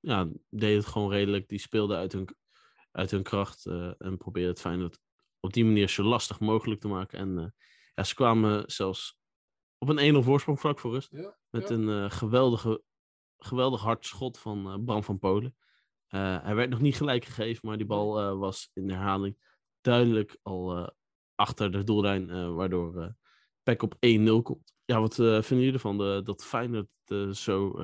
ja, 0.00 0.28
deed 0.50 0.76
het 0.76 0.86
gewoon 0.86 1.10
redelijk. 1.10 1.48
Die 1.48 1.58
speelde 1.58 1.96
uit 1.96 2.12
hun, 2.12 2.36
uit 2.90 3.10
hun 3.10 3.22
kracht 3.22 3.66
en 3.98 4.16
probeerde 4.18 4.48
het 4.48 4.60
Feyenoord 4.60 4.98
op 5.40 5.52
die 5.52 5.64
manier 5.64 5.88
zo 5.88 6.02
lastig 6.02 6.40
mogelijk 6.40 6.80
te 6.80 6.88
maken. 6.88 7.18
En 7.18 7.54
ja, 7.94 8.02
ze 8.02 8.14
kwamen 8.14 8.70
zelfs 8.70 9.18
op 9.78 9.88
een 9.88 10.14
1-0 10.14 10.24
voorsprong 10.24 10.60
vlak 10.60 10.78
voor 10.78 10.92
rust. 10.92 11.10
Ja, 11.12 11.38
met 11.50 11.70
een 11.70 12.10
geweldige, 12.10 12.82
geweldig 13.38 13.80
hard 13.80 14.06
schot 14.06 14.38
van 14.38 14.84
Bram 14.84 15.04
van 15.04 15.18
Polen. 15.18 15.56
Uh, 16.08 16.42
hij 16.42 16.54
werd 16.54 16.70
nog 16.70 16.80
niet 16.80 16.96
gelijk 16.96 17.24
gegeven, 17.24 17.68
maar 17.68 17.76
die 17.76 17.86
bal 17.86 18.38
was 18.38 18.70
in 18.72 18.86
de 18.86 18.92
herhaling 18.92 19.38
duidelijk 19.80 20.38
al 20.42 20.94
achter 21.34 21.72
de 21.72 21.84
doellijn, 21.84 22.54
waardoor 22.54 23.16
Peck 23.66 23.82
op 23.82 23.94
1-0 23.94 23.98
komt. 24.42 24.74
Ja, 24.84 25.00
wat 25.00 25.14
vinden 25.14 25.44
jullie 25.48 25.72
ervan 25.72 25.98
de, 25.98 26.20
dat 26.24 26.44
Feyenoord 26.44 26.88
zo, 27.32 27.80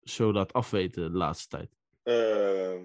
zo 0.00 0.32
laat 0.32 0.52
afweten 0.52 1.12
de 1.12 1.18
laatste 1.18 1.48
tijd? 1.48 1.76
Ehm, 2.02 2.84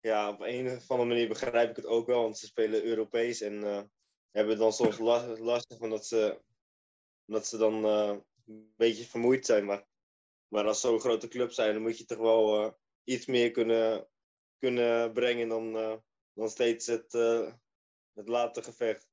ja, 0.00 0.28
op 0.30 0.40
een 0.40 0.66
of 0.66 0.90
andere 0.90 1.08
manier 1.08 1.28
begrijp 1.28 1.70
ik 1.70 1.76
het 1.76 1.86
ook 1.86 2.06
wel, 2.06 2.22
want 2.22 2.38
ze 2.38 2.46
spelen 2.46 2.84
Europees 2.84 3.40
en 3.40 3.88
hebben 4.30 4.58
dan 4.58 4.72
soms 4.72 4.98
last, 4.98 5.38
lastig 5.38 5.80
omdat 5.80 6.06
ze, 6.06 6.42
omdat 7.26 7.46
ze 7.46 7.56
dan 7.56 7.84
uh, 7.84 8.16
een 8.46 8.72
beetje 8.76 9.04
vermoeid 9.04 9.46
zijn. 9.46 9.64
Maar, 9.64 9.86
maar 10.48 10.66
als 10.66 10.80
zo'n 10.80 11.00
grote 11.00 11.28
club 11.28 11.52
zijn, 11.52 11.72
dan 11.72 11.82
moet 11.82 11.98
je 11.98 12.04
toch 12.04 12.18
wel 12.18 12.64
uh, 12.64 12.72
iets 13.04 13.26
meer 13.26 13.50
kunnen, 13.50 14.08
kunnen 14.58 15.12
brengen 15.12 15.48
dan, 15.48 15.76
uh, 15.76 15.96
dan 16.32 16.48
steeds 16.48 16.86
het, 16.86 17.12
het 18.12 18.28
late 18.28 18.62
gevecht. 18.62 19.07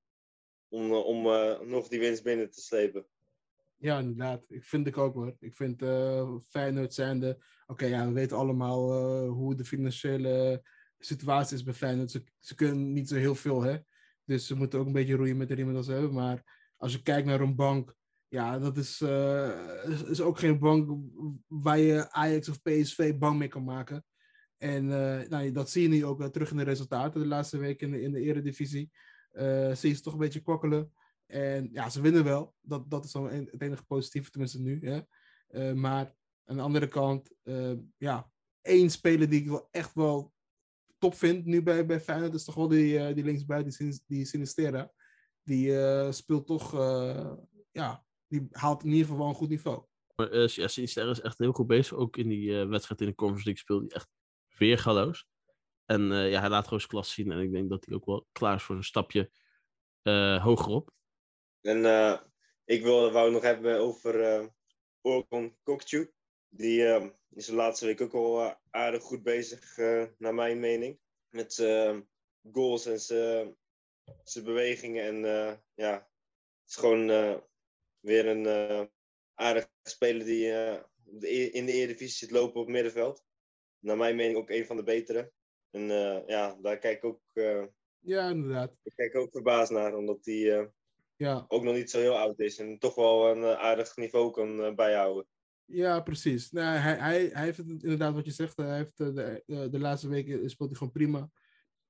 Om, 0.69 0.91
om 0.91 1.23
nog 1.69 1.88
die 1.88 1.99
winst 1.99 2.23
binnen 2.23 2.51
te 2.51 2.62
slepen. 2.62 3.06
Ja, 3.78 3.99
inderdaad. 3.99 4.45
Ik 4.47 4.63
vind 4.63 4.88
ik 4.88 4.97
ook 4.97 5.13
hoor. 5.13 5.36
Ik 5.39 5.56
vind 5.56 5.82
uh, 5.82 6.36
Feyenoord 6.49 6.93
zijnde... 6.93 7.43
Oké, 7.67 7.86
ja, 7.86 8.08
we 8.08 8.13
weten 8.13 8.38
allemaal 8.38 8.99
hoe 9.28 9.56
de 9.56 9.65
financiële 9.65 10.63
situatie 10.99 11.58
is 11.58 11.63
bij 11.63 11.73
Feyenoord. 11.73 12.21
Ze, 12.39 12.56
kunnen 12.56 12.93
niet 12.93 13.10
zo 13.10 13.15
heel 13.15 13.36
veel, 13.36 13.62
hè. 13.62 13.78
Dus 14.25 14.47
ze 14.47 14.56
moeten 14.56 14.80
ook 14.80 14.86
een 14.86 14.93
beetje 14.93 15.15
roeien 15.15 15.38
met 15.38 15.47
de 15.47 15.54
riemen 15.54 15.73
dat 15.73 15.86
ze 15.86 15.91
hebben. 15.91 16.13
Maar 16.13 16.43
als 16.78 16.91
je 16.91 17.01
kijkt 17.01 17.28
naar 17.28 17.41
een 17.41 17.56
bank, 17.56 17.95
ja, 18.28 18.60
dat 18.60 18.78
is, 18.78 19.01
uh, 19.01 20.10
is, 20.10 20.21
ook 20.21 20.39
geen 20.39 20.60
bank 20.60 20.99
waar 21.47 21.80
je 21.80 22.12
Ajax 22.12 22.49
of 22.49 22.62
PSV 22.62 23.17
bang 23.17 23.38
mee 23.38 23.47
kan 23.47 23.63
maken. 23.63 24.06
En 24.58 24.86
nou, 25.30 25.51
dat 25.51 25.69
zie 25.69 25.82
je 25.82 25.88
nu 25.88 26.06
ook 26.06 26.23
terug 26.23 26.51
in 26.51 26.58
de 26.58 26.63
resultaten 26.63 27.21
de 27.21 27.28
laatste 27.28 27.58
weken 27.58 27.88
in 27.88 27.93
de, 27.93 28.01
in 28.01 28.12
de 28.12 28.19
eredivisie. 28.19 28.91
Zie 29.78 29.89
je 29.89 29.95
ze 29.95 30.02
toch 30.02 30.13
een 30.13 30.19
beetje 30.19 30.41
kwakkelen. 30.41 30.93
En 31.26 31.69
ja, 31.71 31.89
ze 31.89 32.02
winnen 32.02 32.24
wel. 32.24 32.56
Dat, 32.62 32.89
dat 32.89 33.06
is 33.06 33.12
dan 33.12 33.30
het 33.30 33.62
enige 33.62 33.86
positieve, 33.86 34.30
tenminste 34.30 34.62
nu. 34.62 34.80
Hè? 34.82 35.74
maar 35.74 36.15
aan 36.45 36.56
de 36.56 36.62
andere 36.62 36.88
kant, 36.88 37.32
ja, 37.98 38.32
één 38.62 38.89
speler 38.89 39.30
die 39.30 39.41
ik 39.41 39.48
wel 39.48 39.67
echt 39.71 39.93
wel 39.93 40.34
top 40.98 41.15
vind 41.15 41.45
nu 41.45 41.63
bij, 41.63 41.86
bij 41.86 42.00
Feyenoord 42.00 42.34
is 42.34 42.43
toch 42.43 42.56
wel 42.56 42.67
die, 42.67 43.13
die 43.13 43.24
linksbuiten, 43.24 43.78
die, 43.78 44.02
die 44.08 44.26
Sinistera. 44.26 44.91
Die 45.43 45.74
speelt 46.12 46.48
toch, 46.48 46.71
ja, 47.71 48.06
die 48.28 48.48
haalt 48.52 48.84
in 48.84 48.89
ieder 48.89 49.06
geval 49.06 49.17
wel 49.17 49.28
een 49.28 49.36
goed 49.36 49.50
niveau. 49.50 49.86
Maar, 50.15 50.38
ja, 50.38 50.67
Sinistera 50.67 51.10
is 51.10 51.21
echt 51.21 51.38
heel 51.38 51.52
goed 51.52 51.67
bezig. 51.67 51.98
Ook 51.98 52.17
in 52.17 52.28
die 52.28 52.65
wedstrijd 52.65 53.02
in 53.02 53.08
de 53.08 53.15
Conference 53.15 53.45
League 53.45 53.63
speelt 53.63 53.82
hij 53.82 53.91
echt 53.91 54.10
weergaloos. 54.58 55.28
En 55.86 56.02
ja, 56.30 56.39
hij 56.39 56.50
laat 56.50 56.63
gewoon 56.63 56.80
zijn 56.80 56.91
klas 56.91 57.13
zien. 57.13 57.32
En 57.32 57.39
ik 57.39 57.52
denk 57.52 57.69
dat 57.69 57.86
hij 57.86 57.95
ook 57.95 58.06
wel 58.06 58.28
klaar 58.32 58.56
is 58.56 58.63
voor 58.63 58.76
een 58.76 58.84
stapje 58.84 59.32
hogerop. 60.41 60.93
En 61.62 61.86
ik 62.65 62.84
wil, 62.84 63.12
wou 63.12 63.32
nog 63.32 63.43
hebben 63.43 63.80
over 63.80 64.19
uh, 64.19 64.48
Orkon 65.02 65.58
Kokchu. 65.63 66.13
Die 66.50 66.82
uh, 66.82 67.06
is 67.30 67.45
de 67.45 67.54
laatste 67.54 67.86
week 67.86 68.02
ook 68.02 68.13
al 68.13 68.41
uh, 68.41 68.54
aardig 68.69 69.04
goed 69.04 69.24
bezig, 69.24 69.78
uh, 69.78 70.06
naar 70.17 70.34
mijn 70.34 70.60
mening. 70.60 71.00
Met 71.30 71.56
goals 72.52 72.86
en 72.86 73.00
zijn 73.00 74.43
bewegingen. 74.43 75.04
En 75.04 75.17
ja, 75.74 75.93
het 76.62 76.69
is 76.69 76.76
gewoon 76.76 77.08
weer 78.00 78.28
een 78.28 78.89
aardige 79.34 79.69
speler 79.84 80.26
die 81.04 81.52
in 81.52 81.65
de 81.65 81.71
Eredivisie 81.71 82.17
zit 82.17 82.32
lopen 82.32 82.60
op 82.60 82.65
het 82.65 82.76
middenveld. 82.76 83.24
Naar 83.80 83.98
mijn 83.98 84.15
mening 84.15 84.38
ook 84.38 84.50
een 84.50 84.65
van 84.65 84.76
de 84.78 84.84
betere. 84.84 85.32
En 85.75 85.88
ja, 86.27 86.57
daar 86.61 86.77
kijk 86.77 86.97
ik 86.97 87.03
ook... 87.03 87.21
ja, 87.99 88.29
inderdaad. 88.29 88.75
Ik 88.83 88.93
kijk 88.95 89.15
ook 89.15 89.31
verbaasd 89.31 89.71
naar, 89.71 89.95
omdat 89.95 90.25
hij 90.25 90.69
ja. 91.15 91.45
ook 91.47 91.63
nog 91.63 91.73
niet 91.73 91.89
zo 91.89 91.99
heel 91.99 92.17
oud 92.17 92.39
is. 92.39 92.59
En 92.59 92.79
toch 92.79 92.95
wel 92.95 93.29
een 93.29 93.43
aardig 93.57 93.95
niveau 93.95 94.31
kan 94.31 94.75
bijhouden. 94.75 95.27
Ja, 95.65 95.99
precies. 95.99 96.51
Nou, 96.51 96.77
hij, 96.77 96.95
hij, 96.95 97.29
hij 97.33 97.43
heeft 97.43 97.57
het 97.57 97.67
inderdaad 97.67 98.13
wat 98.13 98.25
je 98.25 98.31
zegt. 98.31 98.57
Hij 98.57 98.75
heeft 98.75 98.99
eh, 98.99 99.13
de, 99.13 99.43
de, 99.45 99.69
de 99.69 99.79
laatste 99.79 100.07
weken 100.07 100.49
speelt 100.49 100.69
hij 100.69 100.77
gewoon 100.77 100.93
prima. 100.93 101.29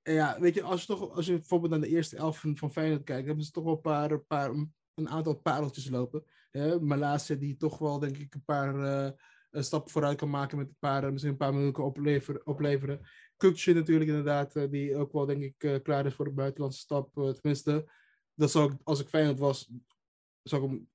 En 0.02 0.14
ja, 0.14 0.40
weet 0.40 0.54
je, 0.54 0.64
als 0.64 0.82
je, 0.82 0.88
toch, 0.88 1.16
als 1.16 1.26
je 1.26 1.34
bijvoorbeeld 1.34 1.72
naar 1.72 1.82
de 1.82 1.88
eerste 1.88 2.18
elf 2.18 2.40
van, 2.40 2.58
van 2.58 2.72
Feyenoord 2.72 3.04
kijkt, 3.04 3.28
hebben 3.28 3.46
ze 3.46 3.52
toch 3.52 3.64
wel 3.64 3.74
een 3.74 3.82
paar, 3.82 4.20
paar 4.20 4.50
een 4.94 5.10
aantal 5.10 5.36
pareltjes 5.36 5.90
lopen. 5.90 6.24
Ja, 6.52 6.80
Malasia 6.80 7.36
die 7.36 7.58
toch 7.58 7.78
wel, 7.78 8.00
denk 8.00 8.18
ik, 8.18 8.34
een 8.34 8.44
paar 8.46 8.76
uh, 8.76 9.12
stappen 9.52 9.92
vooruit 9.92 10.18
kan 10.18 10.30
maken 10.30 10.58
met 10.58 10.68
een 10.68 10.78
paar, 10.80 11.12
misschien 11.12 11.32
een 11.32 11.38
paar 11.38 11.54
minuten 11.54 11.84
opleveren. 11.84 12.46
opleveren. 12.46 13.00
Kukje 13.38 13.74
natuurlijk 13.74 14.10
inderdaad, 14.10 14.72
die 14.72 14.96
ook 14.96 15.12
wel, 15.12 15.26
denk 15.26 15.44
ik, 15.44 15.84
klaar 15.84 16.06
is 16.06 16.14
voor 16.14 16.26
de 16.26 16.32
buitenlandse 16.32 16.80
stap. 16.80 17.14
tenminste, 17.14 17.92
dat 18.34 18.52
zou 18.52 18.72
ik, 18.72 18.80
als 18.84 19.00
ik 19.00 19.08
Feyenoord 19.08 19.40
was, 19.40 19.72
zou 20.44 20.64
ik 20.64 20.70
hem 20.70 20.88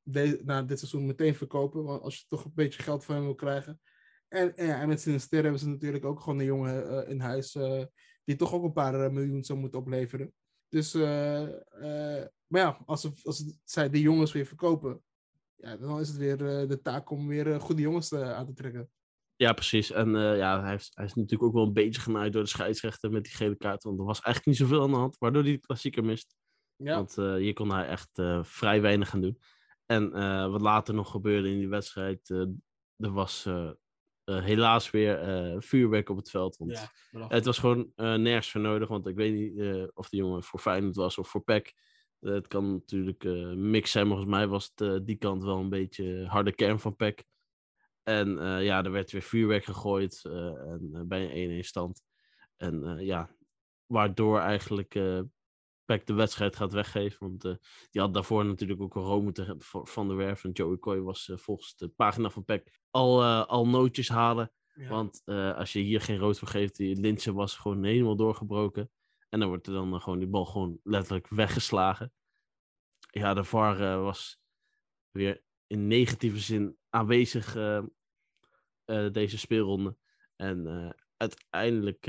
na 0.45 0.63
dit 0.63 0.79
seizoen 0.79 1.07
meteen 1.07 1.35
verkopen. 1.35 1.85
Want 1.85 2.03
als 2.03 2.19
je 2.19 2.25
toch 2.29 2.45
een 2.45 2.53
beetje 2.55 2.83
geld 2.83 3.05
van 3.05 3.15
hem 3.15 3.25
wil 3.25 3.35
krijgen. 3.35 3.81
En, 4.29 4.53
ja, 4.57 4.81
en 4.81 4.89
met 4.89 5.01
Sinister 5.01 5.43
hebben 5.43 5.61
ze 5.61 5.69
natuurlijk 5.69 6.05
ook 6.05 6.21
gewoon 6.21 6.39
een 6.39 6.45
jongen 6.45 7.09
in 7.09 7.21
huis. 7.21 7.53
Die 8.25 8.37
toch 8.37 8.53
ook 8.53 8.65
een 8.65 8.73
paar 8.73 9.13
miljoen 9.13 9.45
zou 9.45 9.59
moeten 9.59 9.79
opleveren. 9.79 10.35
Dus, 10.69 10.93
maar 10.95 12.61
ja, 12.61 12.83
als, 12.87 13.01
ze, 13.01 13.13
als 13.23 13.45
zij 13.65 13.91
die 13.91 14.03
jongens 14.03 14.33
weer 14.33 14.47
verkopen. 14.47 15.03
Ja, 15.57 15.77
dan 15.77 16.01
is 16.01 16.09
het 16.09 16.17
weer 16.17 16.39
de 16.69 16.81
taak 16.83 17.11
om 17.11 17.29
weer 17.29 17.61
goede 17.61 17.83
jongens 17.83 18.13
aan 18.13 18.47
te 18.47 18.53
trekken. 18.53 18.91
Ja, 19.41 19.53
precies. 19.53 19.91
En 19.91 20.11
ja, 20.37 20.61
hij, 20.61 20.71
heeft, 20.71 20.91
hij 20.95 21.05
is 21.05 21.15
natuurlijk 21.15 21.43
ook 21.43 21.55
wel 21.55 21.67
een 21.67 21.73
beetje 21.73 22.01
genaaid 22.01 22.33
door 22.33 22.43
de 22.43 22.49
scheidsrechter 22.49 23.11
met 23.11 23.25
die 23.25 23.33
gele 23.33 23.57
kaart. 23.57 23.83
Want 23.83 23.99
er 23.99 24.05
was 24.05 24.21
eigenlijk 24.21 24.47
niet 24.47 24.69
zoveel 24.69 24.85
aan 24.85 24.91
de 24.91 24.97
hand, 24.97 25.19
waardoor 25.19 25.43
hij 25.43 25.53
de 25.53 25.59
klassieker 25.59 26.05
mist. 26.05 26.37
Ja. 26.77 26.95
Want 26.95 27.17
uh, 27.19 27.35
hier 27.35 27.53
kon 27.53 27.73
hij 27.73 27.87
echt 27.87 28.19
uh, 28.19 28.45
vrij 28.45 28.81
weinig 28.81 29.09
gaan 29.09 29.21
doen. 29.21 29.39
En 29.87 30.11
wat 30.51 30.61
later 30.61 30.95
nog 30.95 31.11
gebeurde 31.11 31.49
in 31.49 31.59
die 31.59 31.69
wedstrijd, 31.69 32.29
er 32.97 33.13
was 33.13 33.49
helaas 34.25 34.91
weer 34.91 35.57
vuurwerk 35.63 36.09
op 36.09 36.17
het 36.17 36.31
veld. 36.31 36.57
Want 36.57 36.91
ja, 37.11 37.27
het 37.29 37.45
was 37.45 37.59
gewoon 37.59 37.93
nergens 37.97 38.51
voor 38.51 38.61
nodig, 38.61 38.89
want 38.89 39.07
ik 39.07 39.17
weet 39.17 39.35
niet 39.35 39.91
of 39.95 40.09
de 40.09 40.17
jongen 40.17 40.43
voor 40.43 40.61
Feyenoord 40.61 40.97
was 40.97 41.19
of 41.19 41.29
voor 41.29 41.43
PEC. 41.43 41.75
het 42.19 42.47
kan 42.47 42.73
natuurlijk 42.73 43.25
mix 43.57 43.91
zijn, 43.91 44.07
volgens 44.07 44.29
mij 44.29 44.47
was 44.47 44.73
het 44.75 45.07
die 45.07 45.17
kant 45.17 45.45
wel 45.45 45.59
een 45.59 45.69
beetje 45.69 46.27
harde 46.27 46.55
kern 46.55 46.81
van 46.81 46.97
PEC. 46.97 47.25
En 48.11 48.63
ja, 48.63 48.85
er 48.85 48.91
werd 48.91 49.11
weer 49.13 49.23
vuurwerk 49.23 49.65
gegooid 49.65 50.25
en, 50.25 51.05
bij 51.09 51.45
een 51.45 51.63
1-1 51.63 51.67
stand. 51.67 52.03
En 52.57 52.99
ja, 53.05 53.37
waardoor 53.87 54.39
eigenlijk 54.39 54.93
Peck 55.85 56.07
de 56.07 56.13
wedstrijd 56.13 56.57
gaat 56.57 56.73
weggeven. 56.73 57.19
Want 57.19 57.43
die 57.91 58.01
had 58.01 58.15
daarvoor 58.15 58.45
natuurlijk 58.45 58.81
ook 58.81 58.95
een 58.95 59.03
room 59.03 59.23
moeten 59.23 59.57
van 59.69 60.09
de 60.09 60.15
werf. 60.15 60.45
En 60.45 60.51
Joey 60.51 60.79
Coy 60.79 61.01
was 61.01 61.33
volgens 61.35 61.77
de 61.77 61.89
pagina 61.89 62.31
van 62.31 62.45
Peck 62.45 62.81
al, 62.91 63.25
al 63.25 63.69
nootjes 63.69 64.09
halen. 64.09 64.53
Ja. 64.75 64.89
Want 64.89 65.23
als 65.57 65.73
je 65.73 65.79
hier 65.79 66.01
geen 66.01 66.19
rood 66.19 66.39
voor 66.39 66.49
geeft, 66.49 66.77
die 66.77 66.97
Linse 66.97 67.33
was 67.33 67.57
gewoon 67.57 67.85
helemaal 67.85 68.17
doorgebroken. 68.17 68.91
En 69.29 69.41
dan 69.41 69.49
wordt 69.49 69.67
er 69.67 69.73
dan 69.73 70.01
gewoon 70.01 70.19
die 70.19 70.29
bal 70.29 70.45
gewoon 70.45 70.81
letterlijk 70.83 71.29
weggeslagen. 71.29 72.13
Ja, 73.11 73.35
de 73.35 73.45
VAR 73.45 74.01
was 74.03 74.41
weer 75.11 75.43
in 75.67 75.87
negatieve 75.87 76.39
zin 76.39 76.77
aanwezig 76.89 77.57
deze 79.13 79.39
speelronde. 79.39 79.97
En 80.37 80.95
uiteindelijk 81.17 82.07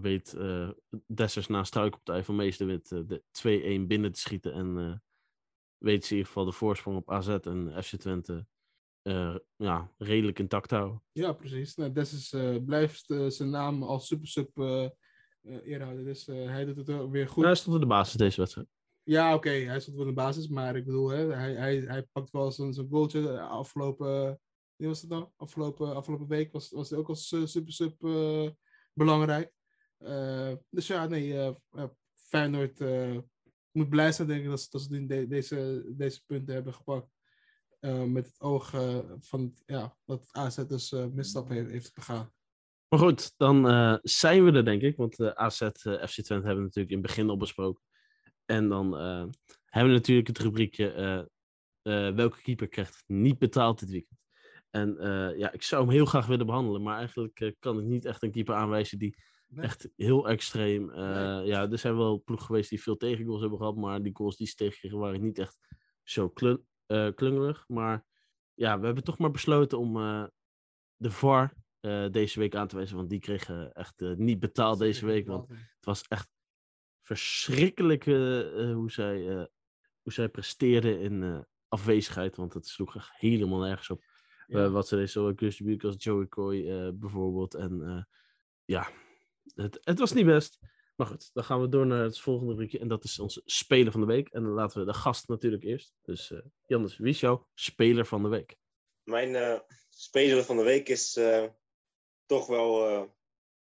weet 0.00 0.34
uh, 0.38 0.70
Dessers 1.06 1.46
na 1.46 1.64
struikelpartij 1.64 2.24
van 2.24 2.36
Meesterwit 2.36 2.90
uh, 2.90 3.00
de 3.06 3.82
2-1 3.82 3.86
binnen 3.86 4.12
te 4.12 4.20
schieten. 4.20 4.52
En 4.52 4.76
uh, 4.76 4.94
weet 5.76 6.04
ze 6.04 6.10
in 6.10 6.16
ieder 6.16 6.32
geval 6.32 6.44
de 6.44 6.52
voorsprong 6.52 6.96
op 6.96 7.10
AZ 7.10 7.28
en 7.28 7.84
FC 7.84 7.96
Twente 7.96 8.46
ja, 9.56 9.92
redelijk 9.96 10.38
intact 10.38 10.70
houden. 10.70 11.02
Ja, 11.12 11.32
precies. 11.32 11.74
Nou, 11.74 11.92
Dessers 11.92 12.34
blijft 12.64 13.04
zijn 13.28 13.50
naam 13.50 13.82
als 13.82 14.06
super 14.06 14.28
sub 14.28 14.58
eerhouden. 15.42 16.04
Dus 16.04 16.26
hij 16.26 16.64
doet 16.64 16.76
het 16.76 16.86
weer 16.86 17.26
goed. 17.26 17.36
Nou, 17.36 17.46
hij 17.46 17.54
stond 17.54 17.74
in 17.74 17.80
de 17.80 17.86
basis 17.86 18.14
deze 18.14 18.40
wedstrijd. 18.40 18.68
Ja, 19.02 19.34
oké. 19.34 19.48
Okay. 19.48 19.64
Hij 19.64 19.80
stond 19.80 19.96
wel 19.96 20.06
in 20.06 20.14
de 20.14 20.20
basis. 20.20 20.48
Maar 20.48 20.76
ik 20.76 20.84
bedoel, 20.84 21.08
hè, 21.08 21.32
hij, 21.34 21.54
hij, 21.54 21.76
hij 21.76 22.02
pakt 22.02 22.30
wel 22.30 22.50
zijn, 22.50 22.72
zijn 22.72 22.88
goaltje 22.88 23.40
afgelopen... 23.40 24.40
Wie 24.78 24.88
was 24.88 25.00
het 25.00 25.10
dan? 25.10 25.32
Afgelopen, 25.36 25.94
afgelopen 25.94 26.26
week 26.26 26.52
was, 26.52 26.70
was 26.70 26.90
hij 26.90 26.98
ook 26.98 27.08
als 27.08 27.28
super 27.28 27.72
sub 27.72 27.96
belangrijk. 28.92 29.52
Uh, 29.98 30.52
dus 30.70 30.86
ja, 30.86 31.06
nee, 31.06 31.32
uh, 31.32 31.84
Feyenoord 32.14 32.80
moet 33.70 33.88
blij 33.88 34.12
zijn, 34.12 34.28
denk 34.28 34.42
ik, 34.42 34.48
dat, 34.48 34.66
dat 34.70 34.82
ze 34.82 35.06
de, 35.06 35.26
deze, 35.26 35.84
deze 35.96 36.22
punten 36.26 36.54
hebben 36.54 36.74
gepakt. 36.74 37.10
met 38.06 38.26
het 38.26 38.40
oog 38.40 38.70
van 39.20 39.54
ja, 39.66 39.96
dat 40.04 40.28
AZ 40.30 40.56
dus 40.56 40.90
misstap 40.90 41.48
heeft, 41.48 41.70
heeft 41.70 41.94
begaan. 41.94 42.32
Maar 42.88 42.98
goed, 42.98 43.32
dan 43.36 43.62
zijn 44.02 44.44
we 44.44 44.52
er, 44.52 44.64
denk 44.64 44.82
ik. 44.82 44.96
Want 44.96 45.16
de 45.16 45.36
AZ, 45.36 45.56
FC 45.58 46.22
Twente 46.22 46.32
hebben 46.32 46.56
we 46.56 46.62
natuurlijk 46.62 46.90
in 46.90 46.98
het 46.98 47.06
begin 47.06 47.28
al 47.28 47.36
besproken. 47.36 47.82
En 48.44 48.68
dan 48.68 48.94
hebben 49.64 49.92
we 49.92 49.98
natuurlijk 49.98 50.28
het 50.28 50.38
rubriekje 50.38 51.28
welke 52.14 52.42
keeper 52.42 52.68
krijgt 52.68 53.04
niet 53.06 53.38
betaald 53.38 53.78
dit 53.78 53.90
weekend. 53.90 54.17
En 54.70 54.96
ja, 55.36 55.52
ik 55.52 55.62
zou 55.62 55.82
hem 55.82 55.92
heel 55.92 56.06
graag 56.06 56.26
willen 56.26 56.46
behandelen, 56.46 56.82
maar 56.82 56.98
eigenlijk 56.98 57.54
kan 57.58 57.78
ik 57.78 57.84
niet 57.84 58.04
echt 58.04 58.22
een 58.22 58.30
keeper 58.30 58.54
aanwijzen 58.54 58.98
die 58.98 59.16
Echt 59.56 59.88
heel 59.96 60.28
extreem. 60.28 60.90
Uh, 60.90 61.46
Ja, 61.46 61.70
er 61.70 61.78
zijn 61.78 61.96
wel 61.96 62.22
ploegen 62.22 62.46
geweest 62.46 62.70
die 62.70 62.82
veel 62.82 62.96
tegengoals 62.96 63.40
hebben 63.40 63.58
gehad, 63.58 63.76
maar 63.76 64.02
die 64.02 64.16
goals 64.16 64.36
die 64.36 64.46
ze 64.46 64.54
tegenkregen 64.54 64.98
waren 64.98 65.22
niet 65.22 65.38
echt 65.38 65.58
zo 66.02 66.28
klun 66.28 66.66
klungerig. 67.14 67.64
Maar 67.66 68.04
ja, 68.54 68.78
we 68.78 68.86
hebben 68.86 69.04
toch 69.04 69.18
maar 69.18 69.30
besloten 69.30 69.78
om 69.78 69.94
de 70.96 71.10
VAR 71.10 71.54
deze 72.10 72.38
week 72.38 72.54
aan 72.54 72.68
te 72.68 72.76
wijzen, 72.76 72.96
want 72.96 73.10
die 73.10 73.20
kregen 73.20 73.72
echt 73.72 74.00
niet 74.00 74.40
betaald 74.40 74.78
deze 74.78 75.06
week. 75.06 75.26
Want 75.26 75.48
het 75.48 75.84
was 75.84 76.02
echt 76.02 76.28
verschrikkelijk 77.02 78.04
hoe, 78.04 78.90
zij, 78.90 79.48
hoe 80.02 80.12
zij 80.12 80.28
presteerden 80.28 81.00
in 81.00 81.46
afwezigheid, 81.68 82.36
want 82.36 82.54
het 82.54 82.66
sloeg 82.66 82.96
echt 82.96 83.10
helemaal 83.12 83.60
nergens 83.60 83.90
op. 83.90 84.04
Ja. 84.48 84.70
wat 84.70 84.88
ze 84.88 84.94
deden, 84.94 85.10
zo 85.10 85.32
Chris 85.36 85.82
als 85.84 85.94
Joey 85.98 86.26
Coy 86.26 86.62
bijvoorbeeld. 86.94 87.54
En 87.54 88.06
ja, 88.64 88.90
het, 89.54 89.78
het 89.82 89.98
was 89.98 90.12
niet 90.12 90.26
best. 90.26 90.58
Maar 90.96 91.06
goed, 91.06 91.30
dan 91.32 91.44
gaan 91.44 91.60
we 91.60 91.68
door 91.68 91.86
naar 91.86 92.02
het 92.02 92.20
volgende 92.20 92.50
rubriekje. 92.50 92.78
En 92.78 92.88
dat 92.88 93.04
is 93.04 93.18
onze 93.18 93.42
speler 93.44 93.92
van 93.92 94.00
de 94.00 94.06
week. 94.06 94.28
En 94.28 94.42
dan 94.42 94.52
laten 94.52 94.80
we 94.80 94.86
de 94.86 94.94
gast 94.94 95.28
natuurlijk 95.28 95.62
eerst. 95.62 95.94
Dus 96.02 96.30
uh, 96.30 96.38
Jannes, 96.66 96.96
wie 96.96 97.08
is 97.08 97.20
jouw 97.20 97.48
speler 97.54 98.06
van 98.06 98.22
de 98.22 98.28
week? 98.28 98.56
Mijn 99.02 99.30
uh, 99.30 99.58
speler 99.88 100.44
van 100.44 100.56
de 100.56 100.62
week 100.62 100.88
is 100.88 101.16
uh, 101.16 101.44
toch 102.26 102.46
wel 102.46 102.90
uh, 102.90 103.08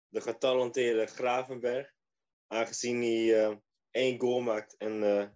de 0.07 0.21
getalenteerde 0.21 1.05
Gravenberg. 1.05 1.93
Aangezien 2.47 3.01
hij 3.01 3.61
één 3.91 4.19
goal 4.19 4.39
maakt 4.39 4.77
en 4.77 5.31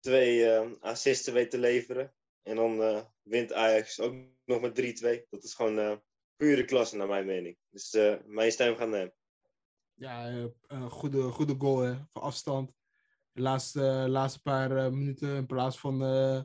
twee 0.00 0.50
assisten 0.80 1.32
weet 1.32 1.50
te 1.50 1.58
leveren. 1.58 2.14
En 2.48 2.56
dan 2.56 3.04
wint 3.22 3.52
Ajax 3.52 4.00
ook 4.00 4.14
nog 4.44 4.60
met 4.60 5.00
3-2. 5.00 5.28
Dat 5.30 5.44
is 5.44 5.54
gewoon 5.54 6.02
pure 6.36 6.64
klasse 6.64 6.96
naar 6.96 7.08
mijn 7.08 7.26
mening. 7.26 7.56
Dus 7.70 7.96
mijn 8.26 8.52
stem 8.52 8.76
gaat 8.76 8.88
naar 8.88 9.00
hem 9.00 9.12
ja, 9.98 10.28
een 10.28 10.54
eh, 10.66 10.76
eh, 10.76 10.90
goede, 10.90 11.22
goede 11.22 11.54
goal 11.58 11.78
hè, 11.78 11.94
van 12.12 12.22
afstand. 12.22 12.72
De 13.32 13.42
laatste, 13.42 13.80
laatste 14.08 14.42
paar 14.42 14.70
uh, 14.70 14.88
minuten 14.88 15.36
in 15.36 15.46
plaats 15.46 15.78
van, 15.78 16.02
uh, 16.02 16.42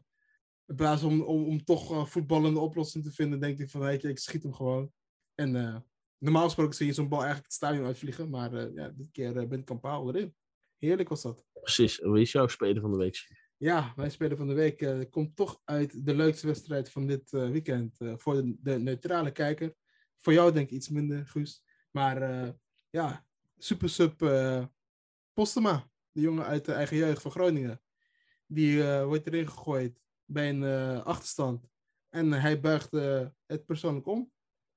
in 0.66 0.76
plaats 0.76 1.04
om, 1.04 1.22
om, 1.22 1.46
om 1.46 1.64
toch 1.64 1.92
uh, 1.92 2.06
voetballende 2.06 2.60
oplossing 2.60 3.04
te 3.04 3.12
vinden, 3.12 3.40
denk 3.40 3.60
ik 3.60 3.70
van 3.70 3.82
weet 3.82 4.02
je, 4.02 4.10
ik 4.10 4.20
schiet 4.20 4.44
hem 4.44 4.54
gewoon. 4.54 4.92
En 5.36 5.84
normaal 6.18 6.44
gesproken 6.44 6.76
zie 6.76 6.86
je 6.86 6.94
zo'n 6.94 7.10
bal 7.10 7.18
eigenlijk 7.18 7.48
het 7.48 7.58
stadion 7.58 7.86
uitvliegen, 7.86 8.30
maar 8.30 8.74
ja, 8.74 8.90
dit 8.90 9.12
keer 9.12 9.34
ben 9.48 9.60
ik 9.60 9.66
Kampaal 9.66 10.08
erin. 10.08 10.36
Heerlijk 10.78 11.10
was 11.10 11.22
dat. 11.22 11.46
Precies. 11.54 11.98
Wie 12.00 12.22
is 12.22 12.32
jouw 12.32 12.48
speler 12.48 12.82
van 12.82 12.92
de 12.92 12.98
week? 12.98 13.43
Ja, 13.58 13.94
mijn 13.96 14.12
speler 14.12 14.38
van 14.38 14.48
de 14.48 14.54
week 14.54 15.08
komt 15.10 15.36
toch 15.36 15.62
uit 15.64 16.06
de 16.06 16.16
leukste 16.16 16.48
wedstrijd 16.48 16.90
van 16.90 17.08
dit 17.08 17.32
weekend. 17.32 17.98
voor 18.16 18.44
de, 18.46 18.80
neutrale 18.80 19.32
kijker. 19.32 19.74
Voor 20.20 20.34
jou 20.34 20.52
denk 20.52 20.70
ik 20.70 20.76
iets 20.76 20.90
minder, 20.90 21.28
Guus. 21.28 21.64
Maar 21.92 22.54
ja, 22.90 23.26
super 23.58 23.90
sub 23.90 24.22
uh, 24.22 24.66
Postema, 25.34 25.90
de 26.12 26.22
jongen 26.22 26.46
uit 26.46 26.66
de 26.66 26.74
eigen 26.74 26.98
jeugd 26.98 27.22
van 27.22 27.32
Groningen. 27.32 27.82
Die 28.48 28.78
uh, 28.78 29.06
wordt 29.06 29.28
erin 29.28 29.48
gegooid 29.48 30.02
bij 30.26 30.50
een 30.50 30.62
uh, 30.62 31.06
achterstand. 31.06 31.68
En 32.10 32.32
hij 32.32 32.60
buigt 32.60 32.92
het 33.46 33.66
persoonlijk 33.66 34.08
om 34.08 34.32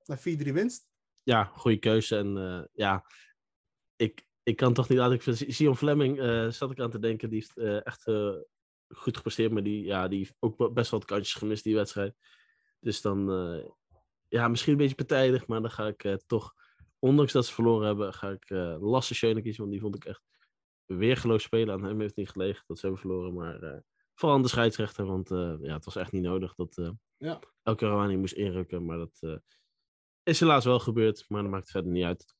naar 0.05 0.19
4-3 0.19 0.21
winst. 0.21 0.89
Ja, 1.23 1.43
goede 1.43 1.77
keuze. 1.77 2.17
En 2.17 2.69
ja, 2.73 3.05
ik, 3.95 4.27
ik 4.43 4.55
kan 4.55 4.73
toch 4.73 4.89
niet 4.89 4.97
laten. 4.97 5.15
Ik 5.15 5.53
Sion 5.53 5.77
Fleming 5.77 6.17
zat 6.53 6.71
ik 6.71 6.79
aan 6.79 6.91
te 6.91 6.99
denken. 6.99 7.29
Die 7.29 7.39
is 7.39 7.53
echt 7.83 8.05
goed 8.87 9.17
gepresteerd. 9.17 9.51
Maar 9.51 9.63
die, 9.63 9.83
ja, 9.83 10.07
die 10.07 10.17
heeft 10.17 10.35
ook 10.39 10.73
best 10.73 10.91
wel 10.91 10.99
wat 10.99 11.09
kantjes 11.09 11.33
gemist, 11.33 11.63
die 11.63 11.75
wedstrijd. 11.75 12.15
Dus 12.79 13.01
dan, 13.01 13.29
ja, 14.27 14.47
misschien 14.47 14.71
een 14.71 14.77
beetje 14.77 14.95
partijdig. 14.95 15.47
Maar 15.47 15.61
dan 15.61 15.71
ga 15.71 15.87
ik 15.87 16.21
toch 16.25 16.53
ondanks 16.99 17.31
dat 17.31 17.45
ze 17.45 17.53
verloren 17.53 17.87
hebben, 17.87 18.13
ga 18.13 18.29
ik 18.29 18.49
uh, 18.49 18.75
Lasse 18.79 19.15
Schöne 19.15 19.41
kiezen. 19.41 19.61
Want 19.61 19.71
die 19.73 19.81
vond 19.81 19.95
ik 19.95 20.05
echt 20.05 20.23
weergeloos 20.85 21.43
spelen. 21.43 21.73
Aan 21.73 21.83
hem 21.83 21.99
heeft 21.99 22.15
niet 22.15 22.29
gelegen 22.29 22.63
dat 22.67 22.79
ze 22.79 22.85
hebben 22.85 23.01
verloren. 23.01 23.33
Maar 23.33 23.83
vooral 24.13 24.37
aan 24.37 24.43
de 24.43 24.49
scheidsrechter. 24.49 25.05
Want 25.05 25.29
ja, 25.61 25.73
het 25.73 25.85
was 25.85 25.95
echt 25.95 26.11
niet 26.11 26.23
nodig 26.23 26.55
dat 26.55 26.93
ja. 27.17 27.39
El 27.63 27.75
Karawani 27.75 28.17
moest 28.17 28.33
inrukken. 28.33 28.85
Maar 28.85 28.97
dat 28.97 29.41
is 30.23 30.39
helaas 30.39 30.65
wel 30.65 30.79
gebeurd. 30.79 31.25
Maar 31.27 31.41
dat 31.41 31.51
maakt 31.51 31.71
verder 31.71 31.91
niet 31.91 32.03
uit. 32.03 32.35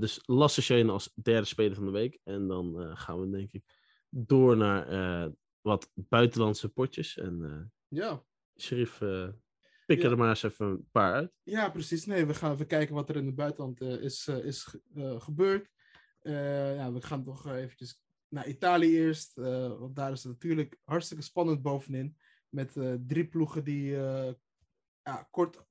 dus 0.00 0.20
Lasse 0.26 0.62
Schöne 0.62 0.92
als 0.92 1.12
derde 1.14 1.46
speler 1.46 1.74
van 1.74 1.84
de 1.84 1.90
week. 1.90 2.18
En 2.24 2.46
dan 2.48 2.96
gaan 2.96 3.20
we 3.20 3.30
denk 3.30 3.52
ik 3.52 3.64
door 4.08 4.56
naar 4.56 5.32
wat 5.62 5.90
buitenlandse 5.94 6.68
potjes. 6.68 7.16
En 7.18 7.72
ja. 7.88 8.24
Sheriff 8.60 8.98
Pik 9.86 10.02
er 10.02 10.18
maar 10.18 10.28
eens 10.28 10.42
even 10.42 10.66
een 10.66 10.88
paar 10.90 11.14
uit. 11.14 11.32
Ja, 11.42 11.70
precies. 11.70 12.06
Nee, 12.06 12.26
we 12.26 12.34
gaan 12.34 12.52
even 12.52 12.66
kijken 12.66 12.94
wat 12.94 13.08
er 13.08 13.16
in 13.16 13.26
het 13.26 13.34
buitenland 13.34 13.80
uh, 13.80 14.02
is, 14.02 14.28
is 14.28 14.76
gebeurd. 15.18 15.68
ja, 16.22 16.92
we 16.92 17.02
gaan 17.02 17.24
toch 17.24 17.50
eventjes 17.50 18.02
naar 18.28 18.48
Italië 18.48 18.96
eerst, 18.96 19.34
want 19.34 19.96
daar 19.96 20.12
is 20.12 20.22
het 20.22 20.32
natuurlijk 20.32 20.78
hartstikke 20.84 21.22
spannend 21.22 21.62
bovenin. 21.62 22.16
Met 22.48 22.72
drie 23.06 23.28
ploegen 23.28 23.64
die 23.64 23.90
ja, 25.02 25.28
kort 25.30 25.64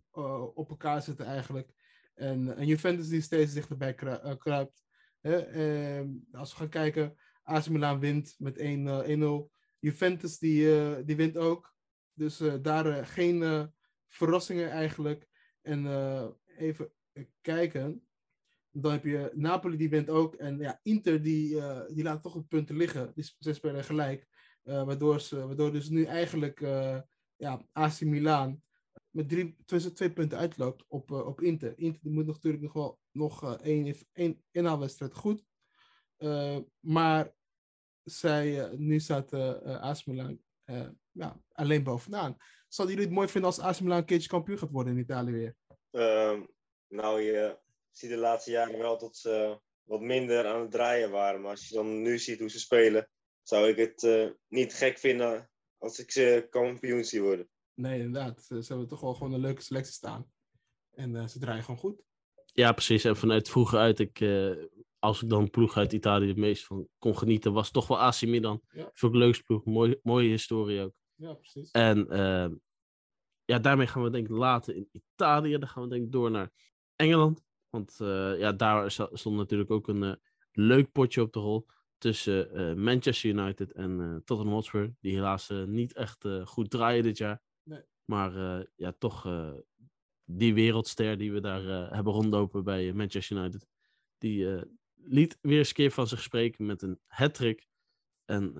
op 0.54 0.70
elkaar 0.70 1.02
zitten 1.02 1.26
eigenlijk. 1.26 1.74
En, 2.14 2.56
en 2.56 2.66
Juventus 2.68 3.08
die 3.08 3.22
steeds 3.22 3.54
dichterbij 3.54 3.94
kruipt. 4.38 4.84
Ehm, 5.22 6.08
als 6.32 6.52
we 6.52 6.58
gaan 6.58 6.70
kijken, 6.70 7.16
AC 7.44 7.70
Milan 7.70 8.00
wint 8.00 8.36
met 8.38 8.58
1-0. 8.58 9.60
Juventus 9.82 10.40
die, 10.40 10.66
die 11.06 11.16
wint 11.16 11.38
ook. 11.38 11.74
Dus 12.14 12.42
daar 12.62 13.06
geen 13.06 13.70
verrassingen 14.08 14.70
eigenlijk. 14.70 15.28
En 15.62 15.86
even 16.58 16.92
kijken. 17.42 18.06
Dan 18.72 18.92
heb 18.92 19.04
je 19.04 19.32
Napoli, 19.34 19.78
die 19.78 19.90
wint 19.90 20.10
ook. 20.10 20.36
En 20.36 20.58
ja, 20.58 20.80
Inter, 20.84 21.22
die, 21.22 21.62
die 21.94 22.04
laat 22.04 22.24
toch 22.24 22.34
het 22.34 22.48
punten 22.48 22.76
liggen. 22.76 23.12
Die, 23.16 23.34
ze 23.40 23.54
spelen 23.54 23.84
gelijk. 23.84 24.28
Waardoor, 24.64 25.22
ze, 25.22 25.48
waardoor 25.48 25.72
dus 25.72 25.90
nu 25.90 26.04
eigenlijk 26.04 26.60
ja, 27.36 27.66
AC 27.72 28.02
Milan 28.02 28.62
met 29.10 29.30
drie, 29.30 29.56
tussen 29.66 29.94
twee 29.94 30.12
punten 30.12 30.38
uitloopt 30.38 30.86
op, 30.88 31.12
op 31.12 31.42
Inter. 31.42 31.74
Inter 31.78 32.02
die 32.02 32.12
moet 32.12 32.26
natuurlijk 32.26 32.64
nog 32.64 32.74
wel 32.74 33.00
nog 33.12 33.58
één, 33.58 33.96
één 34.14 34.44
inhaalwedstrijd 34.52 35.14
goed. 35.14 35.46
maar 36.80 37.34
zij, 38.04 38.70
nu 38.76 39.00
staat 39.00 39.34
AC 39.64 40.06
Milan 40.06 40.40
ja, 41.12 41.42
alleen 41.52 41.84
bovenaan. 41.84 42.38
Zouden 42.68 42.96
jullie 42.96 43.10
het 43.10 43.20
mooi 43.20 43.32
vinden 43.32 43.50
als 43.50 43.60
AC 43.60 43.80
Milan 43.80 43.98
een 43.98 44.06
keertje 44.06 44.30
kampioen 44.30 44.58
gaat 44.58 44.72
worden 44.72 44.94
in 44.94 45.00
Italië 45.00 45.32
weer? 45.32 45.56
Um, 45.92 46.48
nou, 46.88 47.22
je 47.22 47.58
zie 47.92 48.10
de 48.10 48.18
laatste 48.18 48.52
jaren 48.52 48.78
wel 48.78 48.98
dat 48.98 49.18
ze 49.18 49.60
wat 49.84 50.02
minder 50.02 50.48
aan 50.48 50.62
het 50.62 50.72
draaien 50.72 51.12
waren. 51.12 51.42
Maar 51.42 51.52
als 51.52 51.68
je 51.68 51.76
dan 51.76 52.02
nu 52.02 52.20
ziet 52.20 52.40
hoe 52.40 52.50
ze 52.50 52.60
spelen, 52.60 53.10
zou 53.44 53.68
ik 53.68 53.78
het 53.78 54.04
uh, 54.04 54.30
niet 54.48 54.74
gek 54.74 54.98
vinden 54.98 55.50
als 55.78 56.00
ik 56.00 56.12
ze 56.12 56.48
kampioen 56.50 57.04
zie 57.04 57.22
worden. 57.22 57.50
Nee, 57.74 58.00
inderdaad. 58.00 58.44
Ze, 58.44 58.64
hebben 58.68 58.88
toch 58.88 59.02
wel 59.02 59.14
gewoon 59.14 59.34
een 59.34 59.40
leuke 59.40 59.62
selectie 59.62 59.94
staan. 59.94 60.32
En 60.92 61.16
uh, 61.16 61.28
ze 61.28 61.40
draaien 61.40 61.64
gewoon 61.64 61.80
goed. 61.80 62.02
Ja, 62.46 62.72
precies. 62.72 63.04
En 63.04 63.18
vanuit 63.18 63.50
vroeger 63.50 63.80
uit, 63.80 64.00
ik, 64.00 64.20
uh, 64.20 64.64
als 65.02 65.22
ik 65.22 65.30
dan 65.30 65.50
ploeg 65.50 65.78
uit 65.78 65.94
Italië 65.94 66.28
het 66.28 66.38
meest 66.38 66.66
van 66.66 66.88
kon 66.98 67.18
genieten, 67.18 67.54
was 67.54 67.72
toch 67.72 67.88
wel 67.88 68.00
AC 68.00 68.22
Milan. 68.22 68.62
Ja. 68.72 68.92
Ik 68.94 69.14
leukste 69.14 69.44
ploeg. 69.44 69.66
Mooi, 69.66 70.00
mooie 70.04 70.30
historie 70.30 70.82
ook. 70.82 70.94
Ja, 71.16 71.34
precies. 71.34 71.72
En 71.72 72.08
ja, 73.46 73.60
daarmee 73.60 73.88
gaan 73.88 74.04
we 74.04 74.10
denk 74.10 74.30
ik 74.30 74.36
later 74.36 74.76
in 74.76 74.90
Italië. 74.92 75.58
Dan 75.58 75.68
gaan 75.68 75.84
we 75.84 75.90
denk 75.90 76.04
ik 76.04 76.12
door 76.12 76.32
naar 76.32 76.52
Engeland. 76.96 77.44
Want 77.70 77.98
uh, 78.02 78.40
ja, 78.40 78.52
daar 78.52 78.92
stond 78.92 79.36
natuurlijk 79.36 79.72
ook 79.72 79.88
een 79.88 80.04
uh, 80.04 80.14
leuk 80.52 80.92
potje 80.92 81.22
op 81.22 81.34
de 81.34 81.40
rol 81.40 81.66
tussen 81.98 82.60
uh, 82.60 82.84
Manchester 82.84 83.30
United 83.30 83.72
en 83.72 84.22
Tottenham 84.26 84.56
Hotspur. 84.56 84.94
Die 85.00 85.14
helaas 85.14 85.52
niet 85.66 85.94
echt 85.94 86.26
goed 86.44 86.70
draaien 86.70 87.04
dit 87.04 87.18
jaar. 87.18 87.42
Nee. 87.64 87.82
Maar 88.06 88.66
ja, 88.76 88.94
toch 88.98 89.28
die 90.24 90.54
wereldster 90.54 91.18
die 91.18 91.32
we 91.32 91.40
daar 91.40 91.94
hebben 91.94 92.14
rondlopen 92.14 92.64
bij 92.64 92.94
Manchester 92.94 93.38
United. 93.38 93.68
Die 94.18 94.48
liet 95.04 95.38
weer 95.42 95.58
eens 95.58 95.68
een 95.68 95.74
keer 95.74 95.92
van 95.92 96.08
zich 96.08 96.22
spreken 96.22 96.66
met 96.66 96.82
een 96.82 97.00
hat-trick. 97.08 97.68
En 98.26 98.54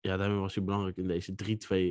ja, 0.00 0.16
daarmee 0.16 0.38
was 0.38 0.54
hij 0.54 0.64
belangrijk 0.64 0.96
in 0.96 1.06
deze 1.06 1.34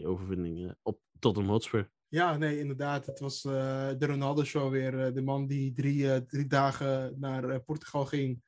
3-2 0.02 0.06
overwinning 0.06 0.76
op 0.82 1.02
Tottenham 1.20 1.52
Hotspur. 1.52 1.92
Ja, 2.08 2.38
nee, 2.38 2.60
inderdaad. 2.60 3.06
Het 3.06 3.20
was 3.20 3.44
uh, 3.44 3.52
de 3.98 4.06
Ronaldo-show 4.06 4.72
weer. 4.72 5.08
Uh, 5.08 5.14
de 5.14 5.22
man 5.22 5.48
die 5.48 5.74
drie, 5.74 6.04
uh, 6.04 6.16
drie 6.16 6.48
dagen 6.48 7.20
naar 7.20 7.62
Portugal 7.62 8.06
ging. 8.06 8.44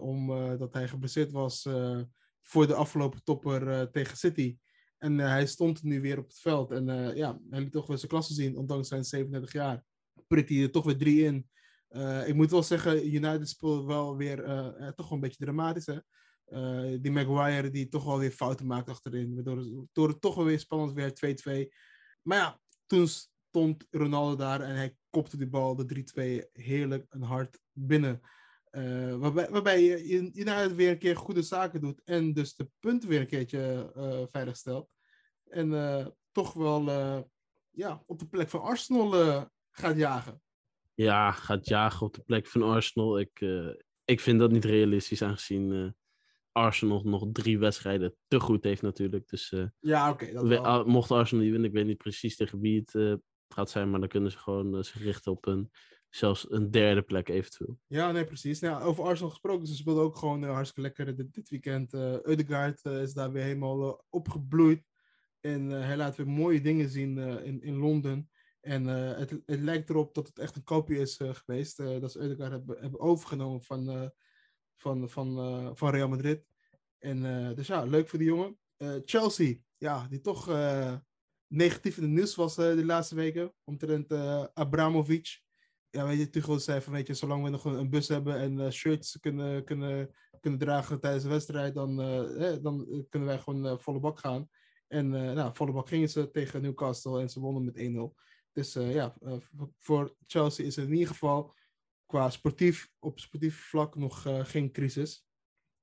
omdat 0.00 0.72
hij 0.72 0.88
geblesseerd 0.88 1.32
was 1.32 1.68
voor 2.42 2.66
de 2.66 2.74
afgelopen 2.74 3.24
topper 3.24 3.90
tegen 3.90 4.16
City. 4.16 4.58
En 4.98 5.18
hij 5.18 5.46
stond 5.46 5.82
nu 5.82 6.00
weer 6.00 6.18
op 6.18 6.26
het 6.26 6.40
veld. 6.40 6.70
En 6.70 7.16
ja, 7.16 7.40
hij 7.50 7.60
liet 7.60 7.72
toch 7.72 7.86
wel 7.86 7.96
zijn 7.96 8.10
klasse 8.10 8.34
zien, 8.34 8.56
ondanks 8.56 8.88
zijn 8.88 9.04
37 9.04 9.52
jaar. 9.52 9.84
Prikt 10.26 10.48
hij 10.48 10.62
er 10.62 10.70
toch 10.70 10.84
weer 10.84 10.98
drie 10.98 11.24
in. 11.24 11.48
Ik 12.26 12.34
moet 12.34 12.50
wel 12.50 12.62
zeggen, 12.62 13.14
United 13.14 13.48
speelt 13.48 13.84
wel 13.84 14.16
weer 14.16 14.36
toch 14.96 15.08
wel 15.08 15.12
een 15.12 15.20
beetje 15.20 15.44
dramatisch. 15.44 15.86
Hè? 15.86 15.98
die 17.00 17.10
Maguire 17.10 17.70
die 17.70 17.88
toch 17.88 18.04
wel 18.04 18.18
weer 18.18 18.30
fouten 18.30 18.66
maakt 18.66 18.88
achterin. 18.88 19.34
Waardoor 19.34 19.86
door 19.92 20.08
het 20.08 20.20
toch 20.20 20.34
wel 20.34 20.44
weer 20.44 20.60
spannend 20.60 20.92
werd, 20.92 21.46
2-2. 21.48 21.74
Maar 22.22 22.38
ja, 22.38 22.60
toen 22.86 23.08
stond 23.08 23.86
Ronaldo 23.90 24.36
daar 24.36 24.60
en 24.60 24.74
hij 24.74 24.96
kopte 25.10 25.36
die 25.36 25.48
bal, 25.48 25.76
de 25.76 26.44
3-2, 26.46 26.62
heerlijk 26.62 27.06
en 27.08 27.22
hard 27.22 27.60
binnen. 27.72 28.20
Waarbij, 29.18 29.50
waarbij 29.50 29.82
je 29.82 30.32
United 30.34 30.74
weer 30.74 30.90
een 30.90 30.98
keer 30.98 31.16
goede 31.16 31.42
zaken 31.42 31.80
doet 31.80 32.02
en 32.04 32.32
dus 32.32 32.54
de 32.54 32.70
punten 32.78 33.08
weer 33.08 33.20
een 33.20 33.26
keertje 33.26 33.92
uh, 33.96 34.22
veilig 34.26 34.56
stelt. 34.56 34.90
En 35.44 36.16
toch 36.32 36.52
wel 36.52 36.90
ja, 37.70 38.02
op 38.06 38.18
de 38.18 38.28
plek 38.28 38.48
van 38.48 38.62
Arsenal 38.62 39.10
gaat 39.70 39.96
jagen. 39.96 40.42
Ja, 41.04 41.30
gaat 41.30 41.68
jagen 41.68 42.06
op 42.06 42.14
de 42.14 42.22
plek 42.22 42.46
van 42.46 42.62
Arsenal. 42.62 43.18
Ik, 43.18 43.40
ik 44.04 44.20
vind 44.20 44.38
dat 44.38 44.50
niet 44.50 44.64
realistisch 44.64 45.22
aangezien 45.22 45.94
Arsenal 46.52 47.02
nog 47.04 47.26
drie 47.32 47.58
wedstrijden 47.58 48.16
te 48.28 48.40
goed 48.40 48.64
heeft 48.64 48.82
natuurlijk. 48.82 49.28
Dus 49.28 49.50
uh, 49.50 49.66
ja, 49.78 50.10
oké. 50.10 50.38
Okay, 50.38 50.82
mocht 50.84 51.10
Arsenal 51.10 51.42
niet 51.42 51.52
winnen, 51.52 51.70
ik 51.70 51.76
weet 51.76 51.86
niet 51.86 51.96
precies 51.96 52.36
tegen 52.36 52.60
wie 52.60 52.84
het 52.86 53.20
gaat 53.48 53.70
zijn, 53.70 53.90
maar 53.90 54.00
dan 54.00 54.08
kunnen 54.08 54.30
ze 54.30 54.38
gewoon 54.38 54.84
zich 54.84 55.02
richten 55.02 55.32
op 55.32 55.46
een, 55.46 55.70
zelfs 56.10 56.50
een 56.50 56.70
derde 56.70 57.02
plek 57.02 57.28
eventueel. 57.28 57.78
Ja, 57.86 58.12
nee, 58.12 58.24
precies. 58.24 58.60
Nou, 58.60 58.82
over 58.82 59.04
Arsenal 59.04 59.30
gesproken, 59.30 59.66
ze 59.66 59.74
speelden 59.74 60.02
ook 60.02 60.16
gewoon 60.16 60.42
hartstikke 60.42 60.80
lekker 60.80 61.16
dit, 61.16 61.34
dit 61.34 61.48
weekend. 61.48 61.94
Eudegaard 62.22 62.84
is 62.84 63.12
daar 63.12 63.32
weer 63.32 63.42
helemaal 63.42 64.04
opgebloeid. 64.10 64.86
En 65.40 65.68
hij 65.68 65.96
laat 65.96 66.16
weer 66.16 66.28
mooie 66.28 66.60
dingen 66.60 66.88
zien 66.88 67.18
in, 67.18 67.62
in 67.62 67.76
Londen. 67.76 68.30
En 68.68 68.84
het, 68.86 69.30
het 69.30 69.60
lijkt 69.60 69.90
erop 69.90 70.14
dat 70.14 70.26
het 70.26 70.38
echt 70.38 70.56
een 70.56 70.64
kopie 70.64 70.98
is 70.98 71.20
geweest. 71.20 71.76
dat 71.76 72.12
ze 72.12 72.18
Eudegaard 72.18 72.50
hebben, 72.50 72.80
hebben 72.80 73.00
overgenomen 73.00 73.62
van 73.62 74.12
van, 74.76 75.08
van, 75.08 75.76
van 75.76 75.90
Real 75.90 76.08
Madrid. 76.08 76.44
En 76.98 77.22
dus 77.54 77.66
ja, 77.66 77.84
leuk 77.84 78.08
voor 78.08 78.18
die 78.18 78.28
jongen. 78.28 78.58
Chelsea, 79.04 79.56
ja, 79.76 80.06
die 80.08 80.20
toch 80.20 80.46
negatief 81.46 81.96
in 81.96 82.02
de 82.02 82.08
nieuws 82.08 82.34
was 82.34 82.54
de 82.54 82.84
laatste 82.84 83.14
weken. 83.14 83.54
Omtrent 83.64 84.12
Abramovic. 84.54 85.40
Ja, 85.90 86.06
weet 86.06 86.18
je, 86.18 86.30
Tuchel 86.30 86.60
zei 86.60 86.80
van, 86.80 86.92
weet 86.92 87.06
je, 87.06 87.14
zolang 87.14 87.44
we 87.44 87.50
nog 87.50 87.64
een, 87.64 87.74
een 87.74 87.90
bus 87.90 88.08
hebben 88.08 88.36
en 88.36 88.72
shirts 88.72 89.18
kunnen, 89.20 89.64
kunnen, 89.64 90.10
kunnen 90.40 90.58
dragen 90.58 91.00
tijdens 91.00 91.22
de 91.22 91.28
wedstrijd, 91.28 91.74
dan, 91.74 92.00
eh, 92.02 92.56
dan 92.62 93.06
kunnen 93.08 93.28
wij 93.28 93.38
gewoon 93.38 93.80
volle 93.80 94.00
bak 94.00 94.18
gaan. 94.18 94.48
En 94.88 95.08
nou, 95.08 95.54
volle 95.54 95.72
bak 95.72 95.88
gingen 95.88 96.08
ze 96.08 96.30
tegen 96.30 96.62
Newcastle 96.62 97.20
en 97.20 97.28
ze 97.28 97.40
wonnen 97.40 97.64
met 97.64 97.76
1-0. 97.76 98.14
Dus 98.58 98.72
ja, 98.72 99.14
voor 99.78 100.14
Chelsea 100.26 100.66
is 100.66 100.76
het 100.76 100.86
in 100.86 100.92
ieder 100.92 101.08
geval 101.08 101.54
qua 102.06 102.30
sportief, 102.30 102.90
op 102.98 103.18
sportief 103.18 103.68
vlak 103.68 103.96
nog 103.96 104.26
uh, 104.26 104.44
geen 104.44 104.72
crisis. 104.72 105.26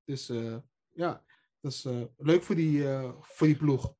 Dus 0.03 0.31
ja, 0.91 1.25
dat 1.59 1.71
is 1.71 1.87
leuk 2.17 2.43
voor 2.43 2.55
die, 2.55 2.83
voor 3.21 3.47
die 3.47 3.55
ploeg. 3.55 3.95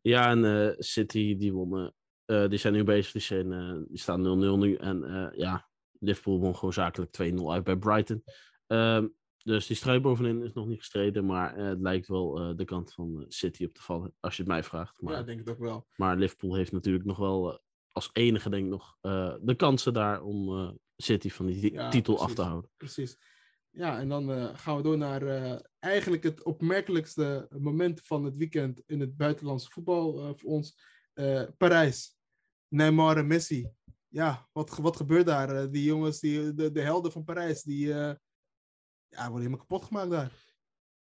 Ja, 0.00 0.30
en 0.30 0.74
City 0.78 1.36
die 1.36 1.52
wonnen. 1.52 1.94
die 2.24 2.56
zijn 2.56 2.72
nu 2.72 2.84
bezig, 2.84 3.12
die, 3.12 3.20
zijn, 3.20 3.84
die 3.88 3.98
staan 3.98 4.56
0-0 4.56 4.58
nu. 4.58 4.74
En 4.74 5.30
ja, 5.36 5.68
Liverpool 5.98 6.40
won 6.40 6.54
gewoon 6.54 6.72
zakelijk 6.72 7.18
2-0 7.22 7.44
uit 7.46 7.64
bij 7.64 7.76
Brighton. 7.76 8.24
Ehm, 8.66 9.08
dus 9.42 9.66
die 9.66 9.76
strijd 9.76 10.02
bovenin 10.02 10.42
is 10.42 10.52
nog 10.52 10.66
niet 10.66 10.78
gestreden, 10.78 11.26
maar 11.26 11.56
het 11.56 11.80
lijkt 11.80 12.08
wel 12.08 12.56
de 12.56 12.64
kant 12.64 12.92
van 12.92 13.24
City 13.28 13.64
op 13.64 13.72
te 13.72 13.82
vallen, 13.82 14.14
als 14.20 14.36
je 14.36 14.42
het 14.42 14.50
mij 14.50 14.62
vraagt. 14.62 15.02
Maar, 15.02 15.14
ja, 15.14 15.22
denk 15.22 15.40
ik 15.40 15.50
ook 15.50 15.58
wel. 15.58 15.86
Maar 15.96 16.16
Liverpool 16.16 16.54
heeft 16.54 16.72
natuurlijk 16.72 17.04
nog 17.04 17.18
wel 17.18 17.66
als 17.98 18.10
enige, 18.12 18.50
denk 18.50 18.64
ik 18.64 18.70
nog, 18.70 18.96
de 19.40 19.54
kansen 19.56 19.92
daar 19.92 20.22
om 20.22 20.78
City 20.96 21.30
van 21.30 21.46
die 21.46 21.88
titel 21.88 22.20
af 22.20 22.34
te 22.34 22.42
houden. 22.42 22.70
Precies. 22.76 23.16
Ja, 23.70 23.98
en 23.98 24.08
dan 24.08 24.30
uh, 24.30 24.54
gaan 24.54 24.76
we 24.76 24.82
door 24.82 24.96
naar 24.96 25.22
eigenlijk 25.78 26.22
het 26.22 26.42
opmerkelijkste 26.42 27.48
moment 27.58 28.00
van 28.06 28.24
het 28.24 28.36
weekend 28.36 28.82
in 28.86 29.00
het 29.00 29.16
buitenlandse 29.16 29.70
voetbal 29.70 30.36
voor 30.36 30.50
ons. 30.50 30.80
Parijs. 31.56 32.16
Neymar 32.68 33.16
en 33.16 33.26
Messi. 33.26 33.70
Ja, 34.08 34.48
wat, 34.52 34.76
wat 34.76 34.96
gebeurt 34.96 35.26
daar? 35.26 35.70
die 35.70 35.84
jongens, 35.84 36.20
die, 36.20 36.54
de, 36.54 36.70
de 36.72 36.80
helden 36.80 37.12
van 37.12 37.24
Parijs, 37.24 37.62
die 37.62 37.86
ja, 37.86 38.18
worden 39.16 39.36
helemaal 39.36 39.58
kapot 39.58 39.84
gemaakt 39.84 40.10
daar. 40.10 40.32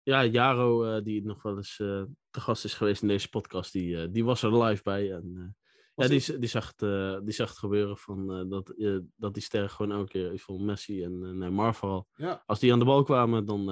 Ja, 0.02 0.24
Jaro, 0.24 1.02
die 1.02 1.24
nog 1.24 1.42
wel 1.42 1.56
eens 1.56 1.76
te 1.76 2.40
gast 2.40 2.64
is 2.64 2.74
geweest 2.74 3.02
in 3.02 3.08
deze 3.08 3.28
podcast, 3.28 3.72
die, 3.72 4.10
die 4.10 4.24
was 4.24 4.42
er 4.42 4.62
live 4.62 4.82
bij. 4.82 5.12
En 5.12 5.56
ja, 5.94 6.08
die, 6.08 6.38
die, 6.38 6.48
zag 6.48 6.66
het, 6.66 6.82
uh, 6.82 7.18
die 7.24 7.34
zag 7.34 7.48
het 7.48 7.58
gebeuren 7.58 7.96
van, 7.96 8.40
uh, 8.40 8.50
dat, 8.50 8.72
uh, 8.76 8.98
dat 9.16 9.34
die 9.34 9.42
sterren 9.42 9.70
gewoon 9.70 9.92
elke 9.92 10.10
keer, 10.10 10.32
ik 10.32 10.40
vond 10.40 10.62
Messi 10.62 11.02
en 11.02 11.38
Neymar 11.38 11.74
vooral, 11.74 12.08
ja. 12.14 12.42
als 12.46 12.58
die 12.58 12.72
aan 12.72 12.78
de 12.78 12.84
bal 12.84 13.02
kwamen, 13.02 13.44
dan 13.44 13.64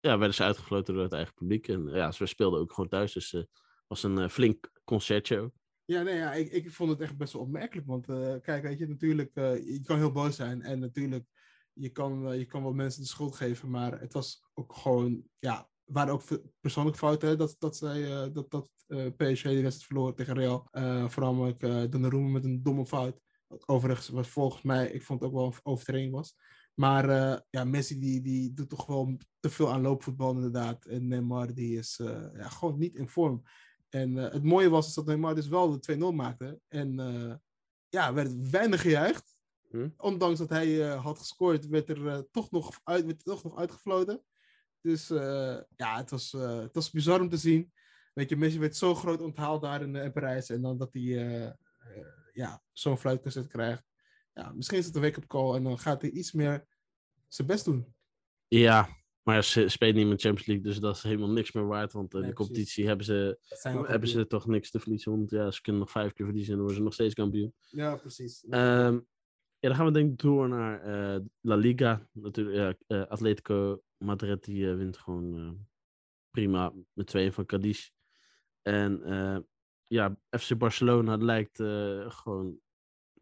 ja, 0.00 0.18
werden 0.18 0.34
ze 0.34 0.42
uitgefloten 0.42 0.94
door 0.94 1.02
het 1.02 1.12
eigen 1.12 1.34
publiek. 1.34 1.68
En 1.68 1.86
ja, 1.86 2.12
ze 2.12 2.26
speelden 2.26 2.60
ook 2.60 2.72
gewoon 2.72 2.90
thuis, 2.90 3.12
dus 3.12 3.30
het 3.30 3.48
was 3.86 4.02
een 4.02 4.30
flink 4.30 4.70
concertje 4.84 5.40
ook. 5.40 5.52
Ja, 5.84 6.02
nee, 6.02 6.16
ja, 6.16 6.32
ik, 6.32 6.52
ik 6.52 6.70
vond 6.70 6.90
het 6.90 7.00
echt 7.00 7.16
best 7.16 7.32
wel 7.32 7.42
opmerkelijk, 7.42 7.86
want 7.86 8.06
kijk, 8.42 8.62
weet 8.62 8.78
je, 8.78 8.88
natuurlijk, 8.88 9.34
je 9.34 9.80
kan 9.84 9.96
heel 9.96 10.12
boos 10.12 10.36
zijn 10.36 10.62
en 10.62 10.78
natuurlijk, 10.78 11.26
je 11.72 11.88
kan, 11.88 12.38
je 12.38 12.44
kan 12.44 12.62
wel 12.62 12.72
mensen 12.72 13.02
de 13.02 13.08
schuld 13.08 13.36
geven, 13.36 13.70
maar 13.70 14.00
het 14.00 14.12
was 14.12 14.42
ook 14.54 14.72
gewoon, 14.74 15.22
ja, 15.38 15.70
waren 15.92 16.12
ook 16.12 16.22
persoonlijke 16.60 16.98
fouten, 16.98 17.28
hè, 17.28 17.36
dat, 17.36 17.56
dat, 17.58 17.76
zij, 17.76 18.30
dat, 18.32 18.50
dat 18.50 18.70
PSG 19.16 19.42
de 19.42 19.62
wedstrijd 19.62 19.84
verloor 19.84 20.14
tegen 20.14 20.34
Real. 20.34 20.68
vooral 21.10 21.34
met 21.34 21.62
uh, 21.62 21.84
Donnarumma 21.90 22.28
met 22.28 22.44
een 22.44 22.62
domme 22.62 22.86
fout. 22.86 23.20
Overigens, 23.66 24.08
was 24.08 24.28
volgens 24.28 24.62
mij, 24.62 24.90
ik 24.90 25.02
vond 25.02 25.20
het 25.20 25.28
ook 25.28 25.34
wel 25.36 25.46
een 25.46 25.58
overtreding 25.62 26.12
was. 26.12 26.36
Maar 26.74 27.06
ja, 27.50 27.64
Messi 27.64 27.98
die, 27.98 28.22
die 28.22 28.52
doet 28.52 28.68
toch 28.68 28.86
wel 28.86 29.16
te 29.40 29.50
veel 29.50 29.72
aan 29.72 29.80
loopvoetbal 29.80 30.32
inderdaad. 30.32 30.84
En 30.84 31.08
Neymar 31.08 31.54
die 31.54 31.78
is 31.78 32.00
ja, 32.34 32.48
gewoon 32.48 32.78
niet 32.78 32.94
in 32.94 33.08
vorm. 33.08 33.42
En 33.88 34.14
het 34.16 34.42
mooie 34.42 34.68
was 34.68 34.86
is 34.86 34.94
dat 34.94 35.06
Neymar 35.06 35.34
dus 35.34 35.48
wel 35.48 35.80
de 35.80 35.96
2-0 35.96 36.14
maakte. 36.14 36.60
En 36.68 36.94
ja, 37.88 38.12
werd 38.12 38.50
weinig 38.50 38.80
gejuicht. 38.80 39.36
Hm? 39.70 39.88
Ondanks 39.96 40.38
dat 40.38 40.48
hij 40.48 40.78
had 40.78 41.18
gescoord, 41.18 41.66
werd 41.66 41.88
er, 41.88 42.30
toch, 42.30 42.50
nog 42.50 42.80
uit, 42.84 43.04
werd 43.04 43.18
er 43.18 43.24
toch 43.24 43.44
nog 43.44 43.56
uitgefloten. 43.56 44.22
Dus 44.82 45.10
uh, 45.10 45.58
ja, 45.76 45.96
het 45.96 46.10
was, 46.10 46.32
uh, 46.32 46.60
het 46.60 46.74
was 46.74 46.90
bizar 46.90 47.20
om 47.20 47.28
te 47.28 47.36
zien. 47.36 47.72
Weet 48.14 48.28
je, 48.28 48.36
Messi 48.36 48.58
werd 48.58 48.76
zo 48.76 48.94
groot 48.94 49.20
onthaald 49.20 49.62
daar 49.62 49.82
in, 49.82 49.96
in 49.96 50.12
Parijs. 50.12 50.50
En 50.50 50.62
dan 50.62 50.78
dat 50.78 50.92
hij 50.92 51.02
uh, 51.02 51.50
ja, 52.32 52.62
zo'n 52.72 52.98
fluitcassette 52.98 53.48
krijgt. 53.48 53.84
Ja, 54.32 54.52
misschien 54.52 54.78
is 54.78 54.86
het 54.86 54.94
een 54.94 55.02
wake-up 55.02 55.26
call. 55.26 55.54
En 55.54 55.62
dan 55.62 55.78
gaat 55.78 56.02
hij 56.02 56.10
iets 56.10 56.32
meer 56.32 56.66
zijn 57.28 57.48
best 57.48 57.64
doen. 57.64 57.94
Ja, 58.48 58.88
maar 59.22 59.44
ze 59.44 59.68
spelen 59.68 59.94
niet 59.94 60.06
meer 60.06 60.18
Champions 60.18 60.46
League. 60.46 60.64
Dus 60.64 60.78
dat 60.78 60.96
is 60.96 61.02
helemaal 61.02 61.30
niks 61.30 61.52
meer 61.52 61.66
waard. 61.66 61.92
Want 61.92 62.14
in 62.14 62.22
de 62.22 62.32
competitie 62.32 62.86
hebben 62.86 63.06
ze, 63.06 63.38
hebben 63.86 64.08
ze 64.08 64.26
toch 64.26 64.46
niks 64.46 64.70
te 64.70 64.80
verliezen. 64.80 65.12
Want 65.12 65.30
ja, 65.30 65.50
ze 65.50 65.60
kunnen 65.60 65.80
nog 65.80 65.90
vijf 65.90 66.12
keer 66.12 66.26
verliezen. 66.26 66.52
En 66.52 66.58
dan 66.58 66.66
worden 66.66 66.82
ze 66.82 66.84
nog 66.84 66.94
steeds 66.94 67.14
kampioen. 67.14 67.54
Ja, 67.70 67.96
precies. 67.96 68.44
Um, 68.44 69.06
ja, 69.58 69.68
dan 69.68 69.74
gaan 69.74 69.86
we 69.86 69.92
denk 69.92 70.12
ik 70.12 70.18
door 70.18 70.48
naar 70.48 70.82
La 71.40 71.54
Liga. 71.54 72.08
Natuurlijk, 72.12 72.82
Atletico 72.86 73.82
Madrid 74.02 74.44
die 74.44 74.64
uh, 74.64 74.76
wint 74.76 74.96
gewoon 74.96 75.34
uh, 75.34 75.50
prima 76.30 76.72
met 76.92 77.06
2 77.06 77.32
van 77.32 77.46
Cadiz. 77.46 77.90
En 78.62 79.02
uh, 79.04 79.38
ja, 79.86 80.16
FC 80.30 80.58
Barcelona 80.58 81.16
lijkt 81.16 81.56
gewoon 82.12 82.60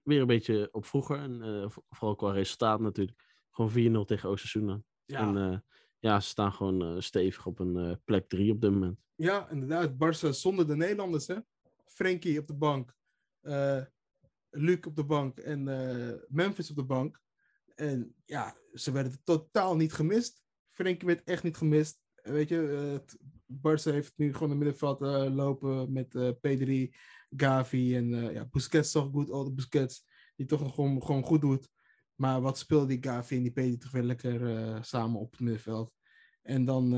weer 0.03 0.21
een 0.21 0.27
beetje 0.27 0.69
op 0.73 0.85
vroeger. 0.85 1.19
En 1.19 1.71
vooral 1.89 2.17
qua 2.17 2.33
resultaat 2.33 2.81
natuurlijk. 2.81 3.47
Gewoon 3.51 4.05
4-0 4.05 4.07
tegen 4.07 4.31
Osasuna. 4.31 4.83
Ja. 5.05 5.21
En 5.21 5.65
ja, 5.99 6.21
ze 6.21 6.29
staan 6.29 6.53
gewoon 6.53 7.03
stevig 7.03 7.47
op 7.47 7.59
een 7.59 8.01
plek 8.05 8.29
3 8.29 8.53
op 8.53 8.61
dit 8.61 8.71
moment. 8.71 8.99
Ja, 9.15 9.51
inderdaad. 9.51 9.93
Barça 9.93 10.29
zonder 10.29 10.67
de 10.67 10.77
Nederlanders, 10.77 11.27
hè. 11.27 11.37
Frenkie 11.85 12.39
op 12.39 12.47
de 12.47 12.55
bank. 12.55 12.95
Luc 14.51 14.81
op 14.87 14.97
de 14.97 15.05
bank 15.05 15.39
en 15.39 15.63
Memphis 16.29 16.71
op 16.71 16.77
de 16.77 16.85
bank. 16.85 17.21
En 17.75 18.15
ja, 18.25 18.57
ze 18.73 18.93
werden 18.93 19.21
totaal 19.25 19.77
niet 19.77 19.93
gemist. 19.93 20.40
Frenkie 20.81 21.07
werd 21.07 21.25
echt 21.25 21.43
niet 21.43 21.57
gemist. 21.57 22.01
Weet 22.15 22.49
je, 22.49 22.57
uh, 22.57 23.17
Barca 23.47 23.91
heeft 23.91 24.13
nu 24.17 24.33
gewoon 24.33 24.51
een 24.51 24.59
middenveld 24.59 25.03
uh, 25.03 25.35
lopen 25.35 25.93
met 25.93 26.15
uh, 26.15 26.31
P3, 26.31 26.95
Gavi 27.37 27.97
en 27.97 28.33
ja, 28.33 28.47
Busquets 28.51 28.93
toch 28.93 29.11
goed. 29.13 29.31
Al 29.31 29.45
de 29.45 29.53
Busquets 29.53 30.05
die 30.37 30.47
toch 30.47 30.75
gewoon, 30.75 31.03
gewoon 31.03 31.23
goed 31.23 31.41
doet. 31.41 31.69
Maar 32.15 32.41
wat 32.41 32.59
speelde 32.59 32.87
die 32.87 33.03
Gavi 33.03 33.37
en 33.37 33.43
die 33.43 33.75
P3 33.75 33.79
toch 33.79 33.91
weer 33.91 34.03
lekker 34.03 34.85
samen 34.85 35.21
op 35.21 35.31
het 35.31 35.41
middenveld. 35.41 35.93
En 36.43 36.65
dan, 36.65 36.91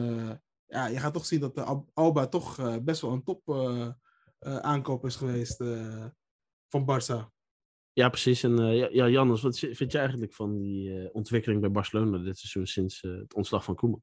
ja, 0.67 0.87
je 0.87 0.99
gaat 0.99 1.13
toch 1.13 1.27
zien 1.27 1.41
dat 1.41 1.55
de 1.55 1.85
Alba 1.93 2.27
toch 2.27 2.83
best 2.83 3.01
wel 3.01 3.13
een 3.13 3.23
top 3.23 3.51
aankoop 4.39 5.05
is 5.05 5.17
geweest 5.17 5.57
van 6.69 6.85
Barça. 6.85 7.32
Ja, 7.93 8.09
precies. 8.09 8.43
En 8.43 8.61
uh, 8.61 8.91
ja, 8.91 9.09
Jannes, 9.09 9.43
wat 9.43 9.59
vind 9.59 9.93
je 9.93 9.99
eigenlijk 9.99 10.33
van 10.33 10.59
die 10.59 10.89
uh, 10.89 11.09
ontwikkeling 11.13 11.61
bij 11.61 11.71
Barcelona 11.71 12.19
dit 12.19 12.39
seizoen 12.39 12.67
sinds 12.67 13.03
uh, 13.03 13.19
het 13.19 13.35
ontslag 13.35 13.65
van 13.65 13.75
Koeman? 13.75 14.03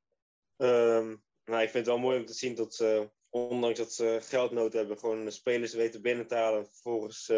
Um, 0.57 1.23
nou, 1.43 1.61
ik 1.61 1.69
vind 1.69 1.73
het 1.73 1.85
wel 1.85 1.97
mooi 1.97 2.19
om 2.19 2.25
te 2.25 2.33
zien 2.33 2.55
dat 2.55 2.85
ondanks 3.29 3.77
dat 3.77 3.93
ze 3.93 4.19
geldnood 4.21 4.73
hebben, 4.73 4.97
gewoon 4.97 5.25
de 5.25 5.31
spelers 5.31 5.73
weten 5.73 6.01
binnen 6.01 6.27
te 6.27 6.35
halen. 6.35 6.65
Vervolgens 6.65 7.31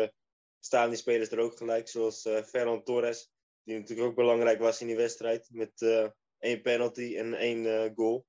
staan 0.60 0.90
die 0.90 0.98
spelers 0.98 1.32
er 1.32 1.40
ook 1.40 1.58
gelijk, 1.58 1.88
zoals 1.88 2.22
Ferran 2.22 2.84
Torres, 2.84 3.32
die 3.64 3.80
natuurlijk 3.80 4.08
ook 4.08 4.16
belangrijk 4.16 4.60
was 4.60 4.82
in 4.82 4.88
die 4.88 4.96
wedstrijd, 4.96 5.48
met 5.52 5.82
één 6.38 6.62
penalty 6.62 7.16
en 7.18 7.34
één 7.34 7.92
goal. 7.96 8.26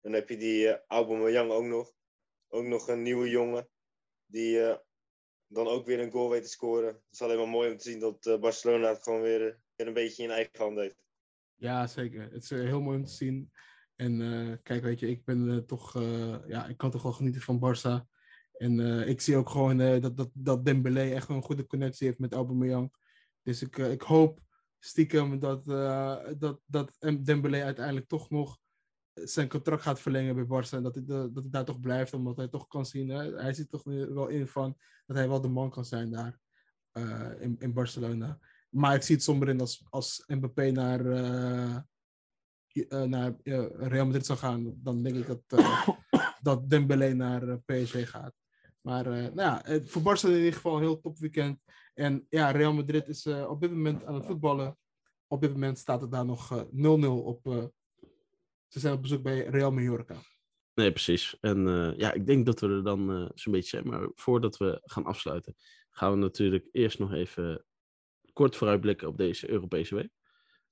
Dan 0.00 0.12
heb 0.12 0.28
je 0.28 0.36
die 0.36 0.66
uh, 0.66 0.74
Aubameyang 0.86 1.50
ook 1.50 1.64
nog. 1.64 1.92
Ook 2.48 2.64
nog 2.64 2.88
een 2.88 3.02
nieuwe 3.02 3.28
jongen, 3.28 3.68
die 4.26 4.58
dan 5.54 5.66
ook 5.66 5.86
weer 5.86 6.00
een 6.00 6.10
goal 6.10 6.30
weet 6.30 6.42
te 6.42 6.48
scoren. 6.48 6.88
Het 6.88 7.02
is 7.10 7.22
alleen 7.22 7.36
maar 7.36 7.48
mooi 7.48 7.70
om 7.70 7.76
te 7.76 7.90
zien 7.90 8.00
dat 8.00 8.26
uh, 8.26 8.38
Barcelona 8.38 8.88
het 8.88 9.02
gewoon 9.02 9.20
weer, 9.20 9.40
uh, 9.46 9.54
weer, 9.76 9.86
een 9.86 9.92
beetje 9.92 10.22
in 10.22 10.30
eigen 10.30 10.58
hand 10.58 10.78
heeft. 10.78 11.02
Ja, 11.54 11.86
zeker. 11.86 12.22
Het 12.32 12.42
is 12.42 12.50
uh, 12.50 12.64
heel 12.64 12.80
mooi 12.80 12.98
om 12.98 13.04
te 13.04 13.12
zien. 13.12 13.52
En 13.96 14.60
kijk, 14.62 14.82
weet 14.82 15.00
je, 15.00 15.08
ik 15.08 15.24
ben 15.24 15.66
toch, 15.66 15.92
ja, 16.46 16.66
ik 16.66 16.76
kan 16.76 16.90
toch 16.90 17.02
wel 17.02 17.12
genieten 17.12 17.40
van 17.40 17.58
Barça. 17.58 18.12
En 18.52 18.80
ik 19.08 19.20
zie 19.20 19.36
ook 19.36 19.50
gewoon 19.50 19.76
dat, 19.76 20.16
dat, 20.16 20.30
dat 20.32 20.64
Dembélé 20.64 21.10
echt 21.10 21.28
een 21.28 21.42
goede 21.42 21.66
connectie 21.66 22.06
heeft 22.06 22.18
met 22.18 22.32
Aubameyang. 22.32 22.92
Dus 23.42 23.62
ik, 23.62 23.76
ik 23.76 24.02
hoop 24.02 24.40
stiekem 24.78 25.38
dat, 25.38 25.66
dat, 26.38 26.60
dat 26.66 26.96
Dembélé 27.22 27.62
uiteindelijk 27.62 28.08
toch 28.08 28.30
nog 28.30 28.58
zijn 29.14 29.48
contract 29.48 29.82
gaat 29.82 30.00
verlengen 30.00 30.34
bij 30.34 30.44
Barça. 30.44 30.70
En 30.70 30.82
dat 30.82 30.94
hij, 30.94 31.04
dat 31.04 31.30
hij 31.34 31.50
daar 31.50 31.64
toch 31.64 31.80
blijft, 31.80 32.14
omdat 32.14 32.36
hij 32.36 32.48
toch 32.48 32.66
kan 32.68 32.86
zien. 32.86 33.08
Hè? 33.08 33.34
Hij 33.34 33.52
ziet 33.52 33.70
toch 33.70 33.82
wel 33.84 34.26
in 34.26 34.46
van 34.46 34.76
dat 35.06 35.16
hij 35.16 35.28
wel 35.28 35.40
de 35.40 35.48
man 35.48 35.70
kan 35.70 35.84
zijn 35.84 36.10
daar 36.10 36.38
uh, 36.92 37.30
in, 37.40 37.56
in 37.58 37.72
Barcelona. 37.72 38.38
Maar 38.70 38.94
ik 38.94 39.02
zie 39.02 39.14
het 39.14 39.24
somber 39.24 39.48
in 39.48 39.60
als, 39.60 39.84
als 39.90 40.24
Mbappé 40.26 40.70
naar, 40.70 41.06
uh, 41.06 41.76
uh, 42.72 43.02
naar 43.02 43.34
Real 43.72 44.04
Madrid 44.04 44.26
zou 44.26 44.38
gaan. 44.38 44.74
Dan 44.76 45.02
denk 45.02 45.16
ik 45.16 45.26
dat, 45.26 45.42
dat 46.42 46.70
Dembélé 46.70 47.12
naar 47.12 47.58
PSG 47.58 48.10
gaat. 48.10 48.34
Maar 48.80 49.04
nou 49.04 49.34
ja, 49.34 49.80
voor 49.82 50.02
Barcelona 50.02 50.38
in 50.38 50.44
ieder 50.44 50.60
geval 50.60 50.76
een 50.76 50.82
heel 50.82 51.00
top 51.00 51.18
weekend. 51.18 51.60
En 51.94 52.26
ja, 52.28 52.50
Real 52.50 52.72
Madrid 52.72 53.08
is 53.08 53.26
op 53.26 53.60
dit 53.60 53.70
moment 53.70 54.04
aan 54.04 54.14
het 54.14 54.26
voetballen. 54.26 54.78
Op 55.26 55.40
dit 55.40 55.52
moment 55.52 55.78
staat 55.78 56.00
het 56.00 56.10
daar 56.10 56.24
nog 56.24 56.66
0-0 56.66 56.68
op 57.06 57.72
ze 58.74 58.80
zijn 58.80 58.94
op 58.94 59.02
bezoek 59.02 59.22
bij 59.22 59.44
Real 59.44 59.72
Mallorca. 59.72 60.16
Nee, 60.74 60.92
precies. 60.92 61.36
En 61.40 61.66
uh, 61.66 61.96
ja, 61.96 62.12
ik 62.12 62.26
denk 62.26 62.46
dat 62.46 62.60
we 62.60 62.68
er 62.68 62.84
dan 62.84 63.20
uh, 63.20 63.28
zo'n 63.34 63.52
beetje 63.52 63.68
zijn. 63.68 63.86
Maar 63.88 64.08
voordat 64.14 64.56
we 64.56 64.80
gaan 64.84 65.04
afsluiten, 65.04 65.56
gaan 65.90 66.10
we 66.10 66.16
natuurlijk 66.16 66.68
eerst 66.72 66.98
nog 66.98 67.12
even 67.12 67.64
kort 68.32 68.56
vooruitblikken 68.56 69.08
op 69.08 69.16
deze 69.16 69.50
Europese 69.50 69.94
week. 69.94 70.10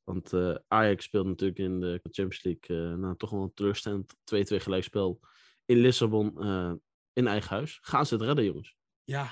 Want 0.05 0.33
uh, 0.33 0.57
Ajax 0.69 1.05
speelt 1.05 1.27
natuurlijk 1.27 1.59
in 1.59 1.81
de 1.81 2.01
Champions 2.03 2.43
League 2.43 2.97
nou, 2.97 3.17
toch 3.17 3.31
wel 3.31 3.43
een 3.43 3.55
teleurstellend 3.55 4.15
2-2 4.15 4.17
gelijkspel 4.57 5.21
in 5.65 5.77
Lissabon 5.77 6.43
in 7.13 7.27
eigen 7.27 7.51
huis. 7.51 7.79
Gaan 7.83 8.07
ze 8.07 8.15
het 8.15 8.23
redden, 8.23 8.45
jongens? 8.45 8.77
Ja, 9.05 9.31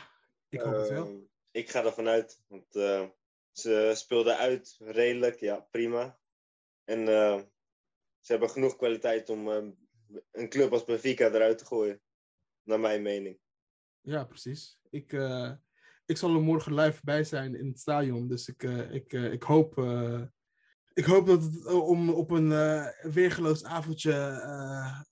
ik 0.49 0.61
hoop 0.61 0.75
het 0.75 0.89
wel. 0.89 1.07
Ehm, 1.07 1.17
ik 1.51 1.71
ga 1.71 1.85
ervan 1.85 2.09
uit. 2.09 2.43
Want 2.49 2.73
ze 3.53 3.93
speelden 3.95 4.37
uit 4.37 4.77
redelijk, 4.79 5.41
ja, 5.41 5.67
prima. 5.71 6.19
En 6.85 7.05
ze 8.21 8.33
hebben 8.33 8.51
genoeg 8.51 8.77
kwaliteit 8.77 9.29
om 9.29 9.49
um, 9.49 9.77
een 10.31 10.49
club 10.49 10.73
als 10.73 10.85
Benfica 10.85 11.27
eruit 11.27 11.59
te 11.59 11.67
gooien. 11.67 12.01
Naar 12.63 12.81
mijn 12.81 13.03
mening. 13.03 13.39
Ja, 14.01 14.25
precies. 14.25 14.79
Ik, 14.91 15.13
uh, 15.13 15.53
ik 16.07 16.17
zal 16.17 16.35
er 16.35 16.41
morgen 16.41 16.75
live 16.75 17.01
bij 17.05 17.25
zijn 17.25 17.55
in 17.55 17.67
het 17.67 17.81
stadion. 17.81 18.29
Dus 18.29 18.49
ik, 18.49 18.63
uh, 18.63 18.95
ik, 18.95 19.13
uh, 19.13 19.33
ik 19.33 19.43
hoop. 19.43 19.79
ik 20.93 21.05
hoop 21.05 21.27
dat 21.27 21.43
het 21.43 21.67
om 21.67 22.11
op 22.11 22.31
een 22.31 22.49
weergeloos 23.03 23.65
avondje 23.65 24.15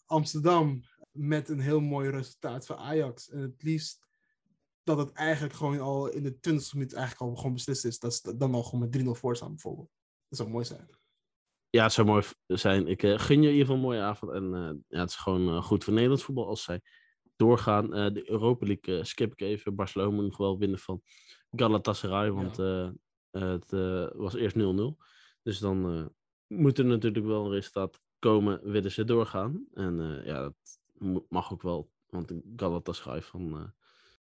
Amsterdam. 0.07 0.81
met 1.13 1.49
een 1.49 1.61
heel 1.61 1.81
mooi 1.81 2.11
resultaat 2.11 2.67
voor 2.67 2.77
Ajax. 2.77 3.31
En 3.31 3.39
het 3.39 3.63
liefst 3.63 4.07
dat 4.83 4.99
het 4.99 5.13
eigenlijk 5.13 5.55
gewoon 5.55 5.81
al 5.81 6.09
in 6.09 6.23
de 6.23 6.39
20 6.39 6.75
minuut 6.75 6.93
eigenlijk 6.93 7.31
al 7.31 7.37
gewoon 7.37 7.53
beslist 7.53 7.85
is. 7.85 7.99
Dat 7.99 8.15
ze 8.15 8.37
dan 8.37 8.55
al 8.55 8.63
gewoon 8.63 8.89
met 8.89 9.03
3-0 9.03 9.11
voor 9.11 9.37
staan, 9.37 9.51
bijvoorbeeld. 9.51 9.91
Dat 10.29 10.39
zou 10.39 10.51
mooi 10.51 10.65
zijn 10.65 10.98
ja, 11.71 11.83
het 11.83 11.93
zou 11.93 12.07
mooi 12.07 12.23
zijn. 12.47 12.87
Ik 12.87 13.03
uh, 13.03 13.19
gun 13.19 13.43
je 13.43 13.49
in 13.49 13.55
ieder 13.55 13.67
geval 13.67 13.75
een 13.75 13.89
mooie 13.89 14.01
avond. 14.01 14.33
En 14.33 14.45
uh, 14.45 14.71
ja, 14.89 15.01
het 15.01 15.11
is 15.11 15.17
gewoon 15.17 15.49
uh, 15.49 15.63
goed 15.63 15.85
voor 15.85 15.93
Nederlands 15.93 16.25
voetbal 16.25 16.47
als 16.47 16.63
zij 16.63 16.81
doorgaan. 17.37 17.91
de 17.91 18.31
Europa 18.31 18.67
League 18.67 19.05
skip 19.05 19.33
ik 19.33 19.41
even. 19.41 19.75
Barcelona 19.75 20.11
moet 20.11 20.25
nog 20.25 20.37
wel 20.37 20.59
winnen 20.59 20.79
van 20.79 21.03
Galatasaray. 21.51 22.31
Want 22.31 22.57
ja. 22.57 22.93
het 23.31 23.71
was 24.17 24.35
eerst 24.35 24.57
0-0. 24.57 24.59
Dus 25.43 25.59
dan 25.59 26.11
moet 26.47 26.79
er 26.79 26.85
natuurlijk 26.85 27.27
wel 27.27 27.45
een 27.45 27.51
resultaat 27.51 28.01
komen. 28.19 28.61
Willen 28.71 28.93
ze 28.93 29.05
doorgaan. 29.05 29.67
En 29.75 30.23
ja, 30.25 30.43
dat 30.43 30.55
mag 31.29 31.53
ook 31.53 31.63
wel. 31.63 31.91
Want 32.07 32.33
Galatasaray 32.57 33.23
van, 33.23 33.73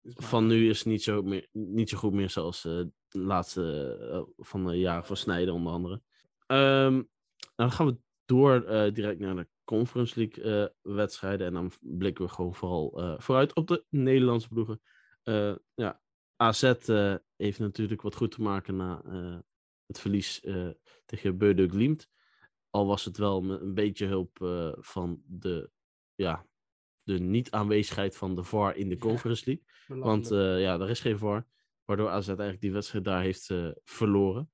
van 0.02 0.46
nu 0.46 0.68
is 0.68 0.84
niet 0.84 1.02
zo, 1.02 1.22
meer, 1.22 1.48
niet 1.52 1.88
zo 1.88 1.98
goed 1.98 2.12
meer 2.12 2.30
zoals 2.30 2.62
de 2.62 2.92
laatste 3.08 4.32
van 4.36 4.66
de 4.66 4.78
jaren 4.78 5.04
van 5.04 5.16
Snijden 5.16 5.54
onder 5.54 5.72
andere. 5.72 6.00
Um, 6.46 7.08
dan 7.54 7.72
gaan 7.72 7.86
we 7.86 7.98
door 8.24 8.64
uh, 8.64 8.92
direct 8.92 9.18
naar 9.18 9.36
de 9.36 9.48
Conference 9.64 10.18
League 10.18 10.44
uh, 10.44 10.94
wedstrijden. 10.94 11.46
En 11.46 11.52
dan 11.52 11.72
blikken 11.80 12.24
we 12.24 12.30
gewoon 12.30 12.54
vooral 12.54 13.02
uh, 13.02 13.18
vooruit 13.18 13.54
op 13.54 13.66
de 13.66 13.84
Nederlandse 13.88 14.48
ploegen. 14.48 14.80
ja, 15.74 16.00
AZ 16.36 16.72
heeft 17.36 17.58
natuurlijk 17.58 18.02
wat 18.02 18.14
goed 18.14 18.30
te 18.30 18.42
maken 18.42 18.76
na 18.76 19.02
het 19.86 20.00
verlies 20.00 20.40
tegen 21.04 21.38
Beude 21.38 21.68
Glimt. 21.68 22.08
Al 22.70 22.86
was 22.86 23.04
het 23.04 23.16
wel 23.16 23.42
met 23.42 23.60
een 23.60 23.74
beetje 23.74 24.06
hulp 24.06 24.38
van 24.80 25.22
de 25.26 25.70
ja, 26.14 26.46
de 27.08 27.18
niet-aanwezigheid 27.18 28.16
van 28.16 28.34
de 28.34 28.44
VAR 28.44 28.76
in 28.76 28.88
de. 28.88 28.98
Conference 28.98 29.44
League. 29.46 29.64
Want 30.02 30.30
eh, 30.30 30.60
ja, 30.60 30.80
er 30.80 30.90
is 30.90 31.00
geen 31.00 31.18
VAR. 31.18 31.46
Waardoor 31.84 32.08
AZ 32.08 32.28
eigenlijk 32.28 32.60
die 32.60 32.72
wedstrijd 32.72 33.04
daar 33.04 33.22
heeft 33.22 33.50
eh, 33.50 33.70
verloren. 33.84 34.50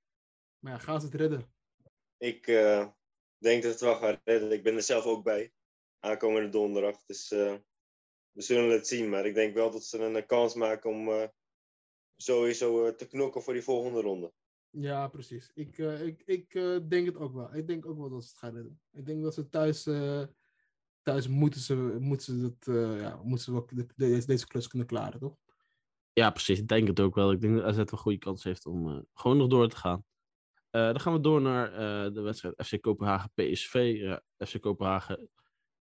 maar 0.59 0.73
ja, 0.73 0.79
gaan 0.79 1.01
ze 1.01 1.07
het 1.07 1.15
redden? 1.15 1.54
Ik 2.25 2.47
eh, 2.47 2.87
denk 3.39 3.63
dat 3.63 3.73
het 3.73 3.81
wel 3.81 3.97
gaat 3.97 4.21
redden. 4.25 4.53
Ik 4.53 4.63
ben 4.63 4.75
er 4.75 4.83
zelf 4.83 5.05
ook 5.05 5.25
bij. 5.25 5.53
Aankomende 6.01 6.49
donderdag. 6.49 7.05
Dus 7.07 7.31
eh, 7.31 7.55
we 8.33 8.43
zullen 8.43 8.71
het 8.71 8.87
zien. 8.87 9.09
Maar 9.09 9.27
ik 9.27 9.35
denk 9.35 9.55
wel 9.55 9.71
dat 9.71 9.85
ze 9.85 9.99
een 9.99 10.17
eh, 10.17 10.27
kans 10.27 10.55
maken 10.55 10.91
om 10.91 11.09
eh, 11.09 11.29
sowieso 12.17 12.87
eh, 12.87 12.93
te 12.95 13.07
knokken 13.07 13.43
voor 13.43 13.53
die 13.53 13.63
volgende 13.63 14.01
ronde. 14.01 14.33
Ja, 14.71 15.09
precies. 15.09 15.51
Ik, 15.55 15.79
eh, 15.79 16.07
ik, 16.07 16.23
ik 16.25 16.55
eh, 16.55 16.77
denk 16.89 17.07
het 17.07 17.17
ook 17.17 17.35
wel. 17.35 17.55
Ik 17.55 17.67
denk 17.67 17.87
ook 17.87 17.99
wel 17.99 18.11
dat 18.11 18.23
ze 18.23 18.29
het 18.29 18.39
gaan 18.39 18.55
redden. 18.55 18.81
Ik 18.93 19.07
denk 19.07 19.23
dat 19.23 19.35
ze 19.35 19.49
thuis, 19.49 19.87
eh, 19.87 20.23
thuis 21.03 21.29
moeten 21.29 21.61
ze, 21.61 21.75
moeten 22.01 22.27
ze, 22.27 22.41
dat, 22.41 22.75
eh, 22.77 23.01
ja, 23.01 23.21
moeten 23.23 23.45
ze 23.45 23.53
wel 23.53 23.67
de- 23.73 23.87
deze, 23.97 24.27
deze 24.27 24.47
klus 24.47 24.69
kunnen 24.69 24.87
klaren, 24.87 25.21
toch? 25.21 25.37
Ja, 26.13 26.31
precies. 26.31 26.59
Ik 26.59 26.69
denk 26.69 26.87
het 26.89 27.01
ook 27.01 27.15
wel. 27.15 27.33
Ik 27.33 27.41
denk 27.41 27.55
dat 27.55 27.65
AZ 27.65 27.77
wel 27.77 27.85
een 27.91 27.99
goede 27.99 28.19
kans 28.19 28.45
heeft 28.45 28.67
om 28.67 28.89
eh, 28.89 28.99
gewoon 29.15 29.37
nog 29.37 29.49
door 29.49 29.69
te 29.69 29.77
gaan. 29.77 30.05
Eh, 30.75 30.81
dan 30.83 31.01
gaan 31.01 31.13
we 31.13 31.21
door 31.21 31.41
naar 31.41 31.73
eh, 31.73 32.13
de 32.13 32.21
wedstrijd 32.21 32.67
FC 32.67 32.81
Kopenhagen-PSV. 32.81 33.95
Ja, 33.97 34.23
FC 34.47 34.61
Kopenhagen 34.61 35.29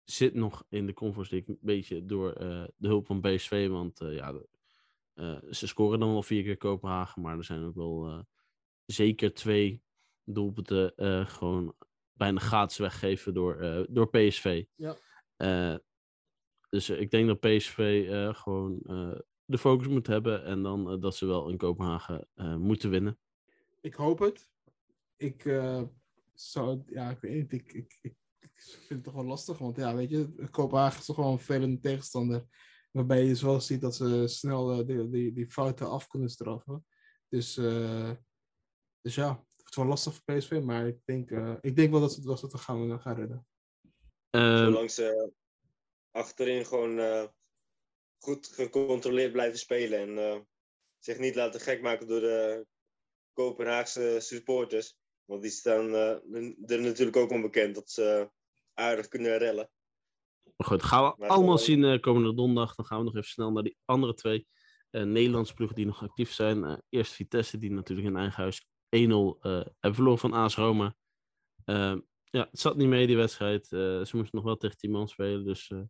zit 0.05 0.35
nog 0.35 0.65
in 0.69 0.87
de 0.87 0.93
Conference 0.93 1.35
League 1.35 1.55
een 1.55 1.61
beetje 1.67 2.07
door 2.07 2.33
eh, 2.33 2.65
de 2.77 2.89
hulp 2.89 3.07
van 3.07 3.21
PSV. 3.21 3.69
Want 3.69 4.01
eh, 4.01 4.15
ja, 4.15 4.35
eh, 5.15 5.39
ze 5.51 5.67
scoren 5.67 5.99
dan 6.01 6.13
wel 6.13 6.23
vier 6.23 6.43
keer 6.43 6.57
Kopenhagen. 6.57 7.23
Maar 7.23 7.37
er 7.37 7.45
zijn 7.45 7.65
ook 7.65 7.75
wel 7.75 8.07
eh, 8.07 8.19
zeker 8.85 9.35
twee 9.35 9.83
doelpunten 10.25 10.95
eh, 10.97 11.27
gewoon 11.27 11.75
bijna 12.13 12.41
gratis 12.41 12.79
weggegeven 12.79 13.35
door, 13.35 13.57
eh, 13.57 13.83
door 13.89 14.11
PSV. 14.11 14.65
Ja. 14.75 14.97
Eh, 15.37 15.77
dus 16.69 16.89
eh, 16.89 17.01
ik 17.01 17.11
denk 17.11 17.27
dat 17.27 17.41
PSV 17.41 18.07
eh, 18.09 18.35
gewoon 18.35 18.81
eh, 18.87 19.19
de 19.45 19.59
focus 19.59 19.89
moet 19.89 20.07
hebben. 20.07 20.45
En 20.45 20.63
dan 20.63 20.91
eh, 20.91 21.01
dat 21.01 21.17
ze 21.17 21.27
wel 21.27 21.49
in 21.49 21.57
Kopenhagen 21.57 22.29
eh, 22.35 22.57
moeten 22.57 22.91
winnen. 22.91 23.19
Ik 23.81 23.95
hoop 23.95 24.19
het. 24.19 24.51
Ik 25.23 25.45
eh, 25.45 25.83
zou, 26.33 26.83
ja, 26.87 27.11
ik 27.11 27.21
weet 27.21 27.35
niet. 27.35 27.53
Ik, 27.53 27.73
ik, 27.73 27.99
ik, 28.03 28.15
ik 28.41 28.53
vind 28.55 28.89
het 28.89 29.05
toch 29.05 29.15
wel 29.15 29.25
lastig. 29.25 29.59
Want 29.59 29.77
ja, 29.77 29.95
weet 29.95 30.11
je, 30.11 30.49
Kopenhagen 30.51 31.01
is 31.01 31.07
toch 31.07 31.17
wel 31.17 31.33
een 31.33 31.39
vervelende 31.39 31.81
tegenstander. 31.81 32.47
Waarbij 32.91 33.25
je 33.25 33.37
zo 33.37 33.59
ziet 33.59 33.81
dat 33.81 33.97
ze 33.97 34.23
snel 34.27 34.71
eh, 34.73 34.87
die, 34.87 35.11
die, 35.11 35.33
die 35.33 35.51
fouten 35.51 35.89
af 35.89 36.07
kunnen 36.07 36.29
straffen. 36.29 36.87
Dus, 37.29 37.57
eh, 37.57 38.11
dus 39.01 39.15
ja, 39.15 39.47
het 39.57 39.71
is 39.71 39.77
wel 39.77 39.87
lastig 39.87 40.15
voor 40.15 40.37
PSV. 40.37 40.61
Maar 40.63 40.87
ik 40.87 40.99
denk, 41.05 41.31
eh, 41.31 41.55
ik 41.61 41.77
denk 41.77 41.91
wel 41.91 42.01
dat 42.01 42.13
ze 42.13 42.19
het, 42.19 42.29
dat 42.29 42.39
ze 42.39 42.47
het 42.47 42.61
gaan, 42.61 43.01
gaan 43.01 43.17
redden. 43.17 43.47
Ehm, 44.31 44.57
Zolang 44.57 44.91
ze 44.91 45.33
achterin 46.11 46.67
gewoon 46.67 46.99
eh, 46.99 47.29
goed 48.19 48.47
gecontroleerd 48.47 49.33
blijven 49.33 49.59
spelen. 49.59 49.99
En 49.99 50.19
eh, 50.19 50.41
zich 50.99 51.19
niet 51.19 51.35
laten 51.35 51.61
gek 51.61 51.83
maken 51.83 52.07
door 52.07 52.21
de 52.21 52.67
Kopenhaagse 53.33 54.17
supporters. 54.21 54.99
Want 55.25 55.43
die 55.43 55.51
staan 55.51 55.95
eh, 55.95 56.11
er 56.67 56.81
natuurlijk 56.81 57.17
ook 57.17 57.31
onbekend 57.31 57.75
dat 57.75 57.91
ze 57.91 58.31
aardig 58.75 59.09
kunnen 59.09 59.39
rellen. 59.39 59.71
Maar 60.57 60.67
goed, 60.67 60.83
gaan 60.83 61.11
we 61.11 61.15
Maar 61.19 61.29
allemaal 61.29 61.59
zien 61.59 61.85
eh, 61.85 62.01
komende 62.01 62.35
donderdag. 62.35 62.75
Dan 62.75 62.87
gaan 62.87 62.99
we 62.99 63.05
nog 63.05 63.17
even 63.17 63.29
snel 63.29 63.53
naar 63.53 63.63
die 63.63 63.77
andere 63.85 64.15
twee 64.15 64.47
eh, 64.91 65.03
Nederlandse 65.03 65.55
ploegen 65.55 65.77
die 65.77 65.87
nog 65.87 66.03
actief 66.03 66.33
zijn. 66.33 66.65
Eh, 66.65 66.77
eerst 66.89 67.13
Vitesse, 67.13 67.59
die 67.59 67.71
natuurlijk 67.71 68.09
in 68.09 68.17
eigen 68.17 68.43
huis 68.43 68.67
1-0 68.89 69.39
eh 69.41 69.53
hebben 69.53 69.95
verloren 69.95 70.19
van 70.19 70.33
AS 70.33 70.57
Roma. 70.57 70.95
Ehm, 71.65 72.01
ja, 72.25 72.49
het 72.51 72.61
zat 72.61 72.77
niet 72.77 72.89
mee, 72.89 73.07
die 73.07 73.17
wedstrijd. 73.17 73.65
Eh, 73.65 73.79
ze 73.79 74.11
moesten 74.13 74.31
nog 74.31 74.45
wel 74.45 74.57
tegen 74.57 74.77
10 74.77 74.91
man 74.91 75.09
spelen. 75.09 75.45
Dus 75.45 75.71
eh, 75.71 75.81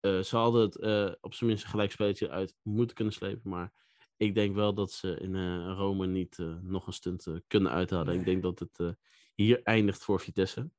eh, 0.00 0.22
ze 0.22 0.36
hadden 0.36 0.62
het 0.62 0.76
eh, 0.76 1.12
op 1.20 1.34
zijn 1.34 1.50
minst 1.50 1.64
een 1.64 1.70
gelijkspelletje 1.70 2.30
uit 2.30 2.54
moeten 2.62 2.96
kunnen 2.96 3.14
slepen. 3.14 3.50
Maar 3.50 3.72
ik 4.20 4.34
denk 4.34 4.54
wel 4.54 4.74
dat 4.74 4.92
ze 4.92 5.16
in 5.20 5.34
eh, 5.34 5.74
Rome 5.76 6.06
niet 6.06 6.38
eh, 6.38 6.56
nog 6.62 6.86
een 6.86 6.92
stunt 6.92 7.26
eh, 7.26 7.34
kunnen 7.46 7.72
uithalen. 7.72 8.18
Ik 8.18 8.24
denk 8.24 8.42
dat 8.42 8.58
het 8.58 8.78
eh, 8.78 8.90
hier 9.34 9.62
eindigt 9.62 10.04
voor 10.04 10.20
Vitesse. 10.20 10.70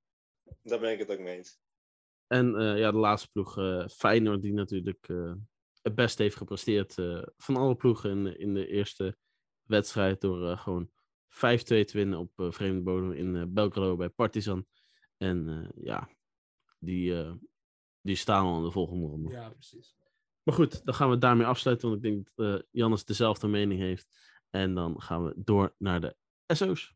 Daar 0.64 0.80
ben 0.80 0.92
ik 0.92 1.00
het 1.00 1.12
ook 1.12 1.20
mee 1.20 1.38
eens. 1.38 1.60
En 2.28 2.56
eh, 2.56 2.78
ja, 2.78 2.92
de 2.92 2.98
laatste 2.98 3.30
ploeg, 3.32 3.58
eh 3.58 3.88
Feyenoord, 3.88 4.42
die 4.42 4.54
natuurlijk 4.54 5.08
eh, 5.10 5.34
het 5.82 5.96
best 5.96 6.18
heeft 6.18 6.36
gepresteerd 6.36 6.98
eh, 6.98 7.24
van 7.38 7.56
alle 7.56 7.76
ploegen 7.76 8.10
in, 8.10 8.40
in 8.40 8.54
de 8.54 8.68
eerste 8.68 9.18
wedstrijd. 9.64 10.22
Door 10.22 10.50
eh, 10.50 10.60
gewoon 10.60 10.90
5-2 11.30 11.30
te 11.64 11.90
winnen 11.92 12.20
op 12.20 12.40
eh, 12.40 12.52
vreemde 12.52 12.82
bodem 12.82 13.12
in 13.12 13.36
eh, 13.36 13.44
Belgrado 13.48 13.96
bij 13.96 14.10
Partizan. 14.10 14.66
En 15.18 15.48
eh, 15.48 15.84
ja, 15.84 16.10
die, 16.80 17.20
eh, 17.20 17.34
die 18.02 18.16
staan 18.16 18.46
al 18.46 18.58
in 18.58 18.64
de 18.64 18.72
volgende 18.72 19.08
ronde. 19.08 19.32
Ja, 19.32 19.50
precies. 19.50 19.96
Maar 20.52 20.60
goed, 20.60 20.86
dan 20.86 20.94
gaan 20.94 21.10
we 21.10 21.18
daarmee 21.18 21.46
afsluiten, 21.46 21.90
want 21.90 22.06
ik 22.06 22.12
denk 22.12 22.30
dat 22.36 22.48
eh, 22.48 22.62
Jannes 22.72 23.06
dezelfde 23.06 23.48
mening 23.48 23.80
heeft. 23.80 24.08
En 24.50 24.74
dan 24.74 25.02
gaan 25.02 25.26
we 25.26 25.34
door 25.36 25.76
naar 25.78 26.02
de 26.02 26.16
SO's. 26.48 26.96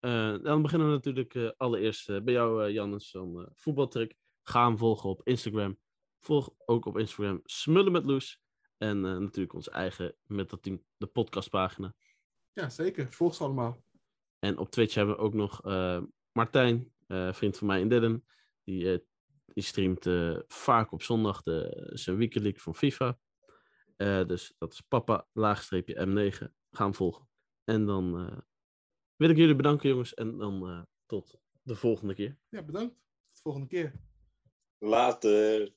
Eh, 0.00 0.42
dan 0.42 0.62
beginnen 0.62 0.88
we 0.88 0.94
natuurlijk 0.94 1.34
eh, 1.34 1.50
allereerst 1.56 2.24
bij 2.24 2.34
jou, 2.34 2.70
Jannes, 2.72 3.10
van 3.10 3.48
Voetbaltrick. 3.54 4.14
Ga 4.42 4.66
hem 4.66 4.78
volgen 4.78 5.10
op 5.10 5.20
Instagram. 5.24 5.78
Volg 6.20 6.50
ook 6.56 6.84
op 6.86 6.98
Instagram 6.98 7.40
Smullen 7.44 7.92
met 7.92 8.04
Loes. 8.04 8.40
En 8.76 9.00
natuurlijk 9.00 9.54
onze 9.54 9.70
eigen 9.70 10.16
met 10.26 10.50
dat 10.50 10.62
team, 10.62 10.84
de 10.96 11.06
podcastpagina. 11.06 11.94
Ja, 12.52 12.68
zeker. 12.68 13.12
Volg 13.12 13.34
ze 13.34 13.44
allemaal. 13.44 13.82
En 14.38 14.58
op 14.58 14.70
Twitch 14.70 14.94
hebben 14.94 15.16
we 15.16 15.22
ook 15.22 15.34
nog 15.34 15.62
Martijn, 16.32 16.92
vriend 17.32 17.56
van 17.56 17.66
mij 17.66 17.80
in 17.80 17.88
Dillen. 17.88 18.24
Die, 18.64 19.07
die 19.58 19.66
streamt 19.66 20.06
eh, 20.06 20.38
vaak 20.46 20.92
op 20.92 21.02
zondag 21.02 21.42
de, 21.42 21.90
zijn 21.92 22.16
Weekend 22.16 22.44
League 22.44 22.62
van 22.62 22.74
FIFA. 22.74 23.18
Eh, 23.96 24.26
dus 24.26 24.54
dat 24.58 24.72
is 24.72 24.80
papa, 24.80 25.26
laagstreepje 25.32 26.06
M9. 26.06 26.46
Ga 26.70 26.84
hem 26.84 26.94
volgen. 26.94 27.28
En 27.64 27.86
dan 27.86 28.18
eh, 28.18 28.38
wil 29.16 29.30
ik 29.30 29.36
jullie 29.36 29.56
bedanken 29.56 29.88
jongens. 29.88 30.14
En 30.14 30.36
dan 30.36 30.68
eh, 30.68 30.82
tot 31.06 31.40
de 31.62 31.74
volgende 31.74 32.14
keer. 32.14 32.38
Ja, 32.48 32.62
bedankt. 32.62 32.94
Tot 32.94 33.34
de 33.34 33.40
volgende 33.40 33.66
keer. 33.66 33.92
Later. 34.78 35.74